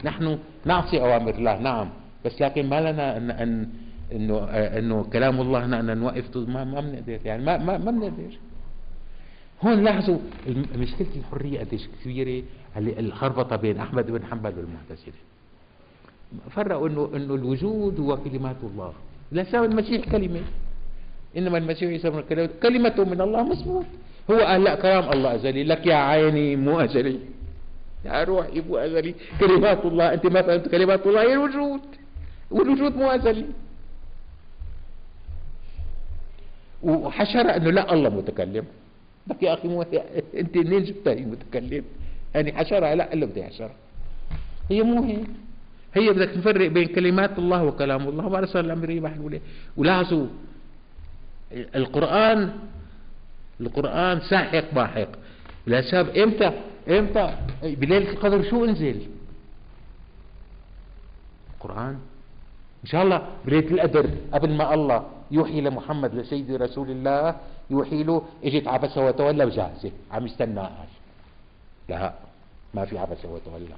[0.04, 1.90] نحن نعصي أوامر الله نعم.
[2.26, 3.70] بس لكن ما لنا أن, أن
[4.12, 6.38] انه إنه كلام الله ان نوقف.
[6.38, 8.38] ما ما بنقدر يعني ما ما ما بنقدر
[9.64, 10.20] هون لاحظوا
[10.76, 12.44] مشكلة الحرية قديش كبيرة
[12.78, 15.22] الخربطة بين أحمد بن حنبل والمعتزلة.
[16.50, 18.94] فرقوا إنه إنه الوجود هو كلمات الله.
[19.32, 20.42] لا المسيح كلمة.
[21.38, 23.86] إنما المسيح عيسى ابن كلمته من الله مصبوط
[24.32, 25.64] هو قال لا كلام الله أزلي.
[25.64, 27.20] لك يا عيني مو أزلي.
[28.06, 29.16] يا روحي مو أزلي.
[29.40, 30.14] كلمات الله.
[30.14, 31.22] أنت ما فهمت كلمات الله.
[31.22, 31.82] هي الوجود.
[32.52, 33.46] والوجود مو أزلي.
[36.84, 38.66] وحشر إنه لا الله متكلم.
[39.28, 39.82] لك يا أخي مو
[40.36, 41.84] أنت منين جبتها هي متكلم؟
[42.36, 43.76] يعني حشرها لا إلا بدي حشرها
[44.70, 45.28] هي مو هيك
[45.94, 48.26] هي بدك تفرق بين كلمات الله وكلام الله.
[48.26, 49.14] وبعد صار الأمر يباح
[49.78, 50.28] ولاحظوا
[51.52, 52.54] القرآن
[53.62, 55.08] القرآن ساحق باحق.
[55.68, 56.52] لا سبب إمتى؟
[56.90, 59.02] إمتى؟ بليلة القدر شو انزل؟
[61.54, 62.00] القرآن.
[62.84, 67.36] إن شاء الله بليلة القدر قبل ما الله يوحي لمحمد لسيدي رسول الله
[67.72, 70.90] يوحي له اجت عبس وتولى وجاهزه عم يستنى قال
[71.90, 72.14] لا
[72.74, 73.76] ما في عبس وتولى.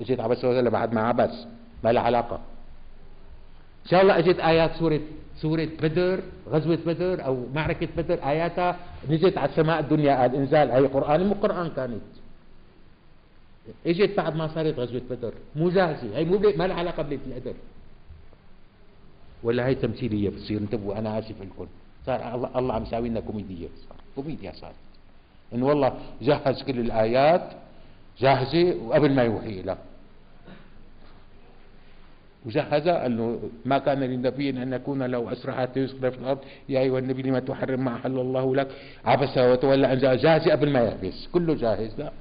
[0.00, 1.46] اجت عبس وتولى بعد ما عبس.
[1.84, 2.36] ما لها علاقة.
[3.84, 5.00] إن شاء الله اجت آيات سورة
[5.42, 8.76] سورة بدر غزوة بدر أو معركة بدر آياتها
[9.10, 12.10] نزلت على السماء الدنيا قال انزال هي قرآن مو قرآن كانت.
[13.86, 15.32] اجت بعد ما صارت غزوة بدر.
[15.56, 17.54] مو جاهزه هي مو ما لها علاقة بليلة القدر.
[19.42, 20.58] ولا هي تمثيلية بتصير.
[20.58, 21.66] انتبهوا أنا آسف لكم.
[22.06, 23.98] صار الله, الله عم يساوي لنا كوميديه صار.
[24.14, 24.74] كوميديا صارت
[25.54, 25.92] إنه والله
[26.22, 27.50] جهز كل الآيات
[28.18, 29.78] جاهزة وقبل ما يوحي لها.
[32.46, 36.38] وجهزها إنه ما كان للنبي ان يكون له اسرى حتى يسقط في الأرض.
[36.68, 38.68] يا أيها النبي لما تحرم ما أحل الله لك؟
[39.04, 41.28] عبس وتولى أن جاهز قبل ما يحبس.
[41.32, 42.12] كله جاهز لا.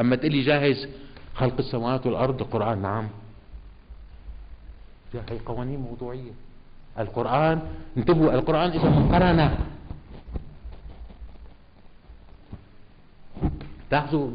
[0.00, 0.88] أما تقلي جاهز
[1.34, 3.08] خلق السماوات والأرض القران نعم.
[5.14, 6.32] هي قوانين موضوعية.
[6.98, 7.58] القرآن.
[7.96, 9.50] انتبهوا القرآن إذا مقرن
[13.92, 14.30] لاحظوا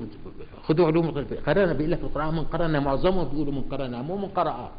[0.68, 1.12] خذوا علوم
[1.48, 4.72] قرن بيقول لك القرآن من قرن معظمه بيقولوا من قرن مو من قرأ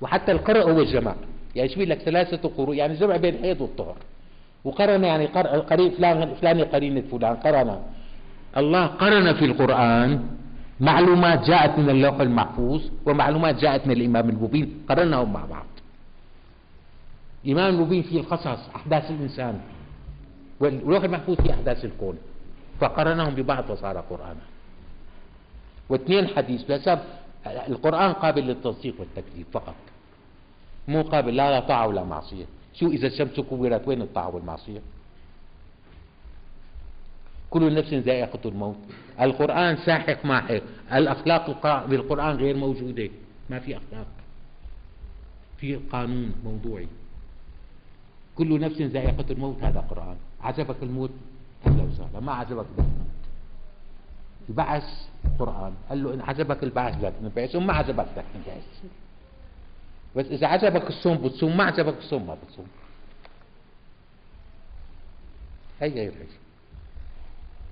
[0.00, 1.14] وحتى القرأ هو الجمع
[1.56, 3.96] يعني شو لك؟ ثلاثة قروء يعني جمع بين الحيض والطهر.
[4.64, 5.26] وقرن يعني
[5.70, 7.70] قرين فلان فلان قرينة فلان قرن
[8.56, 10.10] الله قرن في القرآن.
[10.80, 14.84] معلومات جاءت من اللوح المحفوظ ومعلومات جاءت من الإمام المبين.
[14.88, 15.66] قرنهم مع بعض.
[17.46, 19.60] الإمام المبين فيه القصص أحداث الإنسان.
[20.60, 22.18] واللوح المحفوظ فيه أحداث الكون.
[22.80, 24.40] فقرنهم ببعض فصار قرآنا.
[25.88, 27.00] واثنين حديث لسبب
[27.46, 29.74] القرآن قابل للتصديق والتكذيب فقط.
[30.88, 32.44] مو قابل لا لا طاعة ولا معصية.
[32.74, 34.80] شو إذا الشمس كورت وين الطاعة والمعصية؟
[37.50, 38.76] كل نفس ذائقة الموت.
[39.20, 40.62] القرآن ساحق ماحق
[40.92, 43.10] الأخلاق بالقرآن غير موجودة.
[43.50, 44.06] ما في أخلاق.
[45.58, 46.88] في قانون موضوعي.
[48.38, 49.56] كل نفس ذائقة الموت.
[49.62, 50.16] هذا قرآن.
[50.40, 51.10] عجبك الموت؟
[51.66, 52.84] أهلا وسهلا ما عجبك لا
[54.48, 54.88] البعث
[55.38, 55.72] قرآن.
[55.88, 58.66] قال له إن عجبك البعث لا تنبعث وما عجبك لا تنبعث
[60.16, 62.66] بس إذا عجبك الصوم بتصوم ما عجبك الصوم ما بتصوم.
[65.80, 66.12] هي هي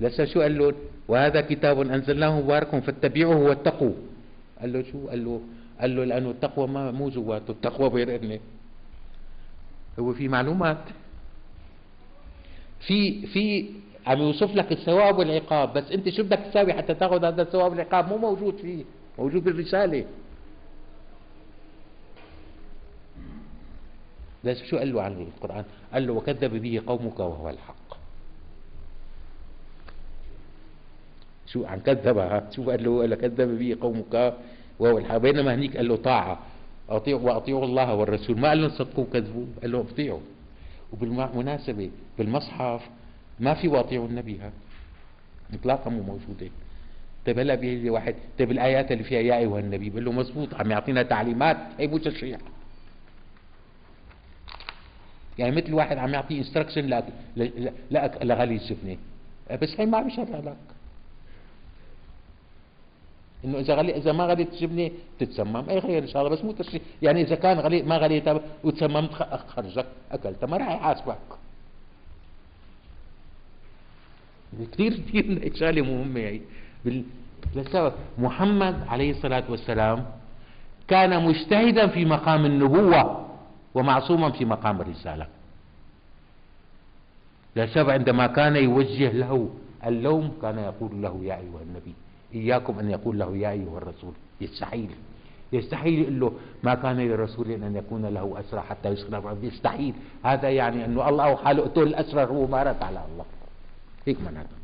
[0.00, 0.74] لسه شو؟ قال له
[1.08, 3.94] وهذا كتاب أنزلناه مبارك فاتبعوه واتقوا
[4.60, 5.40] قال له شو؟ قال له
[5.80, 8.40] قال له لأنه التقوى ما مو جواته التقوى بيرقني
[9.98, 10.84] هو في معلومات.
[12.80, 13.70] في في
[14.06, 18.08] عم يوصف لك الثواب والعقاب بس انت شو بدك تساوي حتى تاخذ هذا الثواب والعقاب؟
[18.08, 18.84] مو موجود فيه
[19.18, 20.04] موجود بالرسالة.
[24.44, 27.96] بس شو قال له عن القرآن؟ قال له وكذب به قومك وهو الحق.
[31.46, 34.34] شو عن كذبها؟ شو قال له؟ قال كذب به قومك
[34.78, 35.16] وهو الحق.
[35.16, 36.38] بينما هنيك قال له طاعة.
[36.88, 38.40] أطيعوا وأطيعوا الله والرسول.
[38.40, 40.20] ما قال لهم صدقوا وكذبوا قال لهم أطيعوا.
[40.92, 42.88] وبالمناسبة بالمصحف
[43.40, 44.52] ما في واطيعوا النبي ها.
[45.54, 46.50] اطلاقا مو موجودة.
[47.26, 50.70] طيب هلا بيجي واحد طيب الآيات اللي فيها يا أيها النبي بقول له مزبوط عم
[50.70, 52.38] يعطينا تعليمات هي مو تشريع
[55.38, 57.02] يعني مثل واحد عم يعطي انستركشن
[58.22, 58.96] لغلي السفنه
[59.62, 60.56] بس هي ما بيشرع لك.
[63.44, 65.68] إنه إذا غلي إذا ما غليت الجبنه تتسمم.
[65.70, 69.12] أي خير إن شاء الله بس مو تشريع يعني إذا كان غلي ما غليتها وتسممت
[69.48, 71.16] خرجك اكلتها ما راح يحاسبك.
[74.72, 76.40] كثير كثير شغله مهمه هي.
[77.56, 77.92] لسبب.
[78.18, 80.06] محمد عليه الصلاة والسلام
[80.88, 83.26] كان مجتهدا في مقام النبوة
[83.74, 85.26] ومعصوما في مقام الرسالة.
[87.56, 89.48] لسبب عندما كان يوجه له
[89.86, 91.94] اللوم كان يقول له يا أيها النبي
[92.34, 94.90] إياكم أن يقول له يا أيها الرسول يستحيل.
[95.52, 96.32] يستحيل يقول له
[96.62, 99.94] ما كان لرسول أن يكون له أسرى حتى يسخن يستحيل.
[100.24, 103.24] هذا يعني أنه الله اوحى له اقتل الأسرى هو ما رد على الله.
[104.06, 104.56] هيك معناته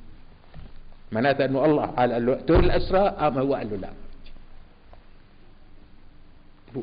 [1.12, 3.90] معناته أنه الله قال له اقتل الأسرى قام هو قال له لا.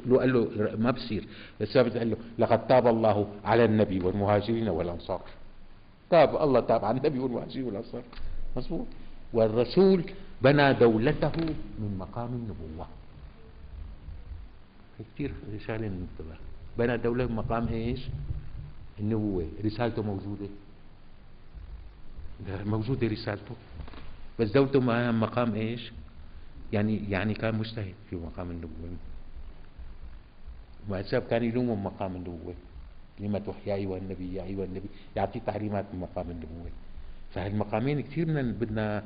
[0.06, 1.28] لو قال له ما بصير.
[1.62, 5.22] الثابت قال له لقد تاب الله على النبي والمهاجرين والأنصار.
[6.10, 8.02] تاب الله تاب على النبي والمهاجرين والأنصار.
[8.58, 8.86] مظبوط.
[9.34, 10.04] والرسول
[10.42, 11.32] بنى دولته
[11.80, 12.88] من مقام النبوة.
[15.00, 15.34] كثير
[15.68, 16.38] شغله ننتبه
[16.78, 18.02] بنى دولة من مقام إيش؟
[19.00, 19.48] النبوة.
[19.66, 20.50] رسالته موجودة.
[22.66, 23.56] موجودة رسالته.
[24.40, 24.80] بس دولته
[25.12, 25.92] مقام إيش؟
[26.74, 28.90] يعني يعني كان مجتهد في مقام النبوة.
[31.00, 32.54] السبب كان يلومه مقام النبوة.
[33.20, 36.72] لما توحي يا أيها النبي يا أيها النبي يعطي تعليمات من مقام النبوة.
[37.34, 39.04] فهالمقامين كثير من بدنا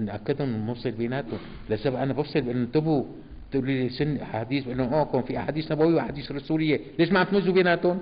[0.00, 1.38] نأكدهم نوصل بيناتهم.
[1.70, 3.04] لسبب أنا بفصل بأنه انتبهوا
[3.50, 6.80] تقولي لي سن أحاديث بأنه أوكم في أحاديث نبوية وأحاديث رسولية.
[6.98, 8.00] ليش ما عم تميزوا بيناتهم؟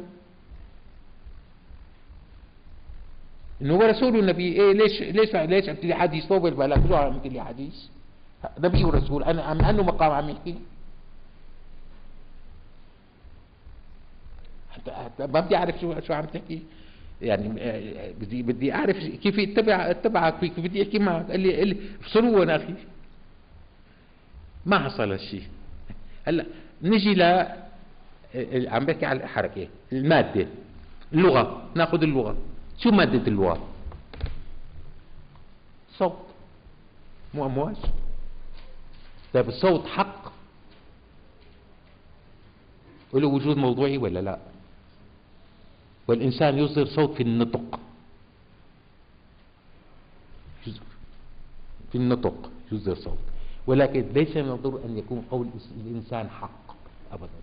[3.62, 7.20] إنه هو رسول ونبي إيه ليش ليش ليش عم لي حديث؟ فوق بالك شو عم
[7.25, 7.75] لي حديث.
[8.59, 9.25] نبي ورسول.
[9.25, 10.55] أنا عم أنه مقام عم يحكي
[15.19, 16.62] ما بدي أعرف شو شو عم تحكي.
[17.23, 17.49] يعني
[18.20, 21.31] بدي بدي أعرف كيف اتبع اتبعك كيف بدي أحكي معك.
[21.31, 21.77] قال لي قال لي
[22.57, 22.74] أخي.
[24.66, 25.43] ما حصل هالشيء
[26.27, 26.47] هلأ
[26.82, 27.23] نجي ل
[28.69, 30.47] عم بحكي على الحركة المادة
[31.12, 31.69] اللغة.
[31.74, 32.36] ناخذ اللغة.
[32.78, 33.69] شو مادة اللغة؟
[35.99, 36.27] صوت.
[37.35, 37.77] مو أمواج؟
[39.35, 40.32] طيب الصوت حق؟
[43.23, 44.39] له وجود موضوعي ولا لا؟
[46.09, 47.80] والإنسان يصدر صوت في النطق.
[51.93, 53.18] في النطق يصدر صوت.
[53.66, 55.48] ولكن ليس من الضروري أن يكون قول
[55.86, 56.76] الإنسان حق
[57.12, 57.40] أبدا.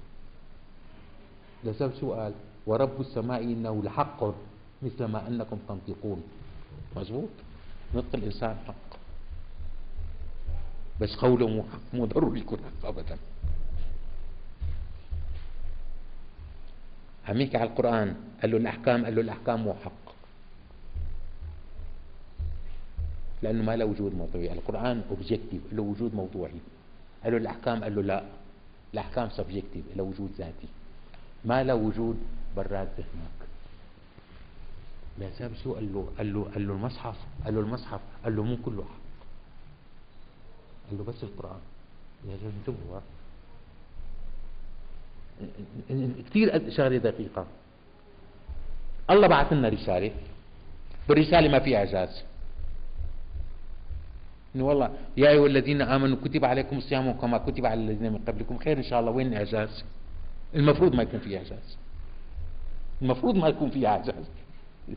[1.64, 2.34] لسبب قال
[2.66, 4.24] ورب السماء إنه لحق
[4.82, 6.24] مثل ما أنكم تنطقون.
[6.96, 7.30] مزبوط
[7.96, 8.98] نطق الإنسان حق.
[11.02, 13.18] بس قوله مو حق مو ضروري يكون حق أبدا.
[17.28, 18.16] عم يحكي على القرآن.
[18.42, 20.06] قال له الأحكام قال له الأحكام مو حق.
[23.42, 24.54] لأنه ما له وجود موضوعي.
[24.54, 26.60] القرآن أوبجيكتيف له وجود موضوعي.
[27.24, 28.24] قال له الأحكام قال له لا.
[28.94, 30.68] الأحكام subjective له وجود ذاتي.
[31.46, 32.18] ما له وجود
[32.58, 33.40] برات ذهنك.
[35.20, 38.58] لا سابسو قال له قال له قال له المصحف قال له المصحف قال له مو
[38.66, 39.06] كله حق.
[40.90, 41.62] قال له بس القرآن.
[42.30, 43.15] يا زلمة انتبهوا.
[46.30, 47.46] كثير شغلة دقيقة.
[49.10, 50.12] الله بعث لنا رسالة.
[51.10, 52.24] بالرسالة ما في إعجاز.
[54.56, 58.58] إنه والله يا أيها الذين آمنوا كتب عليكم الصيام كما كتب على الذين من قبلكم.
[58.58, 59.12] خير إن شاء الله.
[59.12, 59.84] وين الإعجاز؟
[60.56, 61.78] المفروض ما يكون في إعجاز.
[63.02, 64.26] المفروض ما يكون في إعجاز.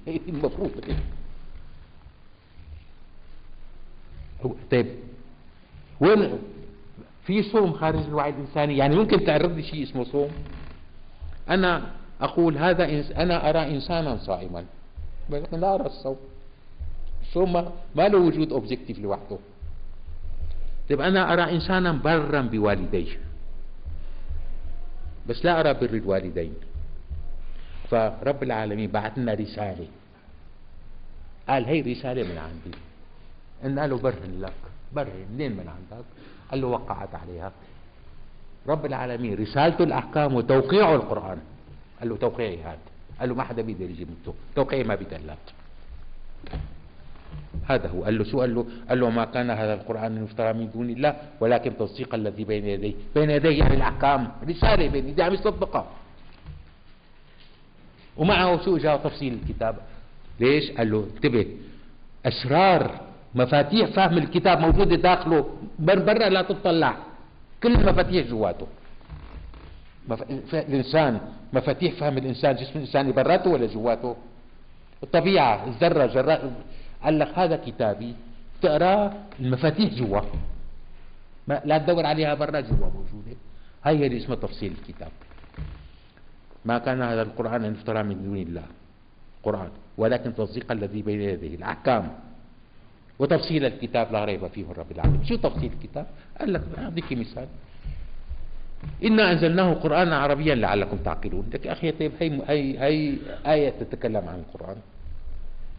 [0.29, 0.71] المفروض.
[4.71, 4.87] طيب.
[6.01, 6.39] وين
[7.29, 8.77] في صوم خارج الوعي الإنساني.
[8.77, 10.31] يعني ممكن تعرض لي شيء اسمه صوم.
[11.49, 11.91] أنا
[12.21, 14.65] أقول هذا إنس أنا أرى إنسانا صائما.
[15.31, 16.17] ولكن لا أرى الصوم.
[17.23, 17.53] الصوم
[17.95, 19.39] ما له وجود أوبجيكتيف لوحده.
[20.89, 23.21] طيب أنا أرى إنسانا برا بوالديه.
[25.29, 26.55] بس لا أرى بر الوالدين.
[27.91, 29.87] فرب العالمين بعث لنا رسالة.
[31.49, 32.79] قال هي رسالة من عندي.
[33.65, 36.05] إن قالوا بر لك بر منين من عندك؟
[36.51, 37.53] قال له وقعت عليها.
[38.67, 41.39] رب العالمين رسالته الأحكام وتوقيعه القرآن.
[42.01, 42.79] قال له توقيعي هذا
[43.21, 45.39] قال له ما حدا بيقدر يجيب منه توقيعي ما بيدلات
[47.69, 48.05] هذا هو.
[48.05, 51.17] قال له شو؟ قال له قال له ما كان هذا القرآن المفترى من دون الله
[51.41, 52.95] ولكن تصديق الذي بين يديه.
[53.15, 54.33] بين يديه يعني الأحكام.
[54.49, 55.25] رسالة بين يديه.
[55.25, 55.87] عم يصدقها
[58.17, 59.77] ومعه شو؟ جاء تفصيل الكتاب.
[60.41, 61.47] ليش؟ قال له انتبه.
[62.27, 65.47] أسرار مفاتيح فهم الكتاب موجودة داخله
[65.79, 66.97] برا لا تطلع.
[67.63, 68.67] كل المفاتيح جواته.
[70.09, 70.23] مف...
[70.55, 71.21] الإنسان
[71.53, 74.17] مفاتيح فهم الإنسان جسم الإنسان براته ولا جواته؟
[75.03, 76.37] الطبيعة الذرة جرا
[77.05, 78.15] قال لك هذا كتابي.
[78.63, 80.21] تقراه المفاتيح جوا.
[81.49, 83.37] ما لا تدور عليها برا جوا موجودة.
[83.85, 85.13] هي اللي اسمها تفصيل الكتاب.
[86.65, 88.67] ما كان هذا القرآن أن يفترى من دون الله.
[89.43, 89.71] قرآن.
[89.99, 91.55] ولكن تصديق الذي بين يديه.
[91.55, 92.28] الأحكام.
[93.19, 95.25] وتفصيل الكتاب لا ريب فيه رب العالمين.
[95.25, 96.07] شو تفصيل الكتاب؟
[96.41, 97.49] قال لك أعطيك مثال.
[99.05, 101.51] إنا أنزلناه قرآنا عربيا لعلكم تعقلون.
[101.53, 103.17] لك أخي طيب هي, هي, هي
[103.47, 104.77] آية تتكلم عن القرآن.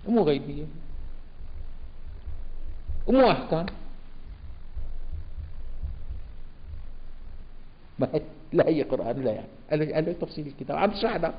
[0.07, 0.63] مو غيبية.
[3.07, 3.65] ومو أحكام.
[7.99, 8.07] ما
[8.53, 9.93] لا هي قرآن لا يعني.
[9.93, 10.77] قال له تفصيل الكتاب.
[10.77, 11.33] عم تشرح لك.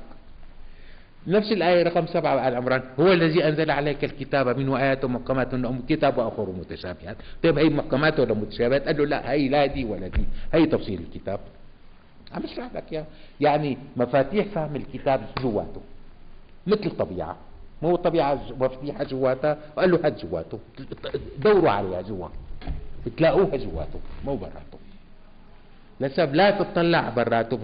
[1.27, 2.81] نفس الآية رقم سبعة آل عمران.
[2.99, 7.17] هو الذي أنزل عليك الكتاب منه آيات محكمات أم كتاب وآخر متشابهات.
[7.43, 10.25] طيب هي محكمات ولا متشابهات؟ قال له لا هي لا دي ولا دي.
[10.53, 11.39] هي تفصيل الكتاب.
[12.31, 13.05] عم أشرح لك يا
[13.41, 15.81] يعني مفاتيح فهم الكتاب جواته
[16.67, 17.37] مثل الطبيعة
[17.81, 20.59] مو الطبيعة مفاتيحها جواتها وقال له هات جواته.
[21.37, 22.27] دوروا عليها جوا.
[23.05, 24.80] بتلاقوها جواته مو براته.
[26.01, 27.59] لسبب لا تطلع براته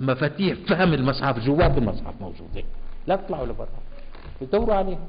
[0.00, 2.62] مفاتيح فهم المصحف جوات المصحف موجودة
[3.06, 3.68] لا تطلعوا لبرا.
[4.52, 5.08] دوروا عليها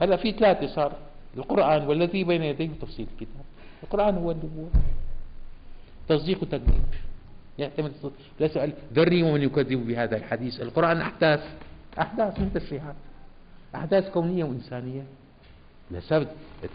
[0.00, 0.92] هلا في ثلاثة صار.
[1.36, 3.44] القرآن والذي بين يديه تفصيل الكتاب.
[3.82, 4.70] القرآن هو النبوة
[6.08, 6.84] تصديق وتكذيب.
[7.58, 7.92] يعتمد
[8.40, 8.72] لا سؤال.
[8.92, 10.60] ذرني ومن يكذب بهذا الحديث.
[10.60, 11.40] القرآن أحداث.
[12.00, 12.96] أحداث من تشريعات
[13.74, 15.04] أحداث كونية وإنسانية.
[15.90, 16.28] لسبب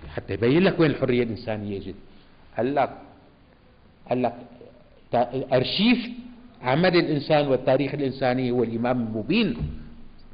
[0.08, 1.96] حتى يبين لك وين الحرية الإنسانية جد.
[2.58, 2.98] قال لك
[4.12, 4.36] قال لك
[5.54, 6.10] أرشيف
[6.62, 9.58] عمل الإنسان والتاريخ الإنساني هو الإمام المبين.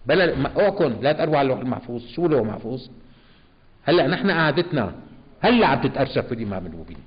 [0.06, 2.02] بلا اوعكم لا تقربوا على اللوح المحفوظ.
[2.08, 2.82] شو اللوح المحفوظ
[3.86, 4.86] هلأ نحن قعدتنا
[5.42, 6.98] هلأ عم تتأرشف في الإمام المبين.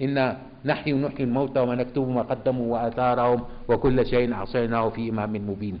[0.00, 5.78] إنا نحيي ونحيي الموتى وما نكتب ما قدموا وآثارهم وكل شيء أعصيناه في إمام مبين.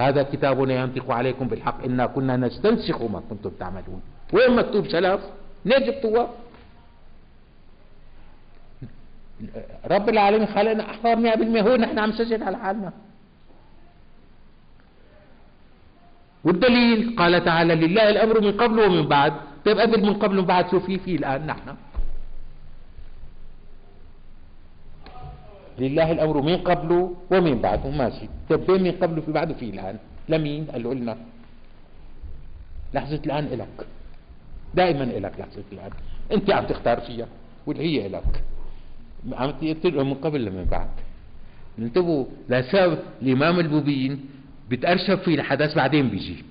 [0.00, 4.00] هذا كتابنا ينطق عليكم بالحق إنا كنا نستنسخ ما كنتم تعملون.
[4.32, 5.20] وين مكتوب سلف
[5.64, 6.28] ليه جبتوها
[9.90, 12.92] رب العالمين خلقنا أحرار 100% هو نحن عم نسجل على حالنا.
[16.44, 19.32] والدليل قال تعالى لله الأمر من قبل ومن بعد.
[19.64, 21.76] طيب قبل من قبل ومن بعد شو في؟ في الآن نحن.
[25.78, 26.90] لله الأمر من قبل
[27.30, 27.86] ومن بعد.
[27.86, 28.28] ماشي.
[28.48, 29.96] طيب بين من قبل وفي بعد وفي الآن؟
[30.28, 31.16] لمين؟ قالوا لنا
[32.94, 33.86] لحظة الآن إلك.
[34.74, 35.90] دائما إلك لحظة الآن.
[36.32, 37.26] أنت عم تختار فيها
[37.66, 38.42] واللي هي إلك.
[39.32, 40.88] عم تقول من قبل لمن بعد.
[41.78, 44.24] انتبهوا لسبب الإمام البوبين
[44.70, 46.44] بتأرشف فيه الحدث بعدين بيجي.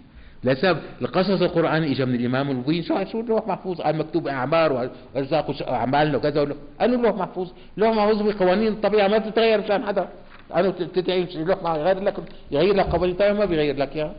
[0.43, 5.69] لسبب القصص القرآني اجى من الإمام المبين شو شو اللوح محفوظ؟ قال مكتوب أعمار وأرزاق
[5.69, 6.39] أعمالنا وكذا
[6.79, 7.49] قالوا اللوح محفوظ.
[7.77, 10.09] اللوح محفوظ بقوانين الطبيعة ما بتتغير مشان حدا.
[10.51, 12.15] قالوا تدعي اللوح يغير لك
[12.51, 14.15] يغير لك قوانين الطبيعة ما بيغير لك اياها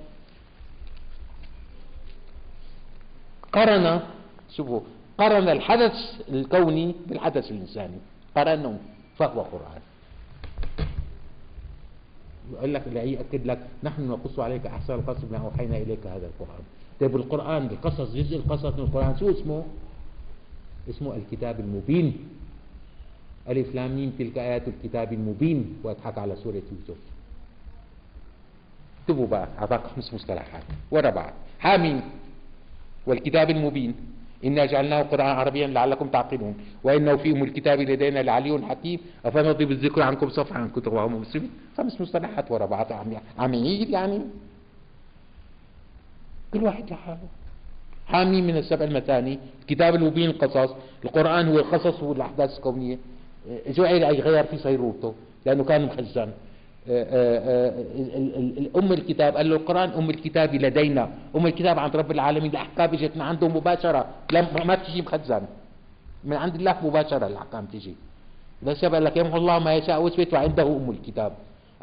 [3.52, 4.00] قرن
[4.56, 4.80] شوفوا
[5.18, 5.92] قرن الحدث
[6.28, 7.98] الكوني بالحدث الإنساني.
[8.36, 8.78] قرنه
[9.18, 9.80] فهو قرآن.
[12.52, 16.64] يقول لك يأكد لك نحن نقص عليك أحسن القصص بما أوحينا إليك هذا القرآن.
[17.00, 19.64] طيب القرآن القصص جزء القصص من القرآن شو اسمه؟
[20.90, 22.28] اسمه الكتاب المبين.
[23.48, 25.76] ألف لام ميم تلك آيات الكتاب المبين.
[25.84, 27.00] واضحك على سورة يوسف.
[29.02, 30.62] اكتبوا بقى أعطاك خمس مصطلحات.
[30.90, 32.00] ورا بعض حامين
[33.06, 33.94] والكتاب المبين.
[34.44, 36.54] إنا جعلناه قرآن عربيا لعلكم تعقلون.
[36.84, 39.00] وإنه في أم الكتاب لدينا لعلي حكيم.
[39.24, 41.50] أفنضرب الذكر عنكم صفحا عن كتب وهم مسلمين.
[41.76, 42.92] خمس مصطلحات ورا بعض
[43.38, 44.20] عم يعيد يعني.
[46.52, 47.28] كل واحد لحاله.
[48.06, 49.38] حامي من السبع المثاني.
[49.62, 50.74] الكتاب المبين القصص.
[51.04, 52.98] القرآن هو القصص والأحداث الكونية.
[53.68, 55.14] جعل يغير في صيروته.
[55.46, 56.30] لأنه كان مخزن.
[58.76, 61.10] أم الكتاب قال له القرآن أم الكتاب لدينا.
[61.36, 64.06] أم الكتاب عند رب العالمين الأحكام إجت من عنده مباشرة.
[64.64, 65.42] ما تجي مخزن
[66.24, 67.94] من عند الله مباشرة الأحكام تجي.
[68.62, 71.32] بس قال لك يمحو الله ما يشاء ويثبت وعنده أم الكتاب.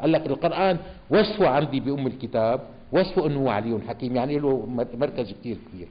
[0.00, 0.78] قال لك القرآن
[1.10, 2.60] وصفه عندي بأم الكتاب
[2.92, 5.88] وصفه أنه علي حكيم يعني له مركز كثير كبير.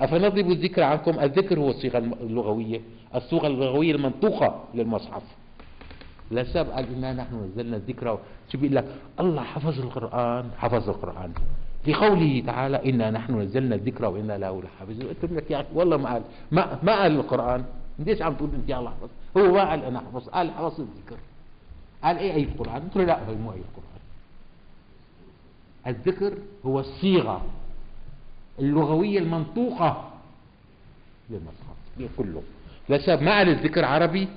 [0.00, 2.80] أفنضرب الذكر عنكم؟ الذكر هو الصيغة اللغوية
[3.14, 5.22] الصيغة اللغوية المنطوقة للمصحف.
[6.30, 8.18] لسبب قال إنا نحن نزلنا الذكر.
[8.52, 8.84] شو بيقول لك؟
[9.20, 11.32] الله حفظ القرآن حفظ القرآن.
[11.86, 15.08] لقوله تعالى إنا نحن نزلنا الذكر وإنا له لحافظون.
[15.08, 16.22] قلت لك يا والله ما قال.
[16.52, 17.64] ما, ما قال القرآن.
[17.98, 20.28] ليش عم تقول أنت يا الله حفظ؟ هو ما قال أنا حفظ.
[20.28, 21.16] قال حفظ الذكر.
[22.04, 24.00] قال إيه أي القرآن؟ قلت له لا هو مو أي القرآن.
[25.86, 27.42] الذكر هو الصيغة
[28.58, 30.10] اللغوية المنطوقة
[31.30, 32.42] للمصحف كله
[32.88, 34.28] لسبب ما قال الذكر عربي؟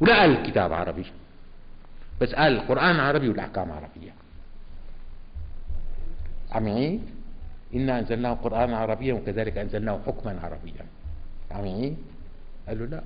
[0.00, 1.06] ولا قال الكتاب عربي.
[2.20, 4.12] بس قال القرآن عربي والأحكام عربية.
[6.52, 7.02] عم يعيد؟
[7.74, 10.86] إنا أنزلناه قرآنا عربيا وكذلك أنزلناه حكما عربيا.
[11.50, 11.96] عم يعيد؟
[12.68, 13.02] قال له لا.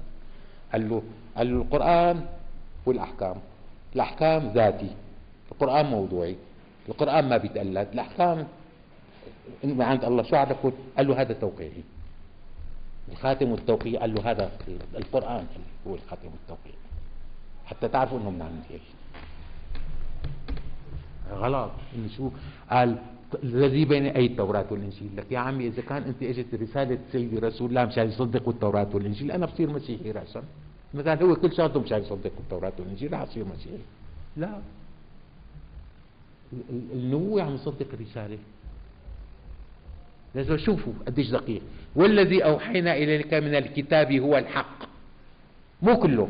[0.73, 1.03] قال له
[1.37, 2.17] قال له القرآن
[2.87, 3.37] والأحكام.
[3.95, 4.91] الأحكام ذاتي.
[5.53, 6.37] القرآن موضوعي.
[6.89, 8.47] القرآن ما بيتقلد الأحكام
[9.65, 11.83] عند الله شو يقول قال له هذا توقيعي.
[13.13, 14.51] الخاتم والتوقيع قال له هذا
[14.95, 15.47] القرآن
[15.87, 16.75] هو الخاتم والتوقيع
[17.67, 18.83] حتى تعرفوا انه عند إيش.
[21.33, 21.71] غلط.
[22.17, 22.31] شو؟
[22.71, 22.99] قال
[23.43, 25.11] الذي بين أي التوراة والإنجيل.
[25.17, 29.31] لك يا عمي إذا كان أنت إجت رسالة سيدي رسول الله مشان يصدقوا التوراة والإنجيل.
[29.31, 30.43] أنا بصير مسيحي راسا
[30.95, 33.85] مثلا هو كل شغلته مشان يصدقوا التوراة والإنجيل رح أصير مسيحي.
[34.37, 34.61] لا.
[36.93, 38.39] النبوة عم يصدق الرسالة
[40.39, 41.63] لازم شوفوا قديش دقيق.
[41.97, 44.79] والذي أوحينا إليك من الكتاب هو الحق.
[45.83, 46.29] مو كله.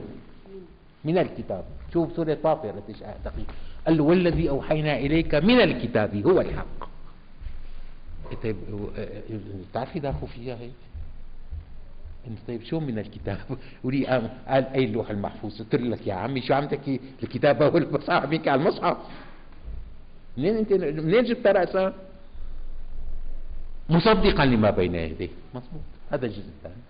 [1.05, 1.65] من الكتاب.
[1.93, 3.47] شوف سورة فاطر قديش دقيق
[3.87, 6.89] قال له والذي أوحينا إليك من الكتاب هو الحق.
[8.43, 8.57] طيب
[9.71, 10.73] بتعرفي داخل فيها هيك؟
[12.49, 13.39] طيب شو من الكتاب؟
[13.85, 18.27] ولي قال أي اللوح المحفوظ؟ قلت لك يا عمي شو عم تحكي؟ الكتاب هو المصحف.
[18.27, 18.97] بيك على المصحف.
[20.37, 22.08] منين أنت؟ منين جبت راسا؟
[23.89, 25.29] مصدقا لما بين يديه.
[25.55, 26.83] مضبوط هذا الجزء الثاني.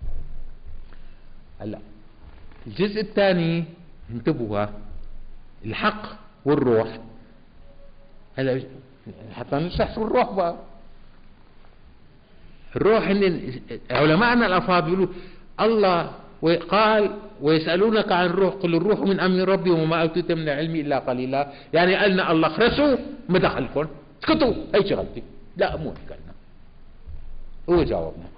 [1.61, 1.79] هلا
[2.67, 3.65] الجزء الثاني
[4.11, 4.67] انتبهوا
[5.65, 6.03] الحق
[6.45, 6.99] والروح.
[8.39, 8.63] هلا
[9.35, 10.57] حتى نشرح شو الروح بقى.
[12.77, 13.53] الروح ان
[13.91, 15.09] علماءنا الأفاضل بيقولوا
[15.61, 16.13] الله
[16.71, 17.11] قال
[17.43, 21.53] ويسألونك عن الروح قل الروح من أمر ربي وما أوتيت من العلم إلا قليلا.
[21.73, 22.97] يعني قالنا الله خرسوا
[23.29, 23.87] ما دخلكم.
[24.23, 25.23] اسكتوا هي شغلتي.
[25.57, 26.19] لا مو هيك
[27.71, 28.29] هو جاوبنا.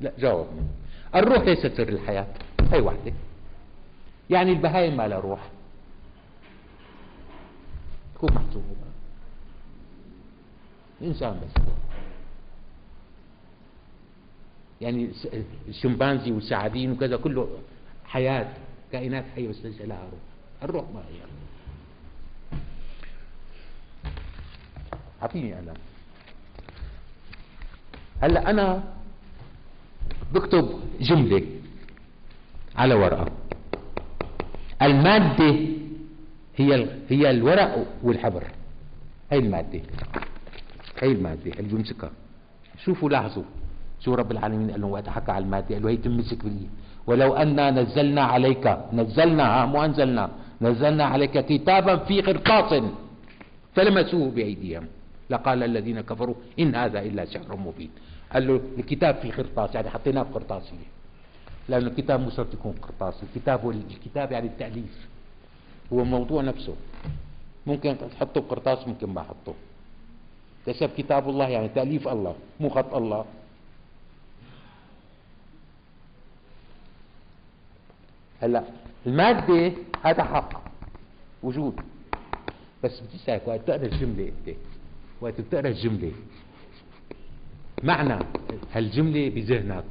[0.00, 0.62] لا جاوبنا.
[1.14, 2.26] الروح ليست سر الحياة
[2.72, 3.12] هي واحدة.
[4.30, 5.48] يعني البهايم ما لها روح
[8.14, 8.64] تكون محسوبة
[11.00, 11.62] الإنسان بس.
[14.80, 15.10] يعني
[15.68, 17.48] الشمبانزي والسعادين وكذا كله
[18.04, 18.52] حياة
[18.92, 20.20] كائنات حية بس ليس لها روح.
[20.62, 21.20] الروح ما هي.
[25.22, 25.74] أعطيني أنا
[28.20, 28.82] هلا أنا
[30.34, 30.66] بكتب
[31.00, 31.42] جملة
[32.76, 33.26] على ورقة.
[34.82, 35.56] المادة
[36.56, 38.44] هي هي الورق والحبر.
[39.32, 39.80] هي المادة.
[41.02, 41.50] هي المادة.
[41.58, 42.10] اللي بيمسكها.
[42.84, 43.48] شوفوا لاحظوا.
[44.00, 45.74] شو رب العالمين قال له وقت حكى على المادة.
[45.74, 46.68] قال له هي تمسك بالي
[47.06, 50.30] ولو أنا نزلنا عليك نزلنا مو أنزلنا
[50.60, 52.82] نزلنا عليك كتابا في قرطاس
[53.74, 54.86] فلمسوه بأيديهم.
[55.30, 57.90] لقال الذين كفروا إن هذا إلا سحر مبين.
[58.32, 60.90] قال له الكتاب في قرطاس يعني حطيناه في قرطاسية
[61.68, 65.08] لأن الكتاب مو شرط يكون قرطاس الكتاب الكتاب يعني التأليف.
[65.92, 66.74] هو الموضوع نفسه.
[67.66, 69.54] ممكن تحطه بقرطاس ممكن ما حطه
[70.66, 73.24] كتب كتاب الله يعني تأليف الله مو خط الله.
[78.40, 78.64] هلا
[79.06, 80.62] المادة هذا حق
[81.42, 81.80] وجود.
[82.84, 84.56] بس بدي اسالك وقت تقرا الجملة أنت؟
[85.20, 86.12] وقت بتقرأ الجملة؟
[87.82, 88.24] معنى
[88.72, 89.84] هالجملة بذهنك.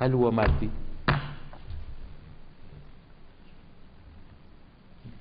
[0.00, 0.70] هل هو مادي؟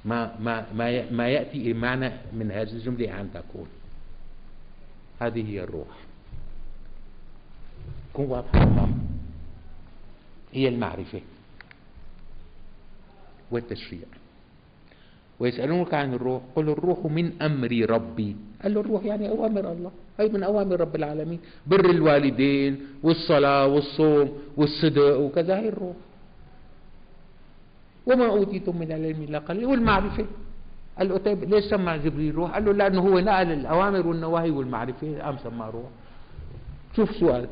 [0.05, 3.67] ما ما ما ما يأتي معنى من هذه الجملة ان تكون.
[5.19, 5.97] هذه هي الروح.
[8.13, 8.87] كن واضحه
[10.53, 11.21] هي المعرفة
[13.51, 14.07] والتشريع.
[15.39, 18.35] ويسألونك عن الروح قل الروح من أمر ربي.
[18.63, 19.91] قال له الروح يعني أوامر الله.
[20.19, 21.39] هي من أوامر رب العالمين.
[21.67, 25.95] بر الوالدين والصلاة والصوم والصدق وكذا هي الروح.
[28.05, 30.25] وما أوتيتم من العلم إلا قليل والمعرفة.
[30.97, 35.21] قال له طيب ليش سمى جبريل روح؟ قال له لأنه هو نقل الأوامر والنواهي والمعرفة.
[35.21, 35.89] قام سماه روح.
[36.95, 37.47] شوف سؤال.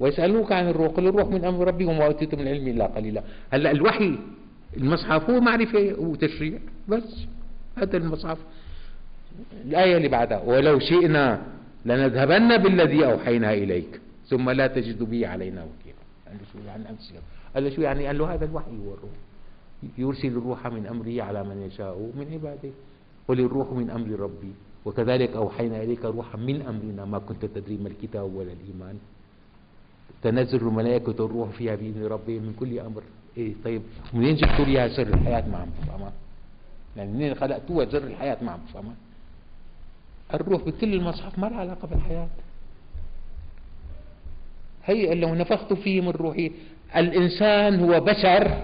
[0.00, 0.92] ويسألوك عن الروح.
[0.92, 3.22] قل الروح من أمر ربي وما أوتيتم من العلم إلا قليلا.
[3.52, 4.18] هلأ الوحي
[4.76, 6.58] المصحف هو معرفة وتشريع.
[6.88, 7.26] بس.
[7.76, 8.38] هذا المصحف.
[9.64, 10.42] الآية اللي بعدها.
[10.46, 11.42] ولو شئنا
[11.84, 14.00] لنذهبن بالذي أوحينا إليك.
[14.26, 16.04] ثم لا تجد به علينا وكيلا.
[16.26, 16.84] قال له شو يعني
[17.54, 19.18] قال له شو يعني؟ قال له هذا الوحي هو الروح.
[19.98, 22.70] يرسل الروح من أمره على من يشاء من عباده.
[23.28, 24.52] قل الروح من أمر ربي.
[24.84, 27.04] وكذلك أوحينا إليك روحا من أمرنا.
[27.04, 28.98] ما كنت تدري ما الكتاب ولا الإيمان.
[30.22, 33.02] تنزل الملائكة الروح فيها بإذن ربهم من كل أمر.
[33.36, 33.82] إيه طيب
[34.14, 36.12] منين جبتوا لي سر الحياة ما عم بفهمها
[36.96, 38.94] يعني منين خلقتوها سر الحياة ما عم بفهمها
[40.34, 42.28] الروح بكل المصحف ما لها علاقة بالحياة.
[44.84, 46.52] هي لو نفخت فيه من روحي
[46.96, 48.62] الإنسان هو بشر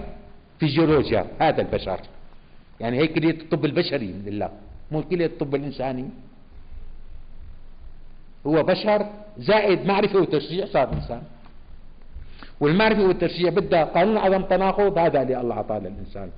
[0.59, 1.99] فيزيولوجيا هذا البشر.
[2.79, 4.49] يعني هي كلية الطب البشري لله
[4.91, 6.09] مو كلية الطب الإنساني.
[8.47, 9.05] هو بشر
[9.37, 11.21] زائد معرفة وتشريع صار إنسان.
[12.59, 16.29] والمعرفة والتشريع بدها قانون عدم تناقض هذا اللي الله أعطاه للإنسان.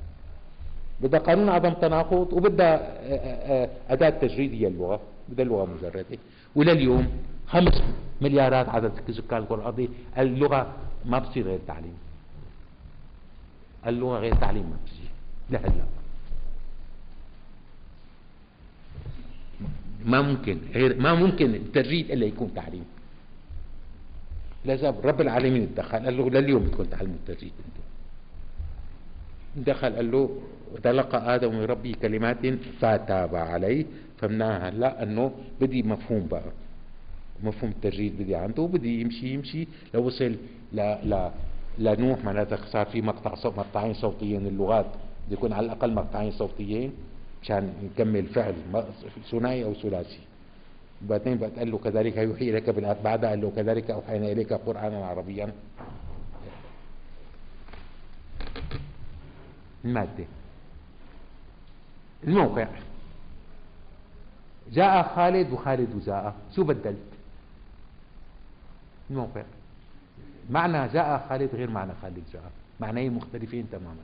[1.02, 5.00] بدها قانون عدم تناقض وبدها آه، آه، آه، أداة تجريد هي اللغة
[5.40, 6.18] اللغة مجردة.
[6.56, 7.08] ولليوم
[7.48, 7.84] خمس
[8.22, 9.88] مليارات عدد سكان الكرة الأرضية
[10.18, 10.76] اللغة
[11.06, 11.98] ما بتصير غير تعليم.
[13.88, 15.10] اللغة غير تعليم ما بتصير.
[15.50, 15.86] لهلا
[20.06, 22.86] ما ممكن غير ما ممكن التجريد إلا يكون تعليم.
[24.66, 27.84] لازم رب العالمين تدخل قال له لليوم بدكم تعلموا التجريد أنتم
[29.72, 30.42] دخل قال له
[30.84, 32.46] تلقى آدم من ربي كلمات
[32.80, 33.86] فتاب عليه
[34.18, 35.32] فهمناها هلا أنه
[35.62, 36.52] بدي مفهوم بقى.
[37.44, 39.68] مفهوم التجريد بدي عنده وبدي يمشي يمشي.
[39.94, 40.36] لوصل
[40.74, 41.32] ل ل
[41.80, 46.92] لنوح معناتها صار في مقطع صوت مقطعين صوتيين اللغات بده يكون على الأقل مقطعين صوتيين
[47.44, 48.56] مشان نكمل فعل
[49.32, 50.20] ثنائي أو ثلاثي.
[51.02, 55.54] بعدين بقى قال له كذلك يوحي بالآيات بعدها قال له كذلك أوحينا إليك قرآنا عربيا.
[59.86, 60.26] المادة.
[62.24, 62.68] الموقع.
[64.72, 66.36] جاء خالد وخالد جاء.
[66.56, 66.98] شو بدلت؟
[69.10, 69.44] الموقع.
[70.50, 72.52] معنى جاء خالد غير معنى خالد جاء.
[72.80, 73.96] معنيين مختلفين تماما.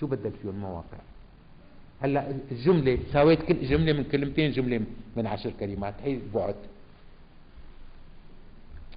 [0.00, 0.98] شو بدلت فيه المواقع؟
[2.02, 4.80] هلأ الجملة سويت كل جملة من كلمتين جملة
[5.16, 5.94] من عشر كلمات.
[6.02, 6.54] هي بعد.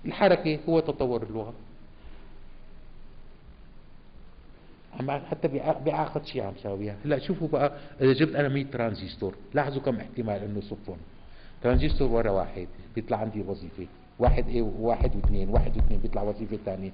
[0.06, 1.53] الحركة هو تطور اللغة.
[5.32, 5.48] حتى
[5.86, 6.96] بيعاقد شيء عم ساويها.
[7.06, 10.98] هلأ شوفوا بقى إذا جبت أنا 100 ترانزستور لاحظوا كم احتمال إنه صفهم
[11.64, 13.88] ترانزستور ورا واحد بيطلع عندي وظيفة.
[14.20, 16.92] واحد إيه واحد واثنين واحد واثنين بيطلع وظيفة ثانية.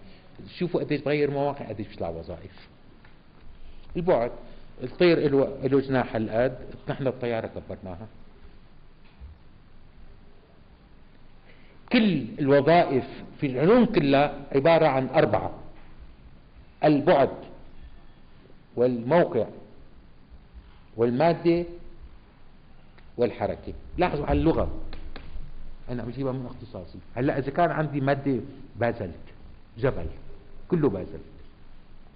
[0.57, 2.69] شوفوا قديش بغير مواقع قديش بيطلع وظائف.
[3.95, 4.32] البعد
[4.84, 5.32] الطير
[5.64, 6.57] له جناح هالقد
[6.90, 8.07] نحن الطياره كبرناها.
[11.91, 13.03] كل الوظائف
[13.40, 15.52] في العلوم كلها عبارة عن أربعة.
[16.84, 17.30] البعد.
[18.76, 19.48] والموقع
[20.98, 21.65] والمادة
[23.18, 23.73] والحركة.
[23.98, 24.81] لاحظوا على اللغة.
[25.89, 26.99] أنا بجيبها من اختصاصي.
[27.15, 28.39] هلأ إذا كان عندي مادة
[28.76, 29.15] بازلت
[29.77, 30.06] جبل
[30.68, 31.22] كله بازلت.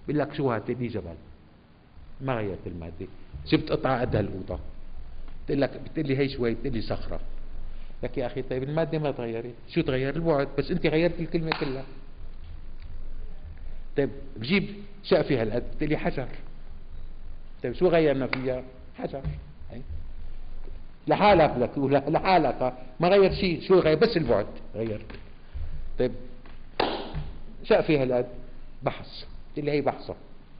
[0.08, 1.16] بقول لك شو هات لي جبل.
[2.22, 3.08] ما غيرت المادة.
[3.48, 4.60] جبت قطعة قد هالأوضة
[5.46, 7.20] بتقول لك بتقول لي هي شوي بتقول لي صخرة.
[8.04, 10.48] لك يا أخي طيب المادة ما تغيرت؟ شو تغير؟ البعد.
[10.58, 11.84] بس أنت غيرت الكلمة كلها.
[13.98, 16.28] طيب بجيب شقفة هالقد بتقول لي حجر.
[17.66, 18.64] طيب شو غيرنا فيها؟
[18.98, 19.22] حجر.
[19.72, 19.82] هي.
[21.08, 22.74] لحالك لك لحالك.
[23.00, 24.46] ما غير شيء شو غير؟ بس البعد.
[24.76, 25.06] غيرت
[26.00, 26.12] طيب.
[27.64, 28.26] شقفة هالقد
[28.84, 30.16] بحث بتقول لي هي بحثة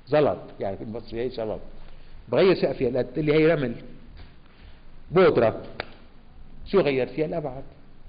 [0.08, 0.38] زلط.
[0.60, 1.60] يعني في المصري هي زلط
[2.30, 3.76] بغير سقفها قالت لي هي رمل.
[5.12, 5.64] بودرة.
[6.66, 7.64] شو غير فيها؟ الأبعاد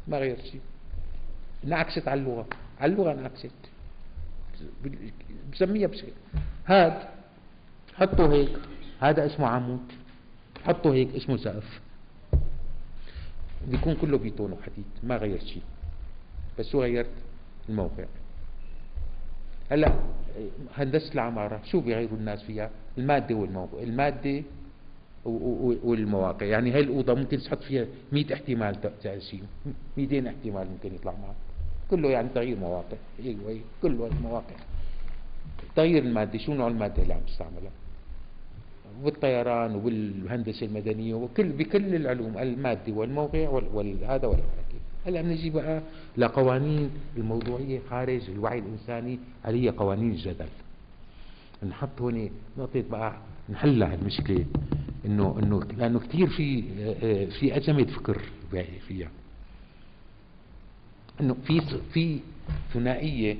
[0.08, 0.60] ما غير شيء
[1.64, 2.46] انعكست على اللغة.
[2.80, 3.50] على اللغة انعكست
[5.52, 6.12] بسميها بشيء
[6.66, 6.98] هاد.
[7.94, 8.58] حطوا هيك.
[9.00, 9.80] هذا اسمه عمود.
[10.64, 11.80] حطوا هيك اسمه سقف
[13.68, 15.62] بيكون كله بيتون وحديد ما غير شيء
[16.58, 17.10] بس شو غيرت؟
[17.68, 18.04] الموقع.
[19.70, 19.92] هلأ
[20.76, 24.42] هندسة العمارة شو بيغيروا الناس فيها؟ المادة والموقع المادة
[25.24, 26.46] والمواقع.
[26.46, 29.46] يعني هاي الأوضة ممكن تحط فيها 100 احتمال تقسيم
[29.96, 31.36] 200 احتمال ممكن يطلع معك.
[31.90, 32.96] كله يعني تغيير مواقع.
[33.24, 34.56] أيوه كله مواقع.
[35.76, 37.70] تغيير المادة شو نوع المادة اللي عم تستعملها؟
[39.04, 45.82] بالطيران وبالهندسة المدنية وكل بكل العلوم المادة والموقع والهذا والحركة هلا بنجي بقى
[46.16, 50.46] لقوانين الموضوعية خارج الوعي الإنساني اللي هي قوانين الجدل.
[51.68, 53.12] نحط هون نقطة بقى
[53.48, 54.44] نحل هالمشكلة
[55.06, 56.62] انه إنه لأنه كثير في
[57.28, 58.22] في أزمة فكر
[58.88, 59.08] فيها.
[61.20, 61.60] إنه في
[61.92, 62.18] في
[62.74, 63.36] ثنائية.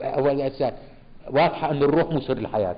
[0.00, 0.40] أول
[1.30, 2.76] واضحة إنه الروح مو سر الحياة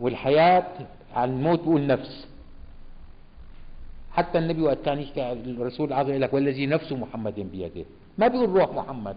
[0.00, 2.26] والحياة عن الموت بيقول نفس
[4.12, 7.84] حتى النبي وقت يحكي الرسول العظيم يقول لك والذي نفس محمد بيده.
[8.18, 9.16] ما بيقول روح محمد.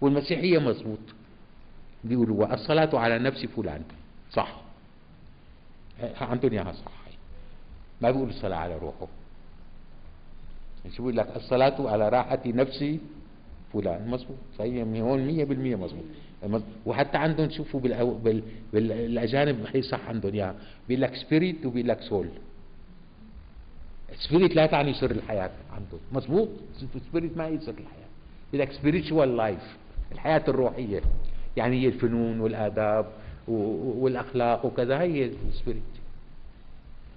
[0.00, 0.98] والمسيحية مضبوط
[2.04, 3.82] بيقولوا الصلاة على نفس فلان.
[4.32, 4.56] صح.
[6.20, 6.92] عندهم اياها صح.
[8.00, 9.06] ما بيقولوا الصلاة على روحه.
[10.90, 13.00] شو بيقول لك؟ الصلاة على راحة نفسي
[13.72, 14.10] فلان.
[14.10, 14.36] مظبوط.
[14.58, 14.86] صحيح.
[14.86, 16.04] من هون 100% مظبوط.
[16.86, 18.14] وحتى عندهم شوفوا بالأو...
[18.14, 18.42] بال...
[18.72, 20.54] بالأجانب هي صح عندهم إياها.
[20.88, 22.28] بيقول لك spirit وبيقول لك soul
[24.28, 26.00] spirit لا تعني سر الحياة عندهم.
[26.12, 26.48] مظبوط؟
[27.10, 28.08] spirit ما هي سر الحياة.
[28.52, 29.76] بيقول لك spiritual life
[30.12, 31.02] الحياة الروحية.
[31.56, 33.06] يعني هي الفنون والآداب
[33.48, 35.82] والأخلاق وكذا هي ال spirit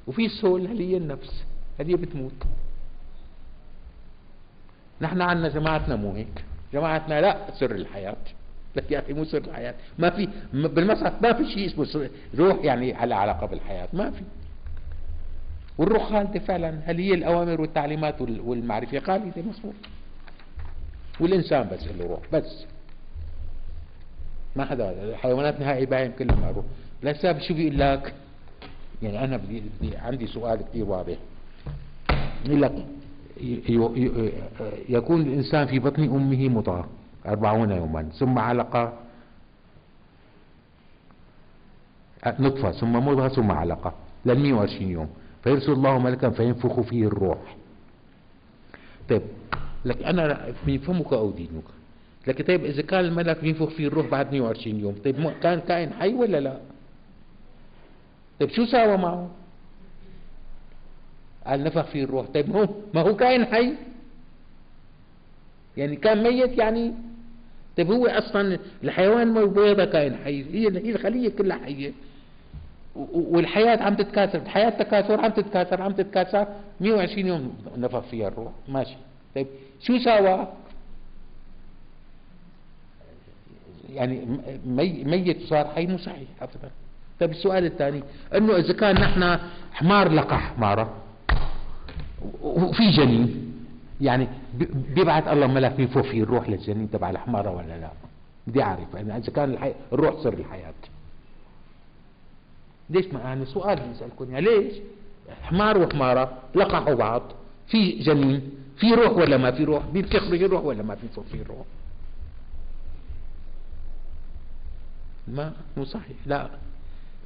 [0.08, 1.44] وفي soul اللي هي النفس؟
[1.80, 2.44] هذه بتموت؟
[5.02, 6.44] نحن عندنا جماعتنا مو هيك.
[6.74, 8.16] جماعتنا لا سر الحياة.
[8.78, 9.74] لك يا أخي مو سر الحياة.
[10.00, 12.10] ما في بالمصحف ما في شيء اسمه سر.
[12.38, 13.88] روح يعني على علاقة بالحياة.
[13.94, 14.22] ما في.
[15.78, 19.76] والروح خالدة فعلا هل هي الأوامر والتعليمات والمعرفة؟ خالدة مصروف
[21.20, 22.66] والإنسان بس له روح بس.
[24.56, 26.66] ما حدا الحيوانات نهائي باين كلها روح.
[27.04, 28.14] لسه شو بيقول لك
[29.04, 29.64] يعني أنا بدي,
[29.98, 31.16] عندي سؤال كثير واضح.
[32.46, 32.86] يقول لك
[34.90, 36.90] يكون الإنسان في بطن أمه مضغة
[37.28, 38.94] أربعون يوما ثم علقة
[42.40, 43.94] نطفة ثم مضغة ثم علقة
[44.26, 45.10] لل 120 يوم.
[45.44, 47.56] فيرسل الله ملكا فينفخ فيه الروح.
[49.10, 49.22] طيب
[49.86, 51.64] لك أنا من فمك أو دينك؟
[52.28, 56.14] لك طيب إذا كان الملك بينفخ فيه الروح بعد 120 يوم طيب كان كائن حي
[56.14, 56.60] ولا لا؟
[58.40, 59.30] طيب شو ساوى معه؟
[61.48, 62.26] قال نفخ فيه الروح.
[62.28, 63.76] طيب هو ما هو كائن حي؟
[65.78, 66.94] يعني كان ميت يعني
[67.78, 71.92] طيب هو أصلا الحيوان البيضة كائن حي هي هي الخلية كلها حية.
[73.14, 76.48] والحياة عم تتكاثر الحياة تكاثر عم تتكاثر عم تتكاثر
[76.82, 78.52] 120 يوم نفخ فيها الروح.
[78.68, 78.96] ماشي.
[79.36, 79.48] طيب
[79.82, 80.48] شو ساوى؟
[83.94, 84.40] يعني
[85.06, 86.72] ميت صار حي مو صحيح ابدا.
[87.20, 88.04] طيب السؤال الثاني
[88.36, 89.40] إنه إذا كان نحن
[89.74, 90.94] حمار لقى حماره
[92.42, 93.54] وفي جنين
[94.02, 94.28] يعني
[94.96, 97.90] بيبعث الله ملك بينفخ فيه الروح للجنين تبع الحمارة ولا لا؟
[98.48, 98.94] بدي أعرف.
[98.94, 99.74] يعني إذا كان الحي...
[99.94, 100.74] الروح سر الحياة.
[102.90, 104.74] ليش ما يعني سؤال بسالكم يعني ليش؟
[105.44, 107.22] حمار وحمارة لقحوا بعض.
[107.68, 111.42] في جنين في روح ولا ما في روح؟ بينفخ فيه الروح ولا ما بينفخ فيه
[111.42, 111.66] الروح
[115.28, 116.18] ما مو صحيح.
[116.26, 116.50] لا.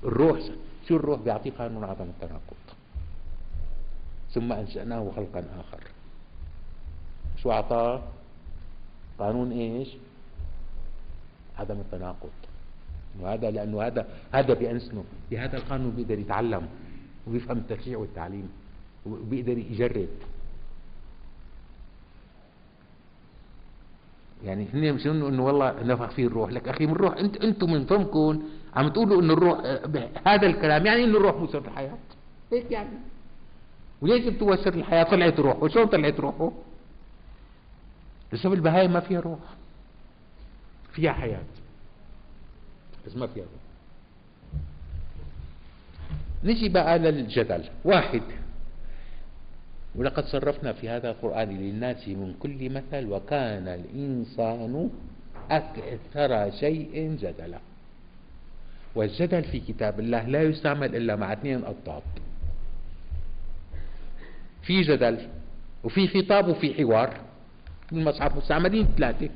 [0.04, 0.40] الروح
[0.88, 2.60] شو الروح؟ بيعطيه قانون عدم التناقض.
[4.32, 5.84] ثم أنشأناه خلقا آخر.
[7.44, 8.02] شو أعطاه
[9.20, 9.90] قانون إيش؟
[11.60, 12.30] عدم التناقض.
[13.20, 16.68] وهذا لأنه هذا هذا بأنسنه بهذا القانون بيقدر يتعلم
[17.28, 18.50] وبيفهم التشريع والتعليم
[19.06, 20.08] وبيقدر يجرب.
[24.46, 26.52] يعني هن مش إنه والله نفخ فيه الروح.
[26.52, 28.44] لك أخي من الروح انت أنتم من فمكم
[28.76, 29.60] عم تقولوا إنه الروح
[30.28, 31.98] هذا الكلام يعني إنه الروح مو سر الحياة.
[32.52, 32.90] هيك يعني؟
[34.02, 35.68] وليش جبتوا سر الحياة؟ طلعت روحه.
[35.68, 36.52] شلون طلعت روحه؟
[38.34, 39.40] لسبب البهايم ما فيها روح
[40.94, 41.44] فيها حياة.
[43.08, 43.62] بس ما فيها روح.
[46.44, 48.22] نجي بقى للجدل واحد.
[49.96, 54.90] ولقد صرفنا في هذا القرآن للناس من كل مثل وكان الإنسان
[55.52, 57.60] أكثر شيء جدلا.
[58.96, 62.02] والجدل في كتاب الله لا يستعمل إلا مع اثنين أضداد
[64.62, 65.28] في جدل
[65.84, 67.29] وفي خطاب وفي حوار.
[67.92, 69.30] المصحف مستعملين ثلاثة.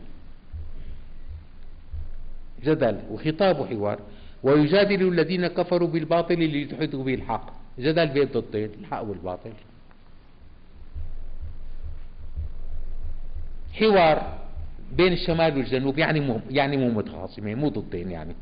[2.63, 3.99] جدل وخطاب وحوار.
[4.43, 7.53] ويجادل الذين كفروا بالباطل ليدحضوا به الحق.
[7.79, 9.53] جدل بين ضدين الحق والباطل.
[13.73, 14.37] حوار
[14.91, 18.35] بين الشمال والجنوب يعني مو يعني مو متخاصمين مو ضدين يعني.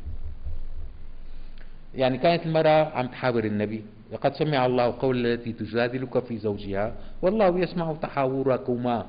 [1.94, 7.58] يعني كانت المرأة عم تحاور النبي لقد سمع الله قول التي تجادلك في زوجها والله
[7.58, 9.06] يسمع تحاوركما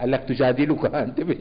[0.00, 1.38] قال لك تجادلك انتبه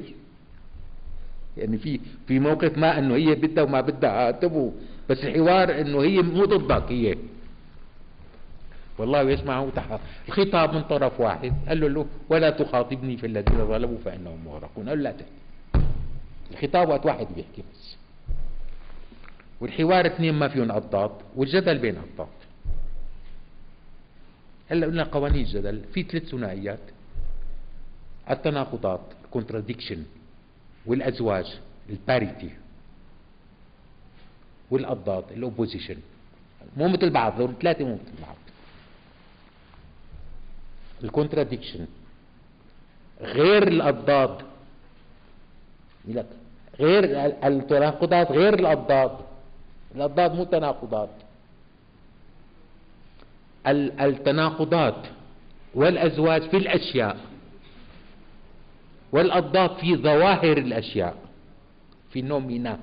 [1.57, 4.71] يعني في في موقف ما إنه هي بدها وما بدها انتبهوا
[5.09, 7.15] بس الحوار إنه هي مو ضدك هي
[8.99, 11.53] والله يسمع تحت الخطاب من طرف واحد.
[11.67, 14.89] قال له, له ولا تخاطبني في الذين ظلموا فإنهم مغرقون.
[14.89, 15.85] قال لا تحكي.
[16.51, 17.95] الخطاب وقت واحد بيحكي بس.
[19.61, 22.39] والحوار اثنين ما فيهم اضداد والجدل بين اضداد
[24.69, 25.81] هلأ قلنا قوانين الجدل.
[25.93, 26.79] في ثلاث ثنائيات.
[28.29, 30.03] التناقضات ال contradiction
[30.85, 31.59] والأزواج
[31.89, 32.49] ال parity
[34.71, 35.97] والأضداد ال opposition
[36.77, 38.35] مو مثل بعض دول ثلاثة مو مثل بعض.
[41.03, 41.87] ال contradiction
[43.21, 44.37] غير الأضداد.
[46.07, 46.25] لك
[46.79, 47.03] غير
[47.43, 49.17] التناقضات غير الأضداد.
[49.95, 51.09] الأضداد مو تناقضات.
[53.67, 55.05] التناقضات
[55.75, 57.28] والأزواج في الأشياء.
[59.11, 61.15] والأضداد في ظواهر الأشياء.
[62.11, 62.79] في نومينا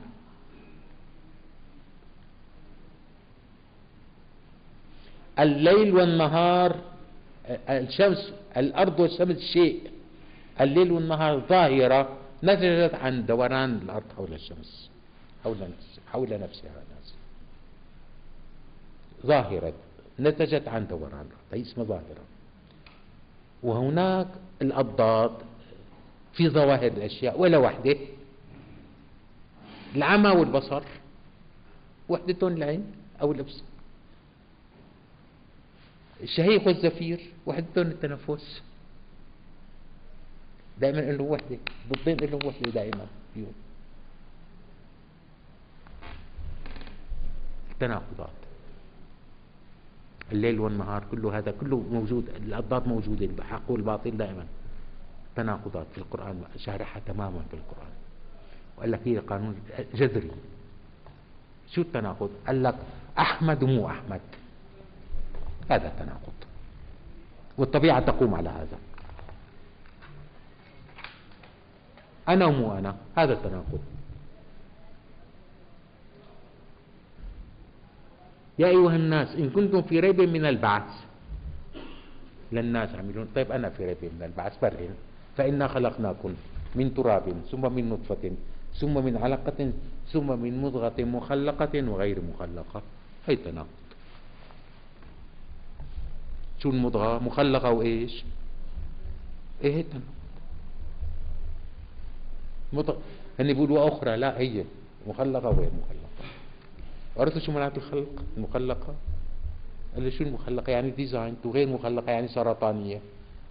[5.38, 6.76] الليل والنهار
[7.68, 9.90] الشمس الأرض والشمس شيء.
[10.60, 14.90] الليل والنهار ظاهرة نتجت عن دوران الأرض حول الشمس.
[15.44, 16.70] حول نفسها حول نفسها
[19.26, 19.74] ظاهرة
[20.20, 21.52] نتجت عن دوران الأرض.
[21.52, 22.24] هي اسمها ظاهرة.
[23.62, 24.28] وهناك
[24.62, 25.30] الأضداد
[26.36, 27.96] في ظواهر الأشياء ولا وحدة.
[29.96, 30.82] العمى والبصر
[32.08, 32.84] وحدتهم العين
[33.20, 33.64] أو الأبصار
[36.22, 38.62] الشهيق والزفير وحدتهم التنفس.
[40.80, 41.58] دائما له وحدة
[41.92, 43.52] ضدين له وحدة دائما فيهم.
[47.72, 48.36] التناقضات.
[50.32, 54.46] الليل والنهار كله هذا كله موجود الأضداد موجودة الحق والباطل دائما.
[55.36, 57.92] تناقضات في القرآن شارحها تماما في القرآن.
[58.76, 59.60] وقال لك هي قانون
[59.94, 60.30] جذري.
[61.70, 62.76] شو التناقض؟ قال لك
[63.18, 64.20] أحمد مو أحمد.
[65.70, 66.32] هذا التناقض
[67.58, 68.78] والطبيعة تقوم على هذا.
[72.28, 72.96] أنا ومو أنا.
[73.16, 73.80] هذا التناقض.
[78.58, 81.04] يا أيها الناس إن كنتم في ريب من البعث.
[82.52, 83.28] للناس عملون.
[83.34, 84.94] طيب أنا في ريب من البعث برهن.
[85.36, 86.34] فإنا خلقناكم
[86.74, 88.32] من تراب ثم من نطفة
[88.74, 89.72] ثم من علقة
[90.12, 92.82] ثم من مضغة مخلقة وغير مخلقة.
[93.26, 93.68] هي تناقض
[96.58, 98.24] شو المضغة مخلقة وإيش؟
[99.64, 100.16] إيه تناقض
[102.72, 102.98] مضغة.
[103.40, 104.16] هن بيقولوا أخرى.
[104.16, 104.64] لا هي
[105.06, 106.30] مخلقة وغير مخلقة.
[107.16, 108.94] عرفتوا شو معنات الخلق؟ المخلقة
[109.94, 113.00] قال شو المخلقة؟ يعني ديزاين وغير مخلقة يعني سرطانية.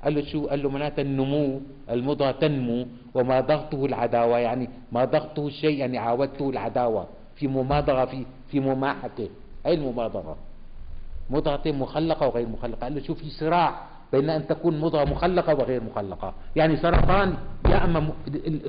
[0.05, 2.85] قال له شو؟ قال له معناتها النمو المضغة تنمو.
[3.15, 7.07] وما ضغطه العداوة يعني ما ضغطه الشيء يعني عاودته العداوة.
[7.35, 9.29] في مماضغة في في مماحته
[9.65, 10.37] هي المماضغة؟
[11.29, 12.79] مضغة مخلقة وغير مخلقة.
[12.83, 16.33] قال له شو في صراع بين أن تكون مضغة مخلقة وغير مخلقة.
[16.55, 17.37] يعني سرطان
[17.69, 18.09] يا أما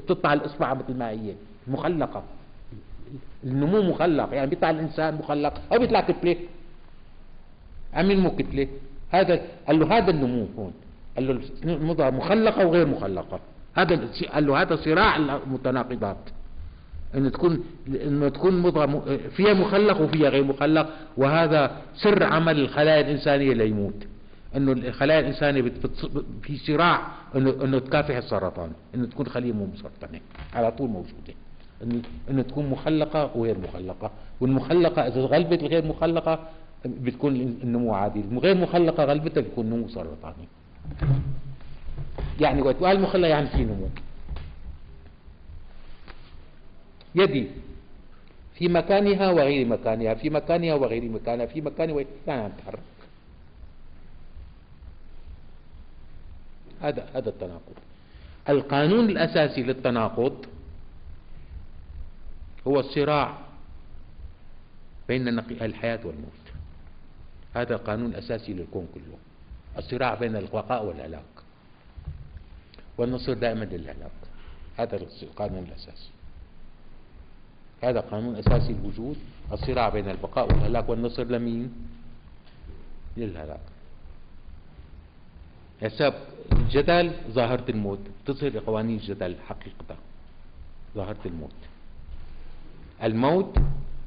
[0.09, 1.35] تطلع الإصبع مثل ما هي
[1.69, 2.23] مخلقة.
[3.45, 5.55] النمو مخلق يعني بيطلع الإنسان مخلق.
[5.73, 6.37] أو بيطلع كتلة.
[7.95, 8.69] عمل مو كتلة.
[9.11, 10.73] هذا قال له هذا النمو هون.
[11.17, 13.41] قال له المضغة مخلقة وغير مخلقة.
[13.75, 14.01] هذا
[14.33, 16.17] قال له هذا صراع المتناقضات.
[17.15, 23.55] انه تكون انه تكون مضغه فيها مخلق وفيها غير مخلق وهذا سر عمل الخلايا الإنسانية
[23.55, 24.07] ليموت
[24.57, 25.73] إنه الخلايا الإنسانية
[26.43, 27.07] في صراع
[27.37, 28.71] انه إنه تكافح السرطان.
[28.95, 30.21] إنه تكون خلية مو مسرطنة.
[30.55, 31.35] على طول موجودة.
[31.83, 34.11] انه إنه تكون مخلقة وغير مخلقة.
[34.41, 36.49] والمخلقة إذا غلبت الغير مخلقة
[36.87, 40.49] بتكون النمو عادي الغير مخلقة غلبتها بيكون نمو سرطاني
[42.41, 43.89] يعني وقت قال مخلق يعني في نمو.
[47.15, 47.51] يدي
[48.55, 52.79] في مكانها وغير مكانها في مكانها وغير مكانها في مكانها وغير يعني عم تتحرك
[56.83, 57.77] هذا هذا التناقض.
[58.49, 60.47] القانون الأساسي للتناقض
[62.67, 63.39] هو الصراع
[65.09, 66.47] بين الحياة والموت.
[67.55, 69.26] هذا قانون أساسي للكون كله.
[69.79, 71.23] الصراع بين البقاء والهلاك.
[72.99, 74.11] والنصر دائما للهلاك.
[74.77, 76.11] هذا القانون الأساسي.
[77.83, 79.17] هذا قانون أساسي الوجود
[79.53, 81.73] الصراع بين البقاء والهلاك والنصر لمين
[83.17, 83.61] للهلاك.
[85.83, 86.15] حساب
[86.53, 87.99] الجدل ظاهرة الموت.
[88.27, 89.97] تصل قوانين الجدل حقيقة.
[90.95, 91.61] ظاهرة الموت.
[93.03, 93.59] الموت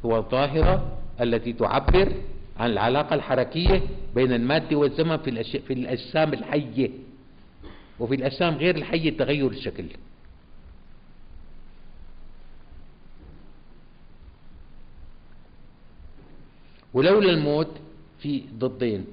[0.05, 2.13] هو الظاهرة التي تعبر
[2.59, 3.81] عن العلاقة الحركية
[4.15, 5.57] بين المادة والزمن في, الأش...
[5.57, 6.89] في الأجسام الحية.
[7.99, 9.85] وفي الأجسام غير الحية تغير الشكل.
[16.93, 17.71] ولولا الموت
[18.19, 19.05] في ضدين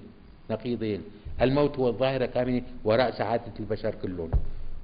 [0.50, 1.02] نقيضين.
[1.40, 4.30] الموت هو الظاهرة الكامنة وراء سعادة البشر كلهم.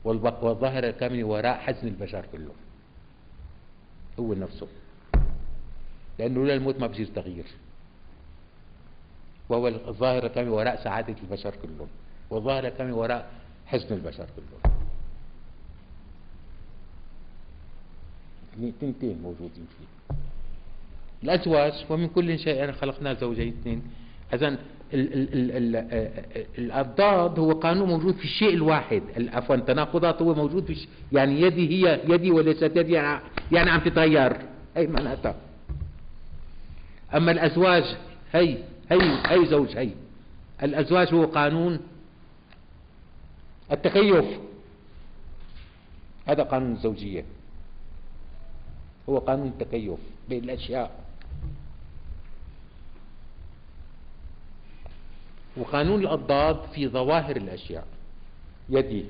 [0.04, 2.56] والظاهرة الكامنة وراء حزن البشر كلهم.
[4.20, 4.66] هو نفسه.
[6.18, 7.44] لأنه لولا الموت ما بصير تغيير.
[9.52, 11.88] وهو الظاهرة الكامنة وراء سعادة البشر كلهم
[12.30, 13.30] والظاهرة الكامنة وراء
[13.66, 14.74] حزن البشر كلهم.
[18.68, 20.14] اثنتين موجودين فيه.
[21.22, 23.82] الأزواج ومن كل شيء خلقنا زوجين اثنين.
[24.34, 24.56] إذا
[26.58, 29.02] الأضداد هو قانون موجود في الشيء الواحد.
[29.32, 33.22] عفوا التناقضات هو موجود في يعني يدي هي يدي وليست يدي يعني,
[33.52, 34.36] يعني عم تتغير.
[34.76, 35.34] أي معناتها؟
[37.14, 37.84] أما الأزواج
[38.32, 38.56] هي
[38.90, 39.90] هي هي زوج هي
[40.62, 41.80] الأزواج هو قانون
[43.72, 44.40] التكيف.
[46.26, 47.24] هذا قانون الزوجية.
[49.08, 49.98] هو قانون التكيف
[50.28, 51.04] بين الأشياء.
[55.56, 57.86] وقانون الأضداد في ظواهر الأشياء.
[58.68, 59.04] يدي.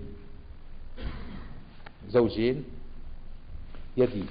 [2.09, 2.65] زوجين.
[3.97, 4.24] يدي.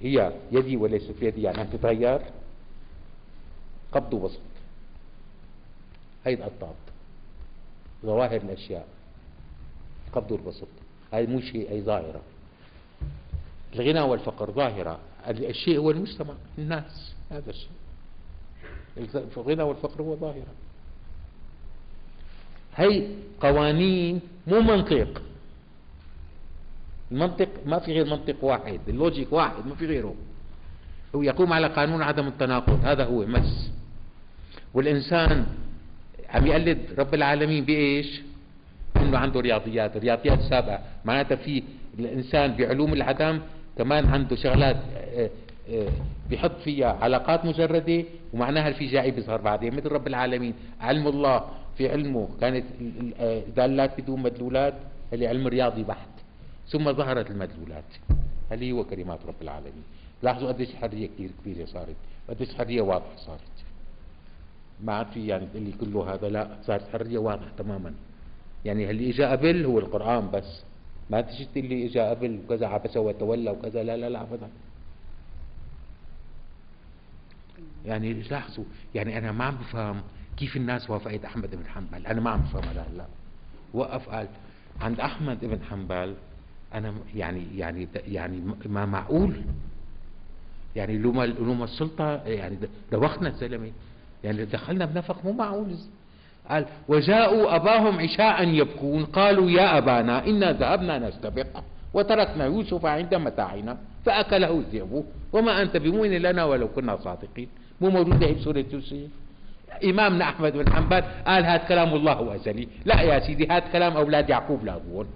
[0.00, 2.20] هي يدي وليست يدي يعني تتغير.
[3.92, 4.51] قبض وبسط
[6.26, 6.74] هي الأضداد
[8.04, 8.86] ظواهر الأشياء
[10.12, 10.68] قبض والبسط
[11.12, 12.20] هاي مو شيء أي ظاهرة.
[13.74, 14.98] الغنى والفقر ظاهرة.
[15.28, 17.70] الشيء هو المجتمع الناس هذا الشيء.
[19.36, 20.54] الغنى والفقر هو ظاهرة.
[22.76, 23.08] هي
[23.40, 25.22] قوانين مو منطق.
[27.12, 30.14] المنطق ما في غير منطق واحد اللوجيك واحد ما في غيره.
[31.14, 33.70] هو يقوم على قانون عدم التناقض هذا هو مس
[34.74, 35.46] والإنسان
[36.32, 38.22] عم يقلد رب العالمين بإيش؟
[38.96, 41.62] إنه عنده رياضيات رياضيات سابقة معناتها في
[41.98, 43.40] الإنسان بعلوم العدم
[43.78, 45.30] كمان عنده شغلات آه،
[45.70, 45.88] آه،
[46.30, 49.74] بيحط فيها علاقات مجردة ومعناها في جاي بيظهر بعدين.
[49.74, 51.44] مثل رب العالمين علم الله
[51.78, 52.28] في علمه.
[52.40, 52.64] كانت
[53.56, 54.74] دالات بدون مدلولات
[55.12, 56.08] اللي علم رياضي بحت.
[56.68, 57.84] ثم ظهرت المدلولات.
[58.50, 59.82] هذه هو كلمات رب العالمين؟
[60.22, 61.96] لاحظوا قديش الحرية كثير كبيرة صارت
[62.28, 63.51] قديش الحرية واضحة صارت.
[64.82, 67.94] ما عاد في يعني تقول لي كله هذا لا صارت حرية واضحة تماما.
[68.64, 70.62] يعني اللي اجى قبل هو القرآن بس.
[71.10, 74.48] ما تجي تقول لي اجى قبل وكذا عبس وتولى وكذا لا لا لا ابدا.
[77.86, 78.64] يعني لاحظوا
[78.94, 80.02] يعني أنا ما عم بفهم
[80.36, 82.06] كيف الناس وافقت أحمد بن حنبل.
[82.06, 83.06] أنا ما عم بفهم هذا هلا
[83.74, 84.28] وقف قال
[84.80, 86.14] عند أحمد بن حنبل
[86.74, 89.42] أنا يعني يعني يعني ما معقول.
[90.76, 92.58] يعني لما لما السلطة يعني
[92.92, 93.72] دوخنا الزلمه
[94.24, 95.66] يعني دخلنا بنفق مو معقول.
[96.50, 99.04] قال وجاءوا أباهم عشاء يبكون.
[99.04, 101.46] قالوا يا أبانا إنا ذهبنا نستبق
[101.94, 105.04] وتركنا يوسف عند متاعنا فأكله الذئب.
[105.32, 107.48] وما أنت بمؤمن لنا ولو كنا صادقين.
[107.80, 108.96] مو موجوده في سورة يوسف؟
[109.84, 114.30] إمامنا أحمد بن حنبل قال هذا كلام الله أزلي لا يا سيدي هذا كلام أولاد
[114.30, 115.06] يعقوب لاقون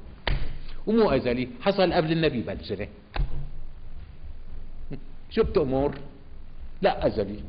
[0.87, 2.89] ومو أزلي حصل قبل النبي بألسنة
[5.31, 5.95] شو بتأمر
[6.83, 7.41] لا أزلي.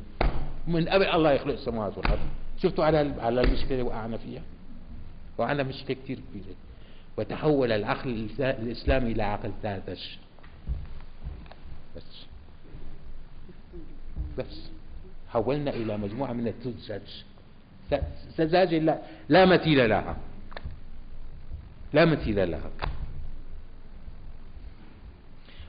[0.68, 2.19] من قبل الله يخلق السماوات والأرض.
[2.61, 4.41] شفتوا على على المشكلة اللي وقعنا فيها؟
[5.38, 6.56] وقعنا مشكلة كثير كبيرة.
[7.18, 9.89] وتحول العقل الإسلامي إلى عقل ثالث.
[11.95, 12.26] بس.
[14.38, 14.69] بس.
[15.30, 17.02] حولنا إلى مجموعة من السذج
[18.38, 20.18] سذاجة لا, لا مثيل لها.
[21.94, 22.72] لا مثيل لها.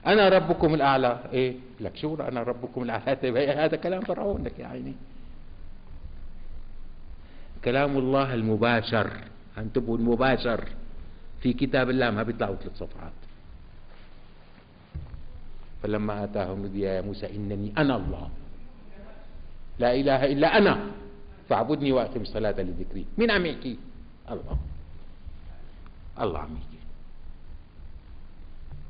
[0.07, 1.19] أنا ربكم الأعلى.
[1.33, 3.05] إيه؟ لك شو أنا ربكم الأعلى.
[3.65, 4.95] هذا كلام فرعون لك يا عيني.
[7.65, 9.11] كلام الله المباشر.
[9.59, 10.65] انتبهوا المباشر
[11.41, 13.19] في كتاب الله ما بيطلعوا ثلاث صفحات.
[15.83, 18.31] فلما آتاهم نودي يا موسى إنني أنا الله.
[19.79, 20.75] لا إله إلا أنا.
[21.49, 23.07] فاعبدني وأقم الصلاة لذكري.
[23.19, 23.79] مين عم يحكي
[24.31, 24.59] الله.
[26.20, 26.77] الله عم يحكي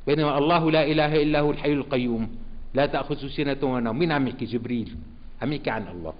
[0.08, 2.24] بينما الله لا إله إلا هو الحي القيوم.
[2.74, 4.96] لا تأخذ سنة ونوم مين عم يحكي جبريل؟
[5.42, 6.14] عم يحكي عن الله.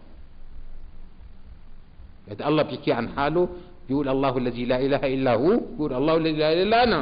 [2.29, 3.49] إذا الله بيحكي عن حاله.
[3.89, 5.53] يقول الله الذي لا إله إلا هو.
[5.81, 7.01] يقول الله الذي لا إله إلا أنا.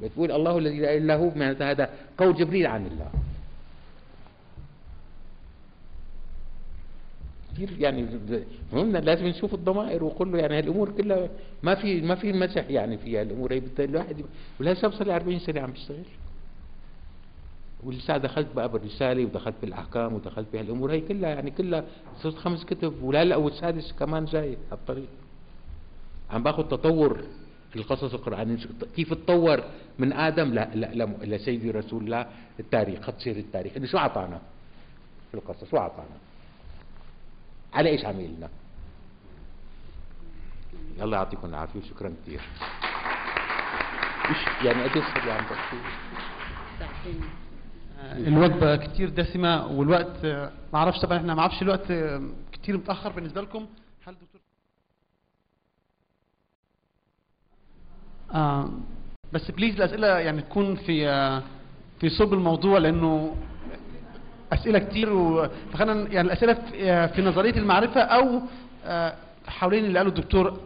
[0.00, 1.26] بتقول الله الذي لا إله إلا هو.
[1.34, 3.10] معناتها هذا قول جبريل عن الله.
[7.56, 8.06] كثير يعني
[8.72, 11.28] هم لازم نشوف الضمائر وكله يعني هالأمور كلها
[11.62, 14.24] ما في ما في مزح يعني فيها الأمور هي الواحد
[14.60, 16.04] ولهسه صار لي 40 سنة عم بشتغل
[17.84, 20.92] ولسه دخلت بقى بالرسالة ودخلت بالأحكام ودخلت بهالأمور.
[20.92, 21.84] هي كلها يعني كلها
[22.22, 23.02] صرت خمس كتب.
[23.02, 25.08] ولا لا والسادس كمان جاي على الطريق
[26.30, 27.20] عم باخذ تطور
[27.76, 28.56] القصص القرآنية.
[28.96, 29.64] كيف تطور
[29.98, 32.26] من آدم لا لا لا لسيدي رسول الله.
[32.60, 33.76] التاريخ خط سير التاريخ.
[33.76, 34.40] إنه شو أعطانا
[35.30, 36.25] في القصص؟ شو أعطانا؟
[37.76, 38.48] على إيش عملنا
[41.00, 42.40] الله يعطيكم العافية وشكرا كثير
[44.64, 45.76] يعني قد إيش عم تحكي
[48.14, 52.22] الوجبة كتير دسمة والوقت آه، ما أعرفش طبعا إحنا ما أعرفش الوقت آه،
[52.52, 53.66] كتير متأخر بالنسبة لكم.
[54.06, 54.40] هل دكتور؟
[58.34, 58.70] آه
[59.32, 61.42] بس بليز الأسئلة يعني تكون في آه
[62.00, 63.36] في صلب الموضوع لأنه
[64.52, 68.40] أسئلة كتير و- فخلينا يعني الأسئلة في, في نظرية المعرفة أو
[68.84, 69.12] آه
[69.46, 70.60] حوالين اللي قاله الدكتور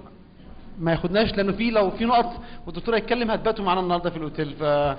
[0.80, 2.32] ما ياخدناش لأنه في لو في نقط
[2.66, 4.96] والدكتور هيتكلم هتباتوا معانا النهارده في الأوتيل ف اسألهم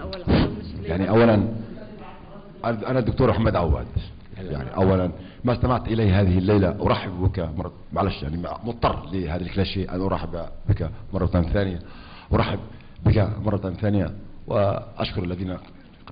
[0.00, 1.48] أول عندهم مشكلة يعني اولا
[2.64, 3.86] أنا الدكتور أحمد عواد.
[4.38, 5.10] يعني اولا
[5.44, 10.46] ما استمعت الي هذه الليلة أرحب بك مرة معلش يعني مضطر لهذا الكلاشيه أن أرحب
[10.68, 11.78] بك مرة ثانية.
[12.32, 12.58] أرحب
[13.06, 14.10] بك مرة ثانية
[14.46, 15.56] وأشكر الذين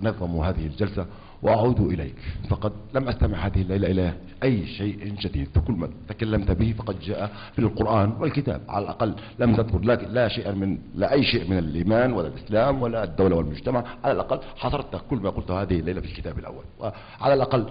[0.02, 1.06] نظموا هذه الجلسة
[1.42, 2.14] وأعود إليك.
[2.48, 5.48] فقد لم أستمع هذه الليلة إلى أي شيء جديد.
[5.54, 8.60] فكل ما تكلمت به فقد جاء في القرآن والكتاب.
[8.68, 9.78] على الأقل لم تذكر.
[9.78, 13.84] لا, لا شيئا من لا أي شيء من الإيمان ولا الإسلام ولا الدولة والمجتمع.
[14.04, 16.64] على الأقل حصرت كل ما قلته هذه الليلة في الكتاب الأول.
[16.78, 17.66] وعلى الأقل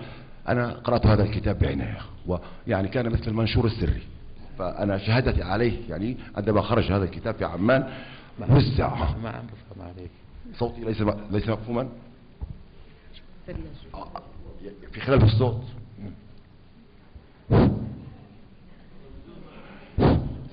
[0.48, 1.98] أنا قرأت هذا الكتاب بعناية.
[2.28, 4.02] ويعني كان مثل المنشور السري.
[4.58, 5.90] فأنا شهادتي عليه.
[5.90, 7.88] يعني عندما خرج هذا الكتاب في عمان
[8.50, 8.96] وزع.
[9.24, 10.12] ما عم بفهم عليك.
[10.56, 11.88] صوتي ليس ليس مفهوما.
[13.54, 15.20] سريع شوي.
[15.20, 15.62] في الصوت.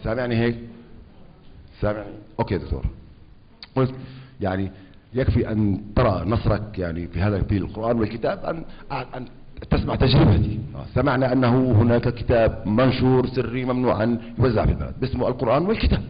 [0.04, 0.56] سامعني هيك؟
[1.80, 2.86] سامعني؟ أوكي دكتور.
[3.76, 3.94] قلت
[4.40, 4.70] يعني
[5.14, 9.26] يكفي أن ترى نصرك يعني في هذا في القرآن والكتاب ان أن
[9.70, 10.58] تسمع تجربتي.
[10.94, 16.02] سمعنا أنه هناك كتاب منشور سري ممنوع ان يوزع في البلد باسمه القرآن والكتاب.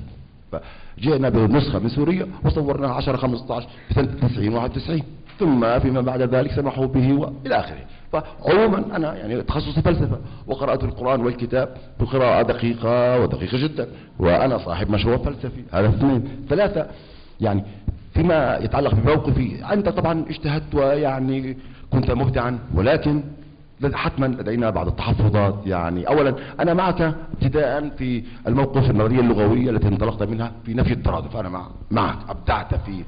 [0.53, 5.03] فجئنا بنسخة من سوريا وصورناها 10 15 في سنه 90 91
[5.39, 7.79] ثم فيما بعد ذلك سمحوا به وإلى آخره.
[8.13, 11.69] فعموما أنا يعني تخصصي فلسفة وقرات القرآن والكتاب
[12.01, 13.89] بقراءة دقيقة ودقيقة جدا
[14.19, 15.63] وأنا صاحب مشروع فلسفي.
[15.73, 16.29] هذا اثنين.
[16.49, 16.87] ثلاثة
[17.41, 17.65] يعني
[18.15, 19.73] فيما يتعلق بموقفي.
[19.73, 21.57] أنت طبعا اجتهدت ويعني
[21.93, 23.23] كنت مبدعا ولكن
[23.95, 25.55] حتما لدينا بعض التحفظات.
[25.67, 31.37] يعني اولا أنا معك ابتداء في الموقف النظرية اللغوية التي انطلقت منها في نفي الترادف.
[31.37, 32.19] أنا مع معك.
[32.29, 33.05] أبدعت في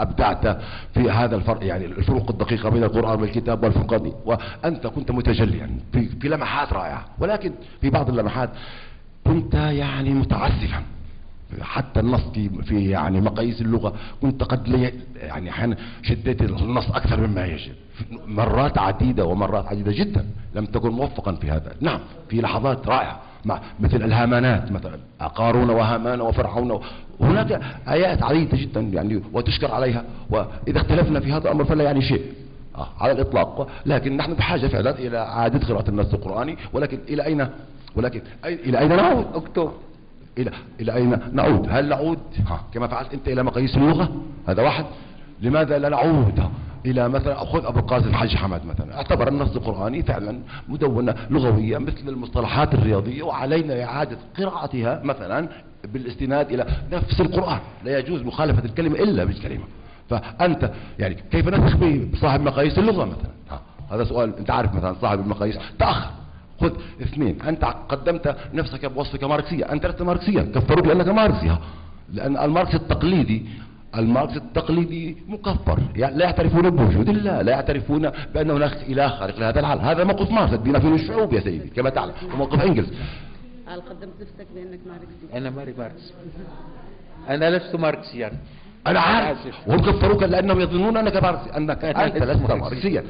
[0.00, 0.58] أبدعت
[0.94, 4.12] في هذا الفرق يعني الفروق الدقيقة بين القرآن والكتاب والفرقان.
[4.24, 7.04] وأنت كنت متجليا في لمحات رائعة.
[7.18, 8.50] ولكن في بعض اللمحات
[9.26, 10.82] كنت يعني متعسفا.
[11.60, 17.26] حتى النص في في يعني مقاييس اللغة كنت قد لي يعني أحيانا شديت النص أكثر
[17.26, 17.72] مما يجب.
[18.26, 21.72] مرات عديدة ومرات عديدة جدا لم تكن موفقا في هذا.
[21.80, 24.98] نعم في لحظات رائعة مع مثل الهامانات مثلا
[25.34, 26.80] قارون وهامان وفرعون
[27.20, 32.22] هناك آيات عديدة جدا يعني وتشكر عليها وإذا اختلفنا في هذا الأمر فلا يعني شيء
[32.76, 33.68] آه على الإطلاق.
[33.86, 37.48] لكن نحن بحاجة فعلا إلى اعاده قراءة النص القرآني ولكن إلى أين؟
[37.96, 39.70] ولكن إلى أين نعود؟ اكتب
[40.38, 40.50] إلى
[40.80, 44.22] إلى أين نعود؟ هل نعود؟ ها كما فعلت أنت إلى مقاييس اللغة.
[44.48, 44.84] هذا واحد.
[45.40, 46.42] لماذا لا نعود
[46.86, 48.96] إلى مثلا خذ أبو القاسم الحاج حمد مثلا.
[48.96, 50.38] اعتبر النص القرآني فعلا
[50.68, 55.48] مدونة لغوية مثل المصطلحات الرياضية وعلينا إعادة قراءتها مثلا
[55.84, 57.60] بالاستناد إلى نفس القرآن.
[57.84, 59.64] لا يجوز مخالفة الكلمة إلا بالكلمة.
[60.08, 61.76] فأنت يعني كيف نسخ
[62.12, 63.60] بصاحب مقاييس اللغة مثلا؟ ها
[63.94, 66.10] هذا سؤال أنت عارف مثلا صاحب المقاييس تأخر.
[66.60, 66.72] خذ
[67.02, 67.42] اثنين.
[67.42, 69.72] أنت قدمت نفسك بوصفك ماركسية.
[69.72, 71.56] أنت لست ماركسيا كفروك لانك ماركسي
[72.12, 73.46] لأن الماركس التقليدي
[73.96, 75.78] الماركس التقليدي مكفر.
[75.96, 77.42] يعني لا يعترفون بوجود الله.
[77.42, 80.52] لا يعترفون بأن هناك إله خارق لهذا العالم هذا موقف ماركس.
[80.52, 82.12] الدين في الشعوب يا سيدي كما تعلم.
[82.34, 82.88] وموقف انجلز
[83.68, 85.36] قال قدمت نفسك بأنك ماركسي.
[85.38, 86.12] أنا ماري ماركس
[87.28, 88.32] أنا لست ماركسيا.
[88.86, 89.38] أنا عارف.
[89.66, 93.04] وهم كفروك لأنهم يظنون أنك ماركسي أنك أنت لست ماركسيا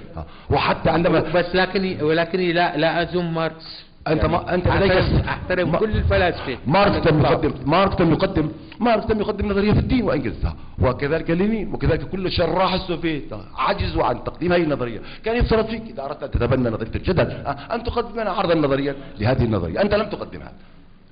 [0.51, 3.89] وحتى عندما بس لكني ولكني لا لا أزم ماركس.
[4.09, 6.59] أنت ما أنت لديك أحترم, كل الفلاسفة.
[6.67, 8.51] ماركس لم يقدم ماركس لم يقدم
[8.81, 10.47] ماركس لم يقدم نظرية في الدين وانجلز
[10.83, 15.01] وكذلك لينين وكذلك كل شراح السوفيت عجزوا عن تقديم هذه النظرية.
[15.25, 17.31] كان يفترض فيك إذا أردت أن تتبنى نظرية الجدل
[17.73, 19.83] أن تقدم لنا عرضا نظريا لهذه النظرية.
[19.83, 20.53] أنت لم تقدمها.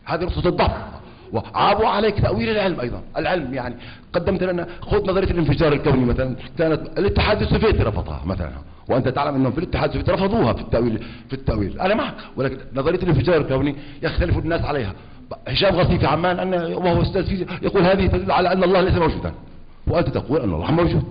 [0.05, 0.71] هذه نقطة الضعف.
[1.33, 3.03] وعابوا عليك تأويل العلم أيضا.
[3.17, 3.75] العلم يعني
[4.13, 6.37] قدمت لنا خذ نظرية الانفجار الكوني مثلا.
[6.59, 8.51] كانت الاتحاد السوفيتي رفضها مثلا.
[8.89, 10.99] وأنت تعلم أنهم في الاتحاد السوفيتي رفضوها في التأويل
[11.29, 11.81] في التأويل.
[11.81, 14.93] أنا معك ولكن نظرية الانفجار الكوني يختلف الناس عليها.
[15.49, 18.95] هشام غطي في عمان أن وهو أستاذ فيزياء يقول هذه تدل على أن الله ليس
[18.95, 19.33] موجودا.
[19.87, 21.05] وأنت تقول أن الله موجود.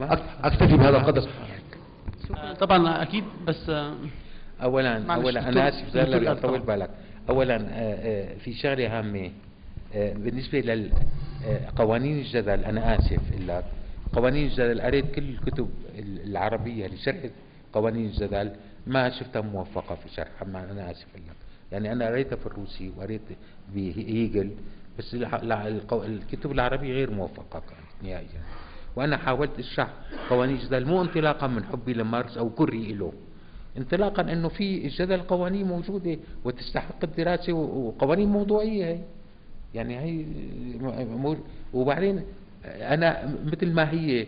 [0.00, 1.22] أك- أكتفي بهذا القدر.
[2.60, 3.70] طبعا أكيد بس
[5.68, 6.76] اسف دكتور زلمه إياد أطول طبعاً.
[6.76, 6.90] بالك.
[7.30, 9.30] اولا آه، آه، في شغلة هامة.
[9.94, 13.62] آه، بالنسبة للقوانين الجدل أنا آسف إلا
[14.12, 15.68] قوانين الجدل قريت كل الكتب
[15.98, 17.30] ال- العربية اللي شرحت
[17.72, 18.50] قوانين الجدل
[18.86, 21.22] ما شفتها موفقة في شرحها ما أنا آسف لك
[21.72, 23.20] يعني أنا قريتها في الروسي وقريت
[23.74, 24.50] بهيجل
[24.98, 25.14] بس
[25.92, 28.40] الكتب العربية غير موفقة كانت نهائيا.
[28.96, 29.88] وأنا حاولت أشرح
[30.30, 33.12] قوانين الجدل مو انطلاقا من حبي لماركس أو كرهي له
[33.78, 38.98] انطلاقا إنه في الجدل قوانين موجودة وتستحق الدراسة و- وقوانين موضوعية هي.
[39.74, 40.24] يعني هي
[41.16, 41.36] مو-
[41.74, 42.22] وبعدين
[42.64, 44.26] أنا مثل ما هي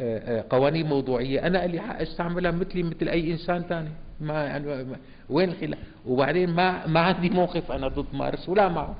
[0.00, 3.88] آه، آه، قوانين موضوعية أنا لي حق أستعملها مثلي مثل أي إنسان ثاني
[4.20, 4.86] ما يعني
[5.30, 8.94] وين الخلاف؟ وبعدين ما ما عندي موقف أنا ضد مارس ولا معه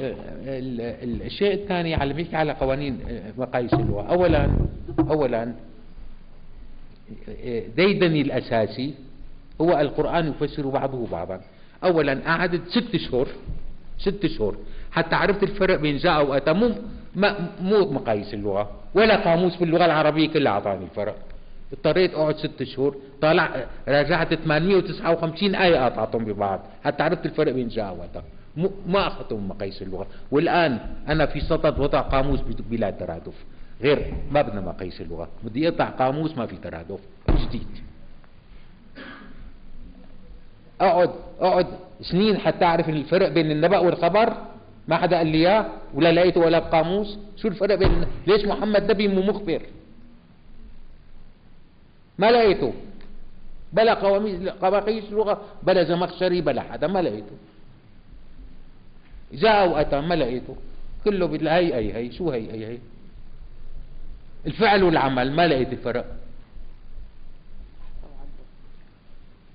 [0.00, 4.02] ال- الشيء الثاني على بيحكي على قوانين آه، مقاييس اللغة.
[4.02, 4.50] أولا
[4.98, 5.54] أولا
[7.28, 8.94] آه، ديدني الأساسي
[9.60, 11.40] هو القرآن يفسر بعضه بعضا.
[11.84, 13.28] أولا قعدت ست شهور.
[13.98, 14.56] ست شهور.
[14.92, 16.52] حتى عرفت الفرق بين جاء وأتى.
[16.52, 16.70] مو
[17.60, 21.16] مو مقاييس اللغة ولا قاموس في اللغة العربية كلها أعطاني الفرق.
[21.72, 22.96] اضطريت أقعد ست شهور.
[23.20, 26.60] طالع راجعت 859 آية قاطعتهم ببعض.
[26.84, 28.22] حتى عرفت الفرق بين جاء وأتى.
[28.86, 30.06] ما أخذتهم مقاييس اللغة.
[30.30, 32.40] والآن أنا في صدد وضع قاموس
[32.70, 33.34] بلا ترادف.
[33.82, 35.28] غير ما بدنا مقاييس اللغة.
[35.44, 37.00] بدي أقطع قاموس ما في ترادف.
[37.30, 37.68] جديد.
[40.80, 41.10] اقعد
[41.40, 41.66] اقعد
[42.00, 44.36] سنين حتى اعرف الفرق بين النبأ والخبر.
[44.88, 49.08] ما حدا قال لي إياه ولا لقيته ولا بقاموس شو الفرق بين ليش محمد نبي
[49.08, 49.62] مو مخبر؟
[52.18, 52.72] ما لقيته.
[53.72, 57.36] بلا قواميس قواقيس لغة بلا زمخشري بلا حدا ما لقيته.
[59.32, 60.56] جاء وأتى ما لقيته.
[61.04, 62.78] كله بدل هي هي هي شو هي هي هي؟
[64.46, 66.06] الفعل والعمل ما لقيت الفرق.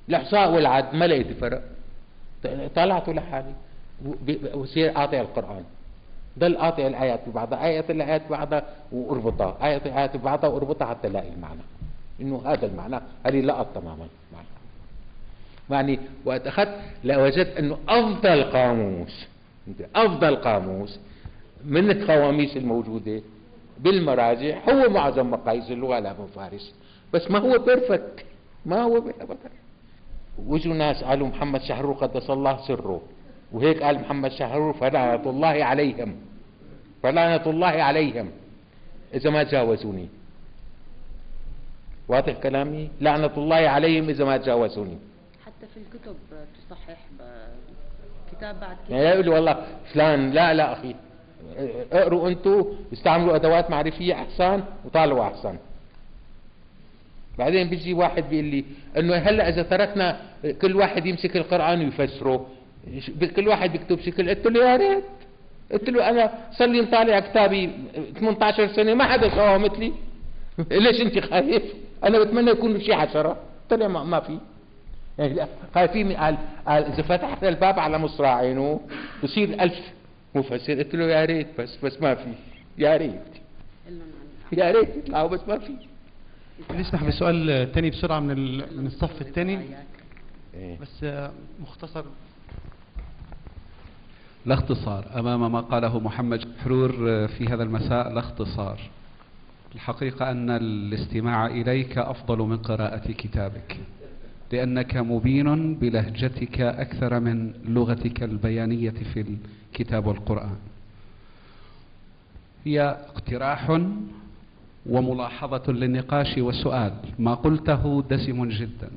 [0.10, 1.62] الإحصاء والعد ما لقيت الفرق
[2.76, 3.54] طلعت لحالي
[4.54, 5.64] وصير قاطع القرآن.
[6.40, 11.62] ضل قاطع الآيات ببعضها آيات الآيات ببعضها وأربطها آيات الآيات ببعضها وأربطها حتى الاقي المعنى
[12.22, 14.48] إنه هذا المعنى هذه لقط تماما معنى
[15.70, 19.28] يعني وقت أخذت لوجدت إنه أفضل قاموس
[19.96, 21.00] أفضل قاموس
[21.66, 23.22] من القواميس الموجودة
[23.80, 24.58] بالمراجع.
[24.70, 26.74] هو معجم مقاييس اللغة لابن فارس.
[27.14, 28.26] بس ما هو perfect
[28.66, 29.52] ما هو perfect
[30.48, 33.02] وجوا ناس قالوا محمد شحرور قدس الله سره.
[33.52, 36.16] وهيك قال محمد شحرور فلعنة الله عليهم.
[37.04, 38.32] فلعنة الله عليهم.
[39.14, 40.08] إذا ما جاوزوني
[42.08, 44.98] واضح كلامي؟ لعنة الله عليهم إذا ما جاوزوني
[45.46, 46.16] حتى في الكتب
[46.70, 46.98] تصحح
[48.32, 49.14] كتاب بعد يعني كتاب.
[49.14, 50.96] يقول لي والله فلان لا لا أخي.
[51.92, 52.64] اقروا أنتوا
[52.94, 55.58] استعملوا أدوات معرفية أحسن وطالعوا أحسن.
[57.40, 58.66] بعدين بيجي واحد بيقول لي
[58.98, 60.20] إنه هلأ إذا تركنا
[60.62, 62.48] كل واحد يمسك القرآن ويفسره.
[63.36, 64.30] كل واحد بيكتب شكل.
[64.30, 65.04] قلت له يا ريت.
[65.72, 67.70] قلت له أنا صار لي مطالع كتابي
[68.20, 69.94] 18 سنة ما حدا سواها مثلي.
[70.84, 71.64] ليش أنت خايف؟
[72.04, 73.38] أنا بتمنى يكون شيء عشرة.
[73.70, 74.38] طلع ما, ما في.
[75.20, 76.38] يعني لا، خايفين قال
[76.68, 78.80] قال إذا فتحنا الباب على مصراعينه
[79.24, 79.80] بصير ألف
[80.36, 80.74] مفسر.
[80.74, 82.32] قلت له يا ريت بس بس ما في.
[82.78, 83.32] يا ريت.
[84.52, 84.96] يا ريت.
[84.96, 85.89] يطلعوا بس ما في.
[86.76, 89.60] نسمح بسؤال تاني بسرعة من من الصف الثاني
[90.54, 90.80] إيه.
[90.80, 91.32] بس آه،
[91.62, 92.04] مختصر.
[94.46, 95.20] لا اختصار.
[95.20, 96.92] أمام ما قاله محمد حرور
[97.28, 98.80] في هذا المساء لا اختصار.
[99.76, 103.78] الحقيقة أن الاستماع إليك أفضل من قراءة كتابك
[104.52, 109.38] لأنك مبين بلهجتك أكثر من لغتك البيانية في
[109.74, 110.56] الكتاب والقرآن.
[112.66, 113.80] هي اقتراح
[114.86, 116.94] وملاحظة للنقاش والسؤال.
[117.20, 118.90] ما قلته دسم جدا.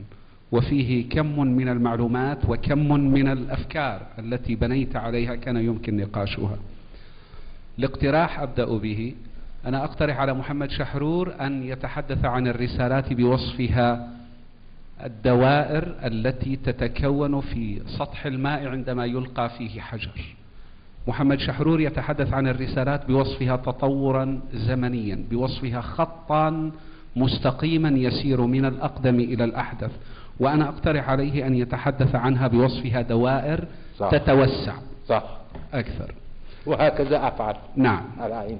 [0.52, 6.56] وفيه كم من المعلومات وكم من الأفكار التي بنيت عليها كان يمكن نقاشها.
[7.78, 9.14] الاقتراح أبدأ به.
[9.66, 14.08] أنا أقترح على محمد شحرور أن يتحدث عن الرسالات بوصفها
[15.04, 20.36] الدوائر التي تتكون في سطح الماء عندما يلقى فيه حجر.
[21.08, 26.70] محمد شحرور يتحدث عن الرسالات بوصفها تطورا زمنيا بوصفها خطا
[27.16, 29.90] مستقيما يسير من الأقدم إلى الأحدث
[30.40, 33.64] وأنا أقترح عليه أن يتحدث عنها بوصفها دوائر
[33.98, 34.10] صح.
[34.10, 34.74] تتوسع.
[35.08, 35.24] صح.
[35.74, 36.14] أكثر.
[36.66, 37.54] وهكذا أفعل.
[37.76, 38.02] نعم.
[38.20, 38.58] على عيني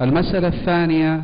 [0.00, 1.22] المسألة الثانية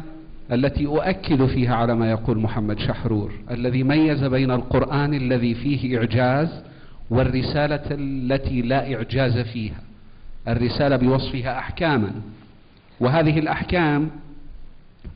[0.53, 6.63] التي أؤكد فيها على ما يقول محمد شحرور الذي ميز بين القرآن الذي فيه إعجاز
[7.11, 9.81] والرسالة التي لا إعجاز فيها.
[10.53, 12.11] الرسالة بوصفها أحكاما.
[13.01, 14.11] وهذه الأحكام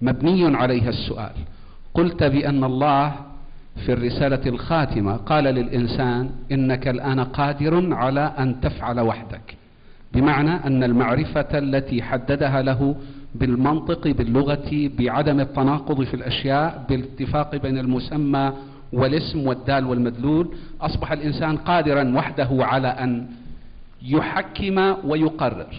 [0.02, 1.32] مبني عليها السؤال.
[1.94, 3.12] قلت بأن الله
[3.86, 9.56] في الرسالة الخاتمة قال للإنسان إنك الآن قادر على أن تفعل وحدك.
[10.12, 12.96] بمعنى أن المعرفة التي حددها له
[13.34, 18.52] بالمنطق باللغة بعدم التناقض في الأشياء بالاتفاق بين المسمى
[18.92, 20.48] والاسم والدال والمدلول
[20.80, 23.26] أصبح الإنسان قادرا وحده على أن
[24.04, 25.74] يحكم ويقرر.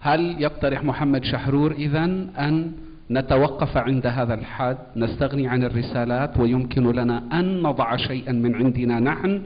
[0.00, 2.72] هل يقترح محمد شحرور إذن أن
[3.10, 9.42] نتوقف عند هذا الحد نستغني عن الرسالات ويمكن لنا أن نضع شيئا من عندنا نحن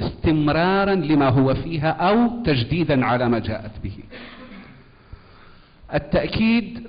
[0.00, 3.92] استمرارا لما هو فيها أو تجديدا على ما جاءت به؟
[5.94, 6.88] التأكيد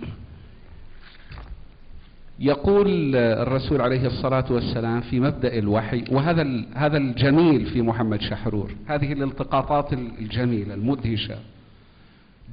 [2.40, 9.14] يقول الرسول عليه الصلاة والسلام في مبدأ الوحي وهذا هذا الجميل في محمد شحرور هذه
[9.14, 11.36] الالتقاطات الجميلة المدهشة.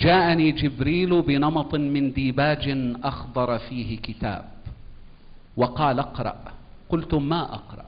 [0.01, 4.45] جاءني جبريل بنمط من ديباج أخضر فيه كتاب
[5.57, 6.35] وقال اقرأ.
[6.89, 7.85] قلت ما أقرأ؟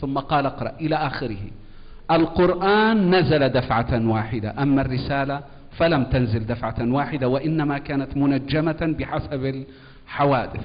[0.00, 1.42] ثم قال اقرأ إلى آخره.
[2.10, 5.40] القرآن نزل دفعة واحدة أما الرسالة
[5.76, 9.64] فلم تنزل دفعة واحدة وإنما كانت منجمة بحسب
[10.06, 10.64] الحوادث.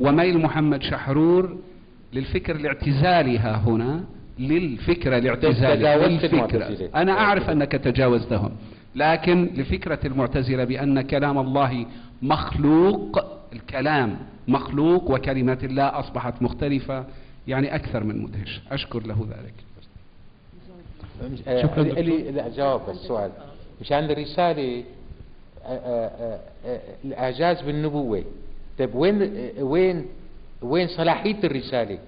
[0.00, 1.58] وميل محمد شحرور
[2.12, 4.04] للفكر الاعتزالي ها هنا
[4.38, 6.90] للفكرة الاعتزالية للفكرة.
[6.94, 8.50] أنا أعرف أنك تجاوزتهم
[8.94, 11.86] لكن لفكرة المعتزلة بأن كلام الله
[12.22, 14.18] مخلوق الكلام
[14.48, 17.04] مخلوق وكلمات الله أصبحت مختلفة
[17.48, 18.60] يعني أكثر من مدهش.
[18.70, 19.54] أشكر له ذلك.
[21.62, 22.04] شكراً دكتور.
[22.04, 23.30] لي لا جاوب السؤال.
[23.80, 24.84] مشان الرسالة
[25.64, 28.24] آه، آه، آه، الإعجاز بالنبوة.
[28.80, 29.16] طيب وين
[29.60, 30.06] وين
[30.62, 31.98] وين صلاحية الرسالة؟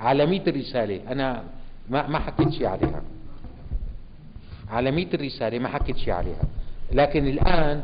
[0.00, 1.00] عالمية الرسالة.
[1.08, 1.44] أنا
[1.88, 3.02] ما ما حكيت شيء عليها.
[4.70, 6.44] عالمية الرسالة ما حكيت شيء عليها.
[6.92, 7.82] لكن الآن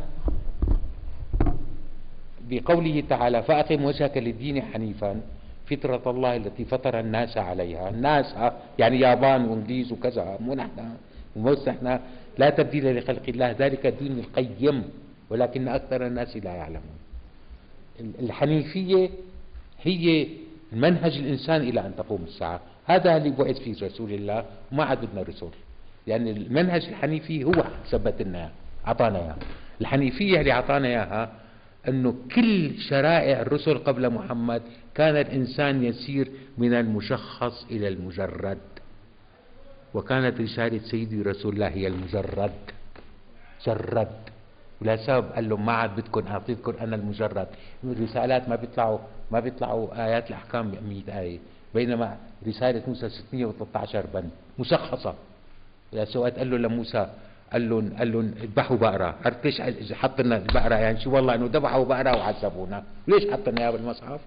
[2.50, 5.20] بقوله تعالى فأقم وجهك للدين حنيفا
[5.66, 7.88] فطرة الله التي فطر الناس عليها.
[7.88, 8.34] الناس
[8.78, 10.96] يعني يابان وإنجليز وكذا مو نحن
[11.36, 11.98] مو نحن
[12.38, 14.84] لا تبديل لخلق الله ذلك الدين القيم
[15.30, 17.01] ولكن أكثر الناس لا يعلمون.
[18.00, 19.10] الحنيفية
[19.82, 20.26] هي
[20.72, 22.60] منهج الإنسان إلى أن تقوم الساعة.
[22.86, 25.50] هذا اللي بعث فيه رسول الله وما عاد بدنا رسول.
[26.06, 28.50] يعني المنهج الحنيفي هو ثبت لنا
[28.86, 29.36] أعطانا إياه.
[29.80, 31.32] الحنيفية اللي أعطانا إياها
[31.88, 34.62] أنه كل شرائع الرسل قبل محمد
[34.94, 38.58] كان الإنسان يسير من المشخص إلى المجرد.
[39.94, 42.52] وكانت رسالة سيدي رسول الله هي المجرد.
[43.66, 44.31] جرد.
[44.82, 45.32] ولا سبب.
[45.32, 47.48] قال لهم ما عاد بدكم اعطيتكم أنا المجرد.
[47.84, 48.98] الرسالات ما بيطلعوا
[49.30, 51.38] ما بيطلعوا آيات الأحكام 100 آية.
[51.74, 55.14] بينما رسالة موسى 613 بند مشخصة.
[56.04, 57.06] سوات قال له لموسى
[57.52, 59.14] قال لهم قال لهم اذبحوا بقرة.
[59.24, 62.84] عرفت ليش؟ حط لنا البقرة يعني شو والله إنه ذبحوا بقرة وعذبونا.
[63.08, 64.20] ليش حط لنا إياها بالمصحف؟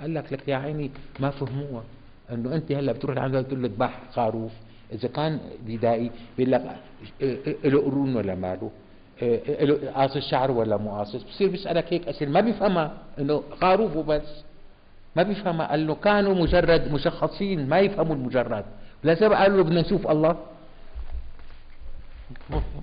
[0.00, 0.90] قال لك لك يا عيني
[1.20, 1.84] ما فهموها.
[2.32, 4.52] إنه أنت هلأ بتروح لعنده تقول له اذبح خروف
[4.92, 6.76] إذا كان بدائي بيقول لك
[7.64, 8.70] له قرون ولا ماله له؟
[9.94, 12.30] قاصص شعر ولا مو قاصص بصير بيسألك هيك أسئلة.
[12.30, 12.92] ما بيفهمها.
[13.18, 14.44] إنه خروف وبس.
[15.16, 15.66] ما بيفهمها.
[15.66, 17.68] قال له كانوا مجرد مشخصين.
[17.68, 18.64] ما يفهموا المجرد.
[19.04, 20.36] لسبب قالوا له بدنا نشوف الله.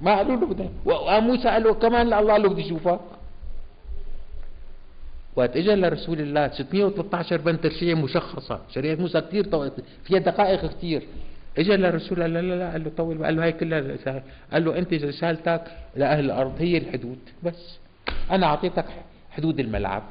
[0.02, 0.70] ما قالوا له بدنا.
[0.86, 3.00] وموسى قال له كمان الله قال له بدي اشوفك
[5.36, 8.60] وقت اجى لرسول الله 613 بند تشريع مشخصة.
[8.70, 9.72] شريعة موسى كثير.
[10.04, 11.02] فيها دقائق كثير
[11.58, 14.24] اجى للرسول قال لا لا لا قال له طول قال له هي كلها رسالة.
[14.54, 15.64] قال له أنت رسالتك
[15.96, 17.78] لأهل الأرض هي الحدود بس
[18.32, 18.86] أنا أعطيتك
[19.32, 20.04] حدود الملعب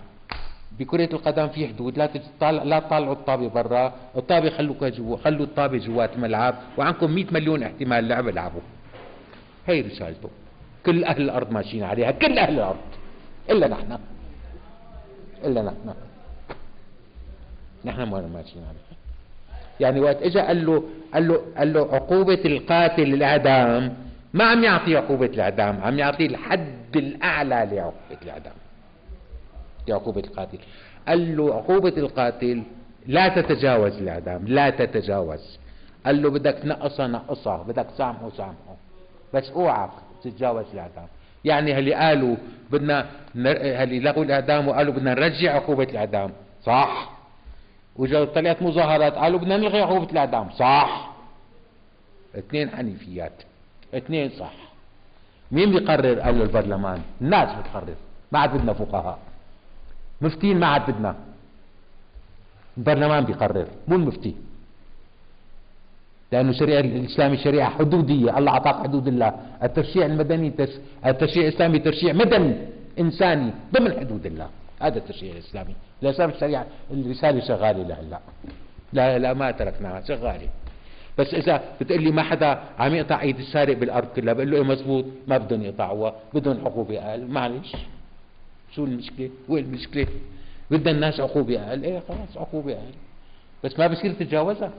[0.79, 5.79] بكرة القدم في حدود لا تطلع لا تطلعوا الطابة برا، الطابة خلوها جوا، خلوا الطابة
[5.79, 8.61] جوات الملعب، وعندكم 100 مليون احتمال لعب العبوا.
[9.67, 10.29] هي رسالته.
[10.87, 12.81] كل أهل الأرض ماشيين عليها، كل أهل الأرض.
[13.51, 13.99] إلا نحن.
[15.45, 15.95] إلا نحن.
[17.85, 18.90] نحن ما ماشيين عليها.
[19.81, 20.85] يعني وقت اجى قال له
[21.15, 23.95] قال له قال له عقوبة القاتل الإعدام
[24.35, 28.53] ما عم يعطي عقوبة الإعدام، عم يعطي الحد الأعلى لعقوبة الإعدام.
[29.91, 30.59] عقوبة القاتل.
[31.09, 32.63] قال له عقوبة القاتل
[33.07, 35.59] لا تتجاوز الأعدام لا تتجاوز.
[36.07, 38.77] قال له بدك تنقصها نقصها بدك تسامحه سامحه.
[39.35, 39.91] بس اوعك
[40.25, 41.07] تتجاوز الأعدام.
[41.45, 42.37] يعني اللي قالوا
[42.71, 43.07] بدنا.
[43.37, 46.31] اللي لغوا الأعدام وقالوا بدنا نرجع عقوبة الأعدام.
[46.63, 47.20] صح؟
[48.01, 51.11] وجا طلعت مظاهرات قالوا بدنا نلغي عقوبه الاعدام صح.
[52.39, 53.37] اثنين حنيفيات.
[53.95, 54.57] اثنين صح.
[55.53, 57.99] مين بيقرر قال له البرلمان؟ الناس بتقرر.
[58.33, 59.19] ما عاد بدنا فقهاء.
[60.21, 61.15] مفتين ما عاد بدنا.
[62.79, 64.35] البرلمان بيقرر مو المفتي.
[66.33, 68.39] لأنه الشريعة الإسلامي شريعة حدودية.
[68.39, 69.31] الله أعطاك حدود الله.
[69.63, 70.81] التشريع المدني تس...
[71.07, 72.55] التشريع الإسلامي تشريع مدني
[72.99, 74.49] إنساني ضمن حدود الله.
[74.81, 75.75] هذا التشريع الإسلامي.
[76.03, 78.21] الإسلام الشريعة الرسالة شغالة لهلا
[78.93, 79.19] لا.
[79.19, 80.49] لا ما تركناها شغالة.
[81.19, 84.63] بس إذا بتقول لي ما حدا عم يقطع إيد السارق بالأرض كلها بقول له إيه
[84.63, 87.77] مزبوط؟ ما بدهم يقطعوها بدهم عقوبة أقل معلش.
[88.75, 90.07] شو المشكلة؟ وين المشكلة؟
[90.71, 92.95] بدنا الناس عقوبة أقل إيه خلاص عقوبة أقل
[93.65, 94.71] بس ما بصير تتجاوزها.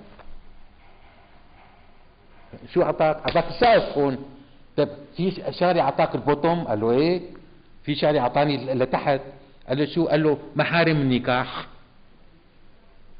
[2.74, 4.18] شو أعطاك؟ أعطاك السقف هون.
[4.78, 7.22] طيب في شارع أعطاك البوتوم؟ قال له إيه؟
[7.84, 9.22] في شارع أعطاني لتحت.
[9.68, 11.68] قال له شو؟ قال له محارم النكاح.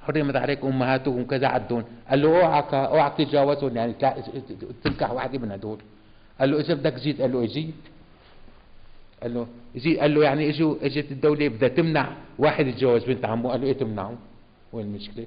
[0.02, 3.76] حرمت عليك امهاتهم كذا عدون قال له اوعك أوعك تتجاوزهم.
[3.78, 3.94] يعني
[4.84, 5.80] تنكح واحدة من هدول.
[6.40, 7.76] قال له إذا بدك زيد؟ قال له زيد
[9.22, 13.50] قال له زيد قال له يعني اجوا إجت الدولة بدها تمنع واحد يتجوز بنت عمه.
[13.50, 14.18] قال له إيه تمنعه؟
[14.74, 15.26] وين المشكلة؟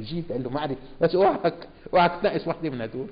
[0.00, 0.78] جيت قال له ما عليك.
[1.00, 1.54] بس اوعك
[1.92, 3.06] أوعك تنقص وحده من هدول.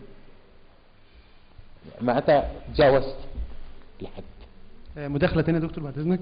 [2.00, 3.16] معناتها تجاوزت.
[4.02, 4.22] الحد
[4.96, 6.20] مداخلة تانية يا دكتور بعد إذنك.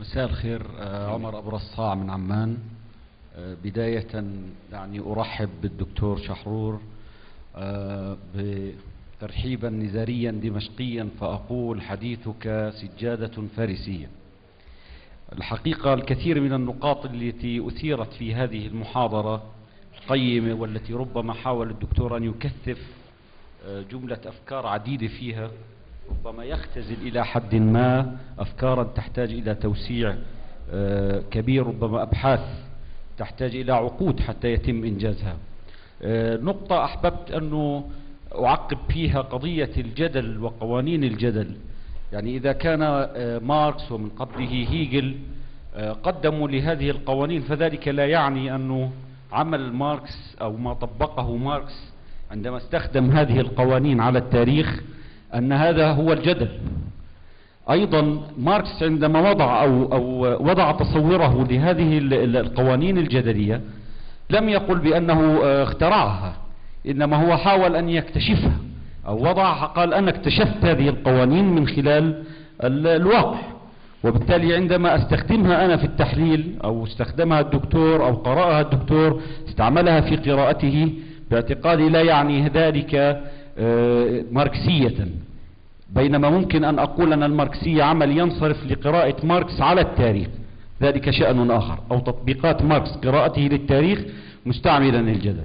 [0.00, 2.58] مساء الخير آه، عمر أبو رصاع من عمان.
[3.36, 4.24] آه، بداية
[4.72, 6.80] يعني أرحب بالدكتور شحرور
[7.56, 14.08] آه، بترحيبا نزاريا دمشقيا فأقول حديثك سجادة فارسية.
[15.32, 19.42] الحقيقة الكثير من النقاط التي أثيرت في هذه المحاضرة
[20.02, 22.78] القيمة والتي ربما حاول الدكتور أن يكثف
[23.90, 25.50] جملة أفكار عديدة فيها
[26.10, 30.14] ربما يختزل إلى حد ما أفكارا تحتاج إلى توسيع
[30.72, 32.40] آه، كبير ربما أبحاث
[33.18, 35.36] تحتاج إلى عقود حتى يتم إنجازها.
[36.02, 37.90] آه، نقطة أحببت أنه
[38.34, 41.56] أعقب فيها قضية الجدل وقوانين الجدل.
[42.12, 45.16] يعني إذا كان آه، ماركس ومن قبله هيجل
[46.02, 48.92] قدموا لهذه القوانين فذلك لا يعني أنه
[49.32, 51.89] عمل ماركس أو ما طبقه ماركس
[52.30, 54.80] عندما استخدم هذه القوانين على التاريخ
[55.34, 56.48] أن هذا هو الجدل.
[57.70, 63.60] أيضا ماركس عندما وضع أو, أو وضع تصوره لهذه ال- ال- القوانين الجدلية
[64.30, 66.36] لم يقل بأنه آه، اخترعها
[66.88, 68.56] إنما هو حاول أن يكتشفها
[69.06, 72.22] أو وضعها قال أنا اكتشفت هذه القوانين من خلال
[72.64, 73.38] ال- الواقع.
[74.04, 80.92] وبالتالي عندما أستخدمها أنا في التحليل أو استخدمها الدكتور أو قرأها الدكتور استعملها في قراءته
[81.30, 82.94] باعتقادي لا يعني ذلك
[83.58, 85.08] آه، ماركسية.
[85.90, 90.28] بينما ممكن أن أقول أن الماركسية عمل ينصرف لقراءة ماركس على التاريخ.
[90.82, 91.78] ذلك شأن آخر.
[91.90, 94.00] أو تطبيقات ماركس قراءته للتاريخ
[94.46, 95.44] مستعملا الجدل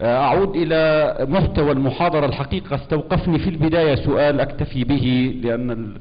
[0.00, 2.76] أعود إلى محتوى المحاضرة الحقيقة.
[2.76, 6.00] استوقفني في البداية سؤال أكتفي به لأن ال...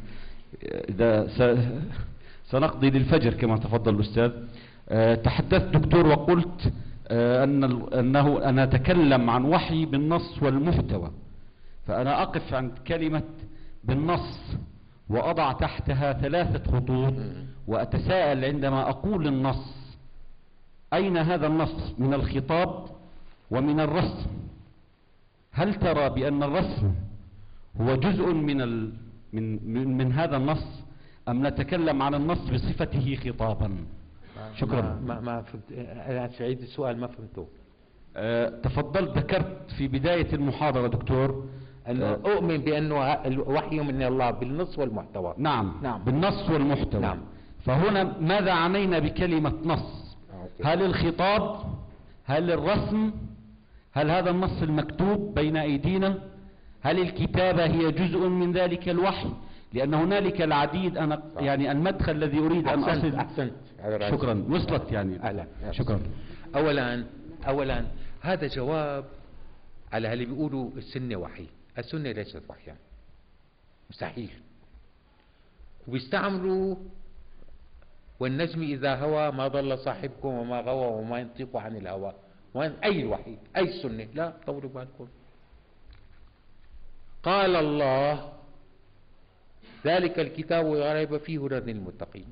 [0.89, 1.57] إذا س...
[2.51, 4.31] سنقضي للفجر كما تفضل الأستاذ.
[5.23, 6.73] تحدثت دكتور وقلت
[7.43, 11.11] أن ال- أنه أنا أتكلم عن وحي بالنص والمحتوى.
[11.87, 13.23] فأنا أقف عند كلمة
[13.83, 14.39] بالنص
[15.09, 17.13] وأضع تحتها ثلاثة خطوط
[17.67, 19.75] وأتساءل عندما أقول النص
[20.93, 22.85] أين هذا النص؟ من الخطاب
[23.51, 24.29] ومن الرسم.
[25.51, 26.91] هل ترى بأن الرسم
[27.81, 28.93] هو جزء من ال
[29.33, 30.65] من من, من هذا النص
[31.29, 33.69] أم نتكلم عن النص بصفته خطابا؟
[34.55, 34.99] شكرا.
[35.05, 35.63] ما ما, فهمت.
[36.09, 37.47] أنا سعيد السؤال ما فهمته.
[38.15, 41.45] أه تفضلت ذكرت في بداية المحاضرة دكتور
[41.89, 45.33] انه أه أؤمن بأنه ه- الوحي من الله بالنص والمحتوى.
[45.37, 46.03] نعم نعم.
[46.03, 47.01] بالنص والمحتوى.
[47.01, 47.17] نعم.
[47.65, 50.63] فهنا ماذا عنينا بكلمة نص؟ أوكي.
[50.63, 51.59] هل الخطاب
[52.25, 53.11] هل الرسم
[53.93, 56.17] هل هذا النص المكتوب بين أيدينا؟
[56.81, 59.29] هل الكتابة هي جزء من ذلك الوحي؟
[59.73, 63.51] لأن هنالك العديد أنا يعني المدخل الذي أريد أن أحسنت أصل.
[63.83, 64.11] رأسي.
[64.17, 64.45] شكرا.
[64.49, 65.23] وصلت يعني.
[65.23, 65.45] أهلا.
[65.71, 65.99] شكرا.
[66.55, 67.05] اولا
[67.47, 67.85] اولا
[68.21, 69.05] هذا جواب
[69.93, 72.75] على اللي بيقولوا السنة وحي السنة ليست وحيا.
[73.89, 74.29] مستحيل.
[75.87, 76.75] وبيستعملوا
[78.19, 82.13] والنجم إذا هوى ما ضل صاحبكم وما غوى وما ينطق عن الهوى.
[82.53, 85.07] وين أي الوحي أي السنة لا طولوا بالكم.
[87.23, 88.33] قال الله
[89.85, 92.27] ذلك الكتاب لا ريب فيه هدى للمتقين.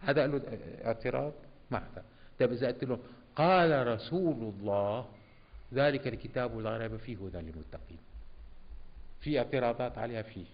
[0.00, 0.42] هذا له
[0.84, 1.32] اعتراض؟
[1.70, 2.04] ما هذا.
[2.38, 2.98] طيب إذا قلت له
[3.36, 5.06] قال رسول الله
[5.74, 7.98] ذلك الكتاب لا ريب فيه هدى للمتقين.
[9.20, 10.46] في اعتراضات عليها فيه.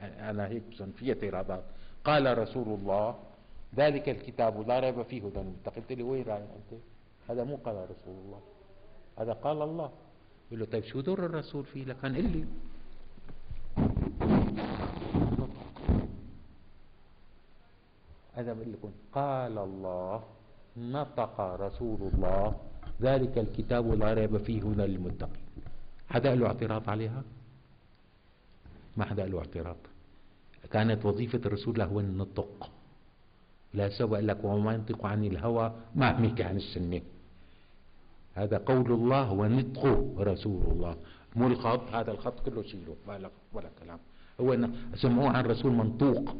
[0.00, 1.64] أنا هيك بظن في اعتراضات.
[2.04, 3.18] قال رسول الله
[3.76, 5.82] ذلك الكتاب لا ريب فيه هدى للمتقين.
[5.82, 6.80] قلت لي وين رايح أنت؟
[7.30, 8.40] هذا مو قال رسول الله
[9.18, 9.92] هذا قال الله.
[10.46, 12.46] يقول له طيب شو دور الرسول فيه؟ لكان قل لي
[18.38, 20.22] هذا بقول لكم قال الله
[20.76, 22.56] نطق رسول الله.
[23.02, 25.46] ذلك الكتاب لا ريب فيه هدى للمتقين
[26.10, 27.22] حدا له اعتراض عليها؟
[28.96, 29.76] ما حدا له اعتراض؟
[30.70, 32.70] كانت وظيفة الرسول هو النطق
[33.74, 37.00] لا سوى لك وما ينطق عن الهوى ما عميك عن السنة
[38.34, 39.82] هذا قول الله ونطق
[40.18, 40.96] رسول الله.
[41.36, 42.96] مو الخط؟ هذا الخط كله شيله.
[43.06, 43.98] ولا ولا كلام.
[44.40, 46.36] هو سمعوه عن رسول منطوق.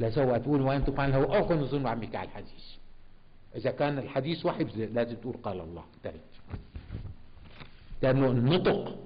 [0.00, 2.64] لا تقول وينطق عن الهوى أو كن ظن عمك على الحديث
[3.56, 5.84] إذا كان الحديث واحد لازم تقول قال الله.
[5.96, 6.20] انتهت
[8.02, 8.98] لأنه النطق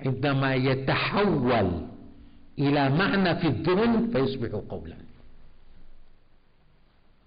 [0.00, 1.52] عندما يتحول
[2.58, 4.96] إلى معنى في الذهن فيصبح قولا.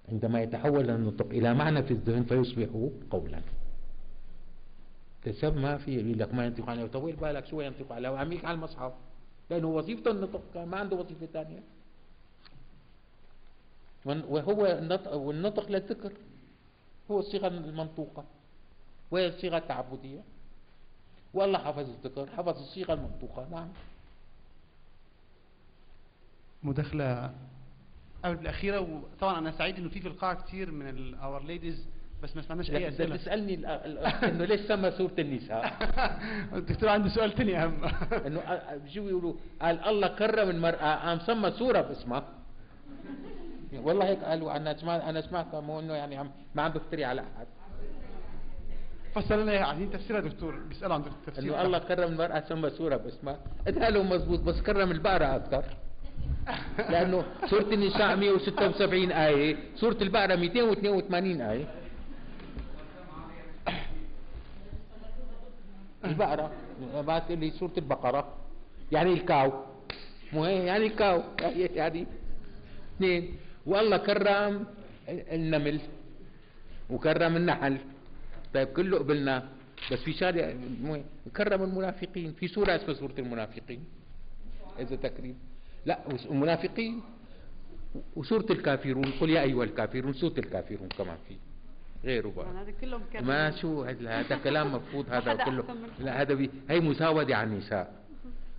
[0.09, 2.67] عندما يتحول النطق إلى معنى في الذهن فيصبح
[3.09, 3.41] قولا.
[5.23, 8.55] تسب ما في يقول لك ما ينطق عنه طويل بالك شو ينطق عليه وعميك على
[8.55, 8.93] المصحف.
[9.49, 11.63] لأنه وظيفته النطق ما عنده وظيفة ثانية.
[14.05, 16.11] وهو النطق والنطق للذكر
[17.11, 18.23] هو الصيغة المنطوقة.
[19.11, 20.19] وهي الصيغة التعبدية.
[21.33, 23.47] والله حفظ الذكر حفظ الصيغة المنطوقة.
[23.51, 23.67] نعم.
[26.63, 27.31] مداخلة
[28.25, 31.85] قبل الأخيرة وطبعا أنا سعيد إنه في في القاعة كتير من الأور ليديز
[32.23, 33.15] بس ما سمعناش أي أسئلة.
[33.65, 35.73] ال- إنه ليش سمى سورة النساء؟
[36.57, 37.85] الدكتور عنده سؤال تاني أهم.
[38.25, 42.23] إنه بيجوا يقولوا قال الله كرم المرأة قام سمى سورة باسمها.
[43.73, 47.21] والله هيك قالوا أنا سمعت أنا سمعت مو إنه يعني عم ما عم بفتري على
[47.21, 47.47] أحد.
[49.15, 53.39] فسر لنا عايزين تفسيرها دكتور بيسألوا عن التفسير انه الله كرم المرأة سمى سورة باسمها
[53.67, 55.63] قلت له مزبوط بس كرم البقرة أكثر
[56.91, 61.65] لأنه سورة النساء 176 آية سورة البقرة 282 آية.
[66.05, 66.51] البقرة
[67.07, 68.33] ما تقول لي سورة البقرة
[68.91, 69.51] يعني الكاو.
[70.33, 71.21] مو يعني الكاو.
[71.75, 72.05] يعني
[72.95, 73.35] اثنين.
[73.65, 74.65] والله كرم
[75.09, 75.79] النمل
[76.89, 77.77] وكرم النحل.
[78.53, 79.49] طيب كله قبلنا
[79.91, 80.55] بس في هي.
[81.35, 82.33] كرم المنافقين.
[82.33, 83.83] في سورة اسمها سورة المنافقين.
[84.79, 85.35] إذا تكريم.
[85.85, 85.99] لا
[86.31, 87.01] المنافقين
[88.15, 89.11] وسورة الكافرون.
[89.21, 91.35] قل يا أيها الكافرون سورة الكافرون كمان في
[92.03, 92.47] غيره بقى.
[92.47, 95.63] هذا كلهم كذب ما شو هذا هذا كلام مفروض هذا كله.
[95.99, 97.93] لا هذا بي هي مساودة على النساء.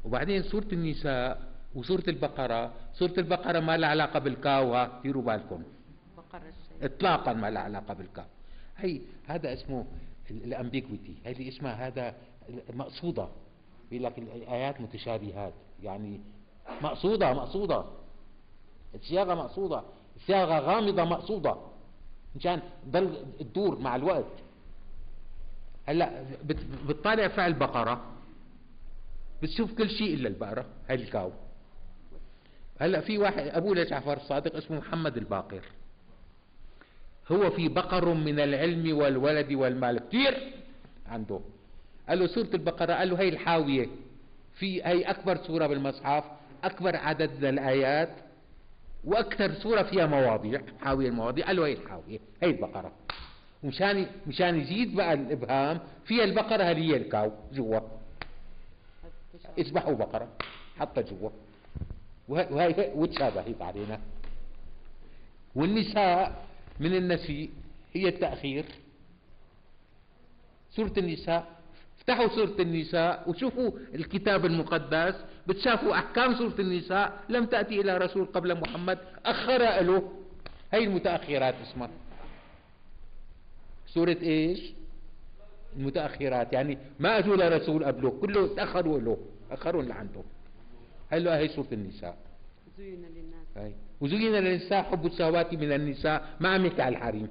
[0.05, 5.63] وبعدين سورة النساء وسورة البقرة سورة البقرة ما لها علاقة بالكاو ها ديروا بالكم.
[6.83, 8.25] اطلاقا ما لها علاقة بالكاو.
[8.77, 9.87] هي هذا اسمه
[10.31, 12.15] الامبيجويتي هذه اسمها هذا
[12.75, 13.29] مقصودة.
[13.91, 15.53] بيقول لك الآيات متشابهات.
[15.83, 16.21] يعني
[16.83, 17.85] مقصودة مقصودة.
[18.95, 19.83] الصياغة مقصودة.
[20.17, 21.57] الصياغة غامضة مقصودة.
[22.37, 24.33] مشان ضل تدور مع الوقت.
[25.87, 28.05] هلأ بت- بتطالع فعل بقرة.
[29.43, 30.67] بتشوف كل شيء إلا البقرة.
[30.89, 31.33] هاي الكاو.
[32.83, 35.61] هلا في واحد ابوه لجعفر الصادق اسمه محمد الباقر.
[37.33, 39.99] هو في بقر من العلم والولد والمال.
[40.09, 40.53] كثير
[41.07, 41.41] عنده.
[42.09, 43.87] قال له سورة البقرة قال له هي الحاوية.
[44.55, 46.25] في هي أكبر سورة بالمصحف
[46.65, 48.11] أكبر عدد من الآيات
[49.05, 51.47] وأكثر سورة فيها مواضيع حاوية المواضيع.
[51.47, 52.93] قال له هي الحاوية هي البقرة.
[53.65, 57.81] مشان مشان يزيد بقى الإبهام فيها البقرة هذه هي الكاو؟ جوا.
[59.59, 60.29] اذبحوا بقرة
[60.79, 61.31] حطها جوا.
[62.29, 64.01] وهي وتشابهت علينا
[65.55, 66.45] والنساء
[66.81, 67.51] من النسيء
[67.93, 68.65] هي التأخير.
[70.71, 71.47] سورة النساء.
[71.99, 75.15] افتحوا سورة النساء وشوفوا الكتاب المقدس.
[75.47, 77.25] بتشافوا أحكام سورة النساء.
[77.29, 78.99] لم تأتي إلى رسول قبل محمد.
[79.27, 80.13] أخر له.
[80.73, 81.91] هي المتأخرات اسمها.
[83.87, 84.73] سورة إيش؟
[85.77, 86.53] المتأخرات.
[86.53, 88.11] يعني ما أجوا لرسول قبله.
[88.11, 89.19] كله تأخروا له.
[89.51, 90.23] أخروا لعنده
[91.13, 92.17] هلا هي سورة النساء.
[92.79, 93.73] زين للناس.
[94.01, 97.29] وزين للنساء حب الشهوات من النساء ما عم يحكي على الحريم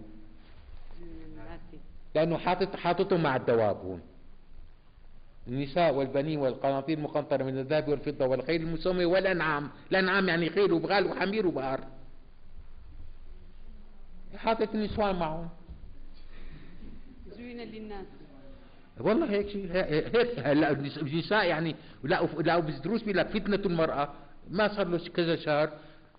[2.15, 4.01] لأنه حاطط حاططهم مع الدواب هون.
[5.47, 9.69] النساء والبنين والقناطير المقنطرة من الذهب والفضة والخيل المسومة والأنعام.
[9.91, 11.83] الأنعام يعني خيل وبغال وحمير وبقر
[14.37, 15.49] حاطط النسوان معهم.
[17.37, 18.05] زين للناس.
[19.01, 24.13] والله هيك شيء هيك هلا النساء يعني لا لا بالدروس بيقول لك فتنة المرأة
[24.49, 25.73] ما صار له كذا شهر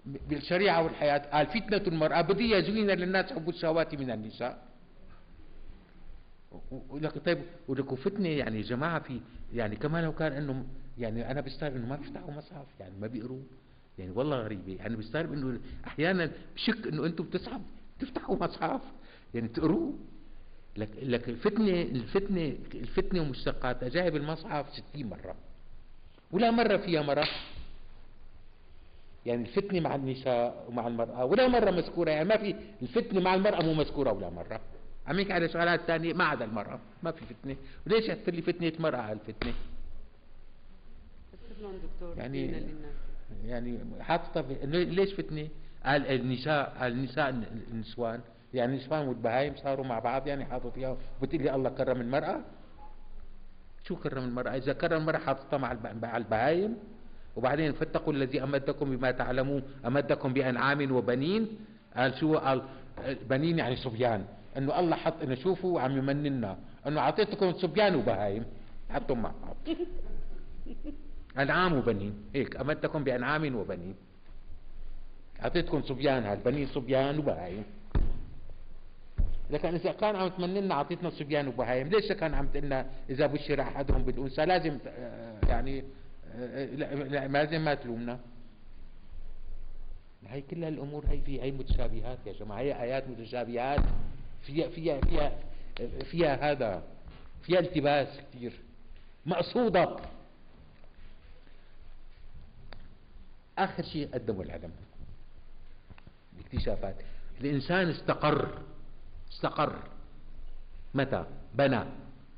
[0.06, 4.72] بالشريعة والحياة قال فتنة المرأة بدي زين للناس حب الشهوات من النساء.
[6.90, 7.38] ولك طيب
[7.68, 9.20] ولك فتنة يعني يا جماعة في
[9.52, 10.64] يعني كمان لو كان إنه
[10.98, 13.40] يعني أنا بستغرب إنه ما بيفتحوا مصحف يعني ما بيقروا
[13.98, 17.60] يعني والله غريبة يعني بستغرب إنه أحيانا بشك إنه أنتم بتصحف
[18.00, 18.80] تفتحوا مصحف
[19.34, 19.94] يعني تقروه.
[20.77, 25.35] لك لك الفتنة الفتنة الفتنة ومشتقاتها جاية بالمصحف 60 مرة.
[26.31, 27.28] ولا مرة فيها مرة.
[29.27, 31.24] يعني الفتنة مع النساء ومع المرأة.
[31.24, 32.11] ولا مرة مذكورة.
[32.11, 34.61] يعني ما في الفتنة مع المرأة مو مذكورة ولا مرة.
[35.07, 36.12] عم يحكي على شغلات ثانية.
[36.12, 36.81] ما عدا المرأة.
[37.03, 37.57] ما في فتنة.
[37.86, 39.55] وليش حط لي فتنة مرأة على الفتنة
[42.16, 42.65] يعني
[43.47, 43.78] يعني
[44.65, 45.49] إنه ليش فتنة؟
[45.85, 47.28] قال النساء قال النساء
[47.73, 48.20] النسوان.
[48.54, 52.40] يعني النسوان والبهايم صاروا مع بعض يعني حاطط فيها بتقول لي الله كرم المرأة.
[53.84, 56.76] شو كرم المرأة؟ إذا كرم المرأة حاططها مع الب- مع البهايم.
[57.36, 59.62] وبعدين فاتقوا الذي أمدكم بما تعلمون.
[59.86, 61.48] أمدكم بأنعام وبنين.
[61.96, 62.62] قال شو؟ قال
[63.30, 64.24] بنين يعني صبيان.
[64.56, 66.58] إنه الله حط إنه شوفوا عم يمننا.
[66.86, 68.44] إنه أعطيتكم صبيان وبهايم.
[68.90, 69.56] حطهم مع بعض.
[71.38, 72.14] أنعام وبنين.
[72.34, 73.94] هيك أمدكم بأنعام وبنين.
[75.42, 77.64] أعطيتكم صبيان هاد بنين صبيان وبهايم.
[79.52, 84.02] لكن إذا كان عم تمننا أعطيتنا صبيان وبهايم ليش كان عم تقلنا إذا بشر أحدهم
[84.02, 85.84] بالأنثى؟ لازم آه، يعني
[86.34, 88.20] آه، لا لا- لازم ما تلومنا.
[90.28, 92.60] هي كل هالامور هي في هي متشابهات يا جماعة.
[92.60, 93.80] هي ايات متشابهات
[94.46, 95.32] فيها فيها فيها
[96.04, 96.82] فيها هذا
[97.42, 98.52] فيها التباس كثير
[99.26, 99.96] مقصودة.
[103.58, 104.70] آخر شيء قدموا العلم
[106.38, 106.96] الاكتشافات.
[107.40, 108.58] الإنسان استقر.
[109.32, 109.76] استقر.
[110.94, 111.84] متى؟ بنى.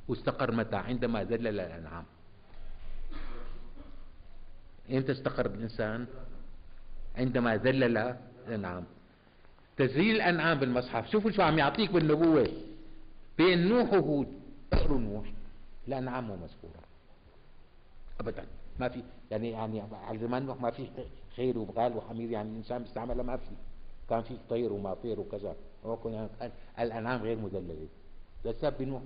[0.08, 2.04] واستقر متى؟ عندما ذلل الانعام
[4.90, 6.06] إمتى استقر الإنسان
[7.16, 8.16] عندما ذلل
[8.48, 8.84] الانعام
[9.76, 11.10] تذليل الأنعام بالمصحف.
[11.10, 12.48] شوفوا شو عم يعطيك بالنبوة.
[13.38, 14.28] بين نوح وهود.
[14.72, 15.32] اقروا نوح.
[15.88, 16.84] الأنعام مو مذكورة.
[18.20, 18.44] ابدا.
[18.80, 20.88] ما في يعني يعني على زمان نوح ما في
[21.36, 23.50] خيل وبغال وحمير يعني الانسان بيستعملها ما في.
[24.10, 25.54] كان في طير وماطير وكذا.
[25.86, 26.28] هو كان
[26.78, 27.88] الأنعام غير مذلله
[28.44, 29.02] لسبب نوح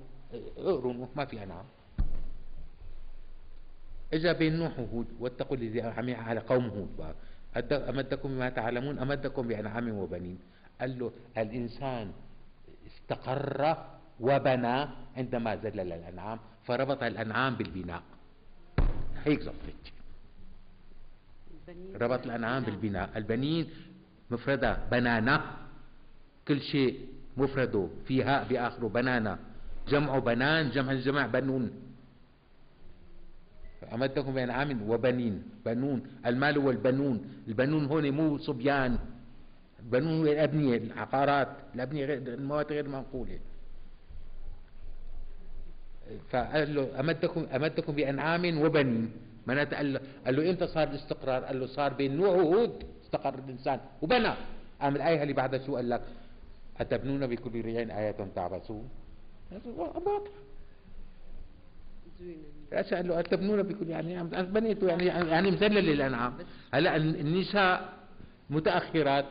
[0.57, 1.65] اقروا نوح ما في أنعام.
[4.13, 7.15] اجا بين نوح وهود واتقوا الذي عم على قوم هود.
[7.73, 10.39] امدكم بما تعلمون؟ امدكم بأنعام وبنين؟
[10.81, 12.13] قال له الإنسان
[12.87, 13.77] استقر
[14.21, 14.77] وبنى
[15.17, 18.03] عندما ذلل الأنعام فربط الأنعام بالبناء.
[19.25, 19.85] هيك زبطت
[21.95, 23.19] ربط الأنعام بالبناء.
[23.19, 23.71] البنين
[24.31, 25.37] مفردة بنانة
[26.49, 27.01] كل شيء
[27.37, 29.39] مفرده في هاء باخره بنانة
[29.89, 31.71] جمع بنان جمع الجمع بنون.
[33.95, 35.43] أمدكم بأنعام وبنين.
[35.67, 37.17] بنون المال والبنون.
[37.49, 38.99] البنون هون مو صبيان.
[39.81, 41.49] البنون الأبنية العقارات.
[41.75, 43.39] الأبنية غير المواد غير منقولة
[46.31, 49.13] فقال له أمدكم أمدكم بأنعام وبنين.
[49.47, 53.35] معناته قال له, قال له إمتى صار الاستقرار؟ قال له صار بين نوح وهود استقر
[53.35, 53.81] الإنسان.
[54.03, 54.33] وبنى.
[54.81, 56.03] قام الآية اللي بعدها شو قال لك؟
[56.81, 58.89] أتبنون بكل ريع آية تعبثون؟
[60.07, 60.31] باطل
[62.97, 66.35] قال له تبنون بكل يعني بنيته يعني يعني مذلل للأنعام.
[66.75, 67.93] هلأ النساء
[68.51, 69.25] متأخرات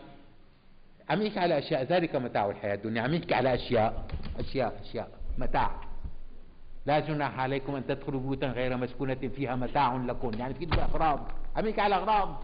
[1.09, 4.07] عم يحكي على أشياء ذلك متاع الحياة الدنيا عم يحكي على أشياء
[4.39, 5.81] أشياء أشياء متاع.
[6.85, 11.31] لا جناح عليكم أن تدخلوا بيوتا غير مسكونة فيها متاع لكم يعني في أغراض.
[11.55, 12.43] عم يحكي على أغراض.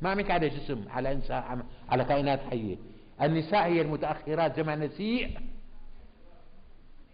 [0.00, 2.76] ما عم يحكي على جسم على إنسان عم- على كائنات حية.
[3.22, 5.38] النساء هي المتأخرات جمع نسيء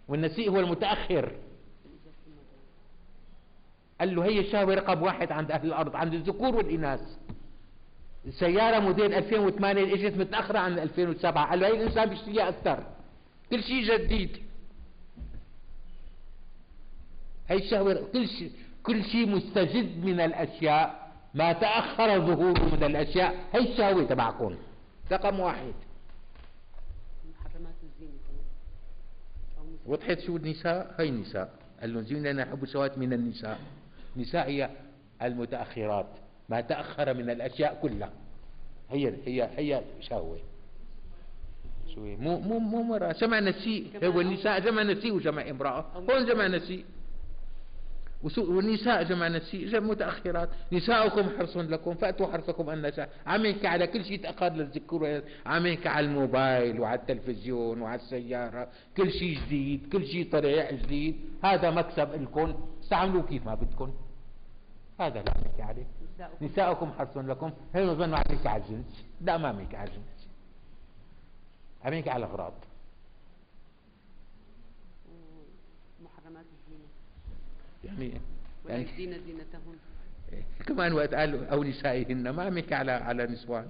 [0.09, 1.33] والنسيء هو المتأخر.
[4.01, 7.01] قال له هي الشهوة رقم واحد عند أهل الأرض عند الذكور والإناث.
[8.27, 12.87] السيارة موديل 2008 إجت متأخرة عن 2007 قال له هي الإنسان بيشتريها أكثر.
[13.51, 14.43] كل شيء جديد.
[17.49, 18.53] هي الشهوة كل شيء
[18.83, 21.13] كل شيء مستجد من الأشياء.
[21.35, 23.45] ما تأخر ظهوره من الأشياء.
[23.53, 24.57] هي الشهوة تبعكم.
[25.13, 25.75] رقم واحد
[27.31, 28.45] محرمات الزينة كمان
[29.59, 29.75] أو مسلمات.
[29.87, 31.51] وضحت شو النساء هي النساء.
[31.81, 33.59] قال لهم زين لنا حب الشهوات من النساء.
[34.17, 34.71] النساء هي
[35.23, 36.07] المتأخرات
[36.49, 38.13] ما تأخر من الأشياء كلها.
[38.91, 40.39] هي هي هي شهوة.
[41.95, 43.13] شو هي؟ مو مو مو مرأة.
[43.13, 43.91] جمع نسيء.
[44.05, 45.81] هو النساء جمع نسيء وجمع امرأة.
[46.11, 46.85] هون جمع نسيء.
[48.23, 50.49] وسو- والنساء جمع نسي جمع متأخرات.
[50.73, 55.67] نساؤكم حرص لكم فأتوا حرصكم أن شاء عم يحكي على كل شيء تأخر للذكور عم
[55.67, 58.69] يحكي على الموبايل وعلى التلفزيون وعلى السيارة.
[58.97, 61.17] كل شيء جديد كل شيء طلع جديد.
[61.45, 62.55] هذا مكسب لكم.
[62.83, 63.95] استعملوه كيف ما بدكم.
[65.01, 65.87] هذا اللي عم يحكي عليه.
[66.15, 66.45] نساؤكم.
[66.45, 67.51] نساؤكم حرص لكم.
[67.75, 69.05] هي بظن عم يحكي على الجنس.
[69.21, 70.29] لا ما عم يحكي على الجنس.
[71.85, 72.53] عم يحكي على الأغراض.
[77.87, 78.21] يعني
[78.65, 79.77] ولا يعني زينتهن.
[80.67, 83.67] كمان وقت قال أو نسائهن ما عم يحكي على على نسوان.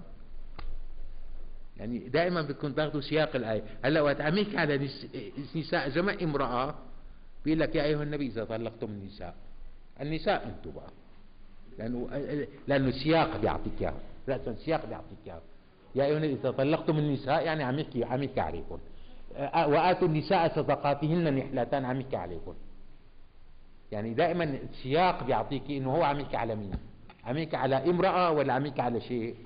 [1.77, 3.63] يعني دائما بتكون تاخذوا سياق الآية.
[3.85, 5.07] هلأ وقت عم يحكي على نس...
[5.57, 6.75] نساء جمع امرأة
[7.45, 9.35] بيقول لك يا أيها النبي إذا طلقتم النساء.
[10.01, 10.91] النساء أنتم بقى.
[11.79, 12.09] لأنه
[12.69, 13.95] لأنه السياق بيعطيك اياه
[14.29, 15.41] راسا السياق بيعطيك اياه
[15.95, 18.79] يا أيها النبي إذا طلقتم النساء يعني عم يحكي عم يحكي عليكم
[19.55, 22.55] وآتوا النساء صدقاتهن نحلتان عم يحكي عليكم
[23.93, 26.73] يعني دائما السياق بيعطيكي إنه هو عم يحكي على مين؟
[27.25, 29.37] عم يحكي على امرأة ولا عم يحكي على شيء؟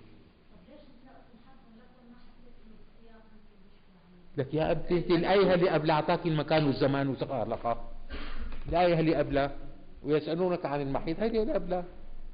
[4.36, 7.76] لك يا انت الايه اللي قبل أعطاك المكان والزمان وسقى لقى
[8.68, 9.50] الايه اللي قبلها
[10.02, 11.84] ويسألونك عن المحيط هذه اللي قبلها.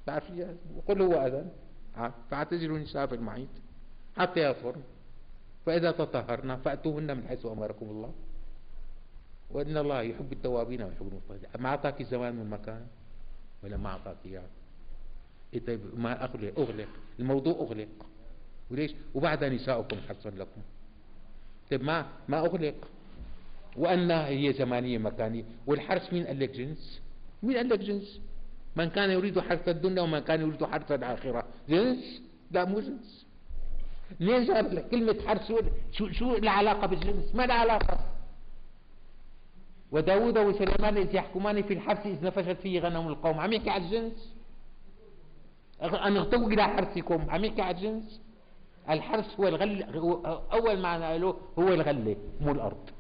[0.07, 1.51] تعرفيها وقل هو أذن.
[2.31, 3.49] فاعتزلوا النساء في المحيط
[4.17, 4.83] حتى يطهرن
[5.67, 8.13] فإذا تطهرن فأتوهن من حيث أمركم الله.
[9.51, 12.87] وإن الله يحب التوابين ويحب المتطهرين ما أعطاك الزمان والمكان
[13.63, 14.43] ولا ما أعطاك إياه.
[15.55, 16.89] إيه طيب ما أغلق أغلق.
[17.19, 17.89] الموضوع أغلق.
[18.71, 20.61] وليش؟ وبعدها نساؤكم حرصا لكم.
[21.71, 22.75] طيب ما ما أغلق.
[23.77, 25.45] وأن هي زمانية مكانية.
[25.67, 27.01] والحرث مين قال لك جنس.
[27.43, 28.21] مين قال لك جنس.
[28.77, 31.45] من كان يريد حرث الدنيا ومن كان يريد حرث الآخرة.
[31.69, 33.27] جنس؟ لا مو جنس.
[34.21, 35.53] منين جاب لك كلمه حرث
[35.93, 38.16] شو شو العلاقة بالجنس؟ ما لها علاقة.
[39.97, 43.41] وداود وسليمان إذ يحكمان في الحرث إذ نفشت فيه غنم القوم.
[43.41, 44.35] عم يحكي على الجنس
[45.83, 47.31] أن اغتوا إلى حرثكم.
[47.31, 48.21] عم يحكي على الجنس
[48.91, 50.15] الحرث هو الغل هو
[50.53, 52.91] أول معنى له هو الغلة مو الأرض.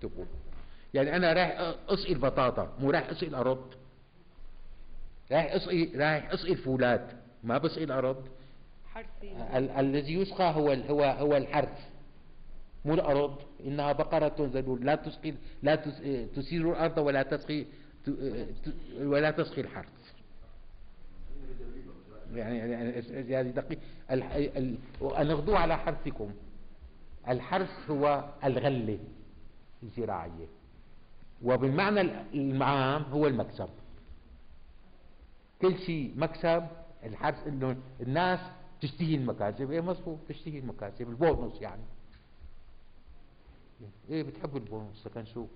[0.00, 0.26] تقول
[0.94, 3.74] يعني أنا رايح أسقي البطاطا مو رايح أسقي الأرض.
[5.32, 7.18] رايح أسقي رايح أسقي الفولاد.
[7.44, 8.28] ما بسقي الأرض.
[8.94, 9.32] حرثي.
[9.56, 11.78] ال- الذي يسقى هو هو هو الحرث
[12.84, 13.36] مو الأرض.
[13.66, 16.02] إنها بقرة ذلول لا تسقي لا تس-
[16.36, 17.64] تسير الأرض ولا تسقي
[18.06, 18.18] ت-
[19.00, 19.88] ولا تسقي الحرث.
[22.34, 22.90] يعني يعني
[23.30, 23.78] يعني دقيق
[24.10, 24.22] ال-
[24.56, 24.78] ال-
[25.16, 26.30] أن اغدوا على حرثكم.
[27.28, 28.98] الحرث هو الغلة
[29.82, 30.46] الزراعية.
[31.44, 32.00] وبالمعنى
[32.34, 33.68] العام هو المكسب.
[35.62, 36.66] كل شيء مكسب
[37.04, 38.40] الحرث إنه الناس
[38.80, 39.70] تشتهي المكاسب.
[39.70, 41.08] إيه مظبوط تشتهي المكاسب.
[41.08, 41.82] البونص يعني.
[44.10, 45.46] إيه بتحب البونص لكن شو؟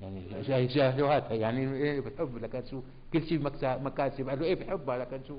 [0.00, 2.80] يعني جاي جاهلوهاتها يعني إيه بتحب لكن شو؟
[3.12, 5.38] كل شيء مكاسب قال له إيه بحبها لكن شو؟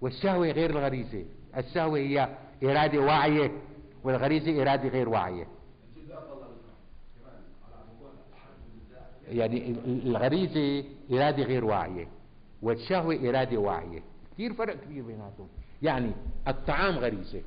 [0.00, 1.24] والشهوة غير الغريزة.
[1.56, 2.28] الشهوة هي
[2.64, 3.52] إرادة واعية
[4.04, 5.46] والغريزة إرادة غير واعية.
[9.28, 12.08] يعني ال- ال- الغريزة إرادة غير واعية
[12.62, 14.02] والشهوة إرادة واعية.
[14.34, 15.48] كثير فرق كبير بيناتهم.
[15.82, 16.12] يعني
[16.48, 17.42] الطعام غريزة.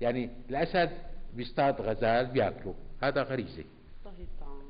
[0.00, 0.90] يعني الأسد
[1.36, 3.64] بيصطاد غزال بياكله هذا غريزة.
[4.04, 4.62] طهي الطعام.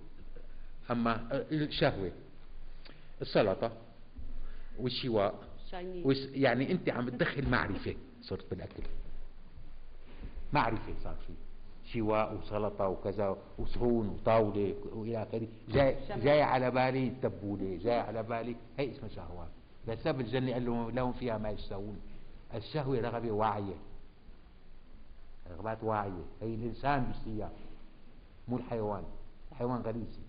[0.90, 2.12] أما الشهوة
[3.22, 3.72] السلطة
[4.78, 5.34] والشواء
[6.34, 8.82] يعني أنت عم تدخل معرفة صرت بالأكل.
[10.52, 11.32] معرفة صار في
[11.92, 15.48] شواء وسلطة وكذا وصحون وطاولة وإلى آخره.
[15.68, 19.48] جاي, جاي على بالي التبولة جاي على بالي هي اسمها شهوات.
[19.88, 22.00] لسبب الجنة قال لهم لهم فيها ما يشتهون
[22.54, 23.74] الشهوة رغبة واعية.
[25.50, 26.24] رغبات واعية.
[26.42, 27.50] هي الإنسان بيشتهيها
[28.48, 29.04] مو الحيوان.
[29.52, 30.24] الحيوان غريزي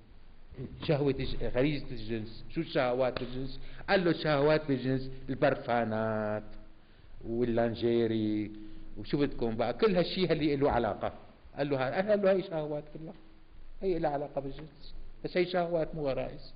[0.84, 2.46] شهوة غريزة الجنس.
[2.50, 6.44] شو الشهوات الجنس؟ قال له شهوات الجنس البرفانات
[7.28, 8.52] واللانجيري.
[8.98, 11.14] وشو بدكم بقى؟ كل هالشيء اللي له علاقة.
[11.58, 13.14] قال له قال له هي شهوات كلها
[13.82, 14.96] هي لها علاقة بالجنس.
[15.24, 16.54] بس هي شهوات مو غرائز.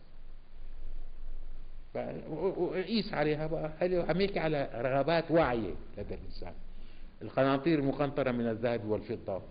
[2.58, 3.72] وقيس عليها بقى.
[4.10, 6.54] عم يحكي على رغبات واعية لدى الإنسان.
[7.22, 9.42] القناطير المقنطرة من الذهب والفضة.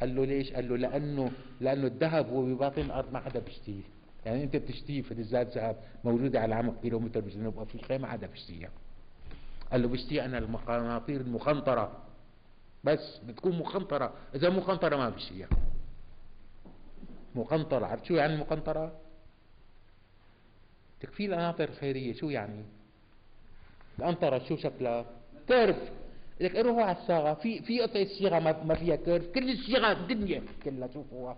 [0.00, 1.30] قال له ليش؟ قال له لأنه
[1.60, 3.82] لأنه الذهب هو بباطن الأرض ما حدا بيشتهيه
[4.26, 8.70] يعني أنت بتشتهي فلزات ذهب موجودة على عمق كيلومتر بجنوب أفريقيا ما حدا بيشتهيها
[9.72, 12.02] قال له بشتهي أنا القناطير المخنطرة
[12.84, 15.48] بس بتكون مخنطرة إذا مخنطرة ما بشتهيها
[17.34, 17.86] مقنطرة.
[17.86, 18.92] عرفت شو يعني مقنطرة؟
[21.00, 22.64] تكفي القناطر الخيرية شو يعني؟
[23.98, 25.04] القنطرة شو شكلها؟
[25.48, 25.76] curve
[26.40, 29.26] لك روحوا على الصاغة في في قطعة صيغة ما فيها curve.
[29.34, 31.36] كل الصيغة الدنيا كلها شوفوها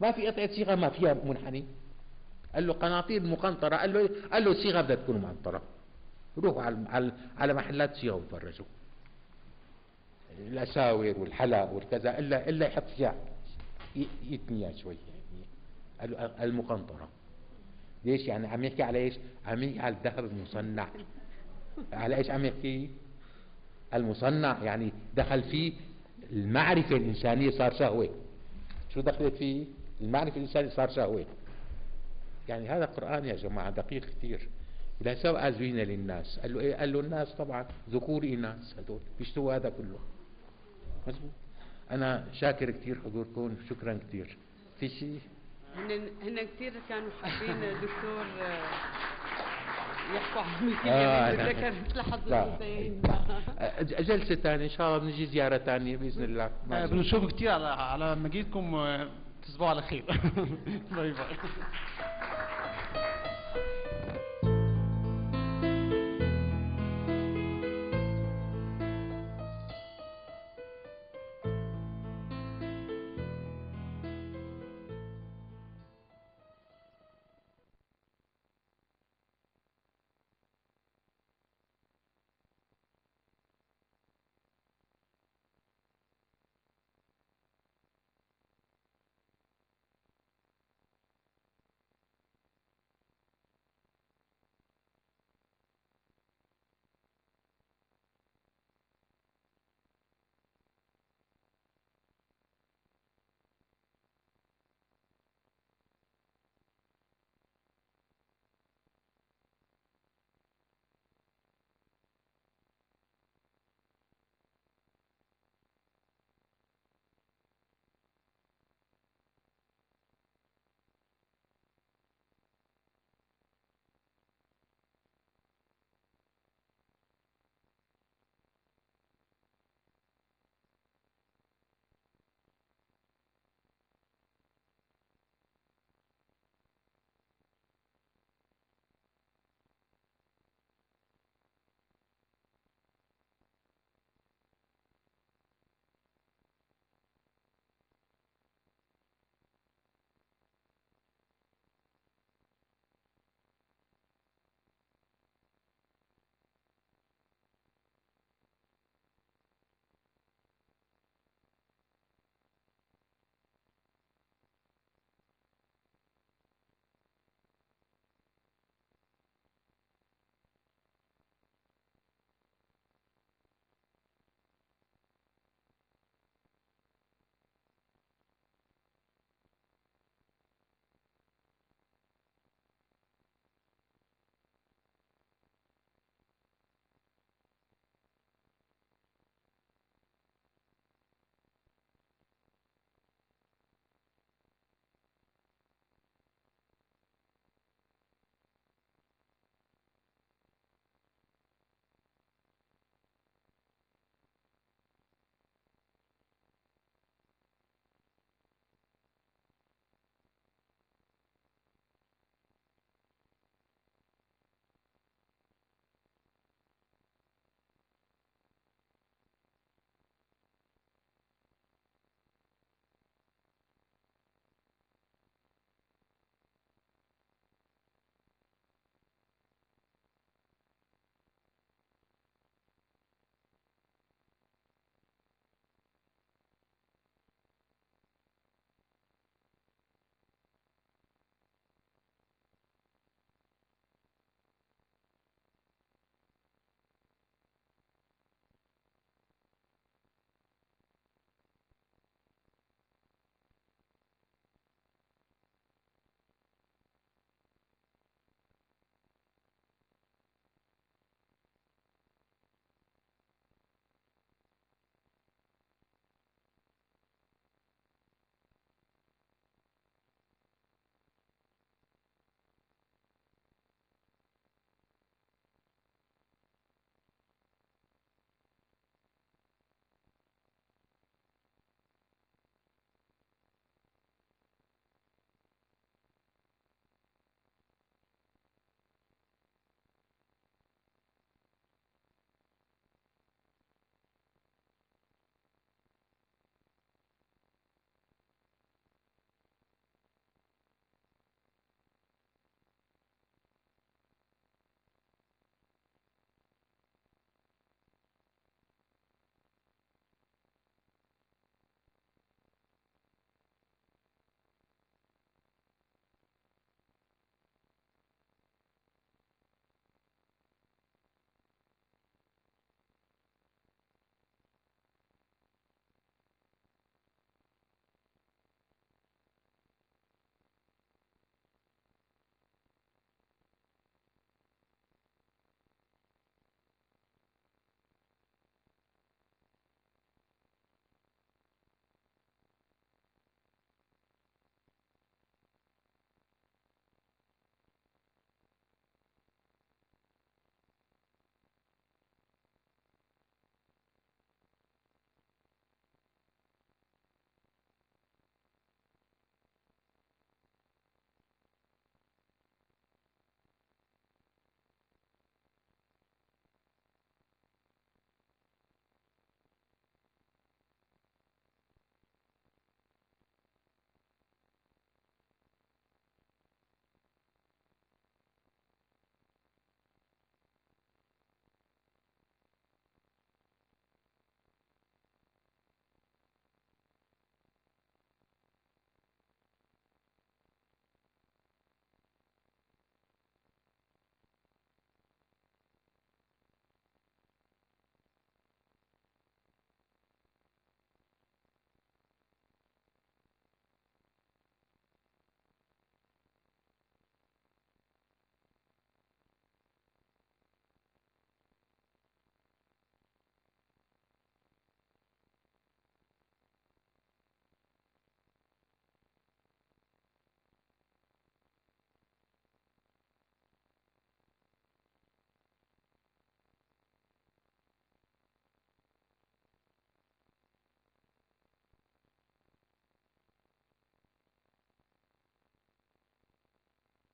[0.00, 1.64] ما في قطعة صيغة ما فيها منحني.
[2.54, 3.76] قال له قناطير مقنطرة.
[3.76, 5.62] قال له قال له الصيغة بدها تكون مقنطرة.
[6.38, 8.66] روحوا على على محلات صيغة وتفرجوا.
[10.38, 12.18] الأساور والحلق والكذا.
[12.18, 13.14] الا إلا يحط فيها
[13.96, 16.44] ي- يتنيها شوي يعني.
[16.44, 17.08] المقنطرة.
[18.04, 19.14] ليش يعني؟ عم يحكي على إيش؟
[19.46, 20.88] عم يحكي على الذهب المصنع.
[21.92, 22.90] على إيش عم يحكي؟
[23.94, 25.72] المصنع يعني دخل فيه
[26.32, 28.08] المعرفة الإنسانية صار شهوة.
[28.94, 29.64] شو دخلت فيه؟
[30.00, 31.26] المعرفة الإنسانية صار شهوة.
[32.48, 34.48] يعني هذا قرآن يا جماعة دقيق كثير.
[35.00, 36.38] لا سواء زين للناس.
[36.38, 39.00] قال له إيه؟ قال له الناس طبعا ذكور اناث هذول.
[39.18, 39.98] بيشتوا هذا كله.
[41.06, 41.30] مزبوط
[41.90, 43.54] أنا شاكر كثير حضوركم.
[43.70, 44.36] شكرا كثير.
[44.80, 45.20] في شيء؟
[45.76, 48.64] هن هن كثير كانوا حابين دكتور آه،
[50.14, 52.44] يحكوا عن آه، يعني حظ لا.
[52.48, 53.02] الحسين.
[53.58, 56.50] أ- جلسة ثانية إن شاء الله بنجي زيارة ثانية بإذن الله.
[56.72, 60.04] آه، بنشوف كتير على على مجيئكم وتصبحوا على خير.
[60.96, 61.36] باي باي.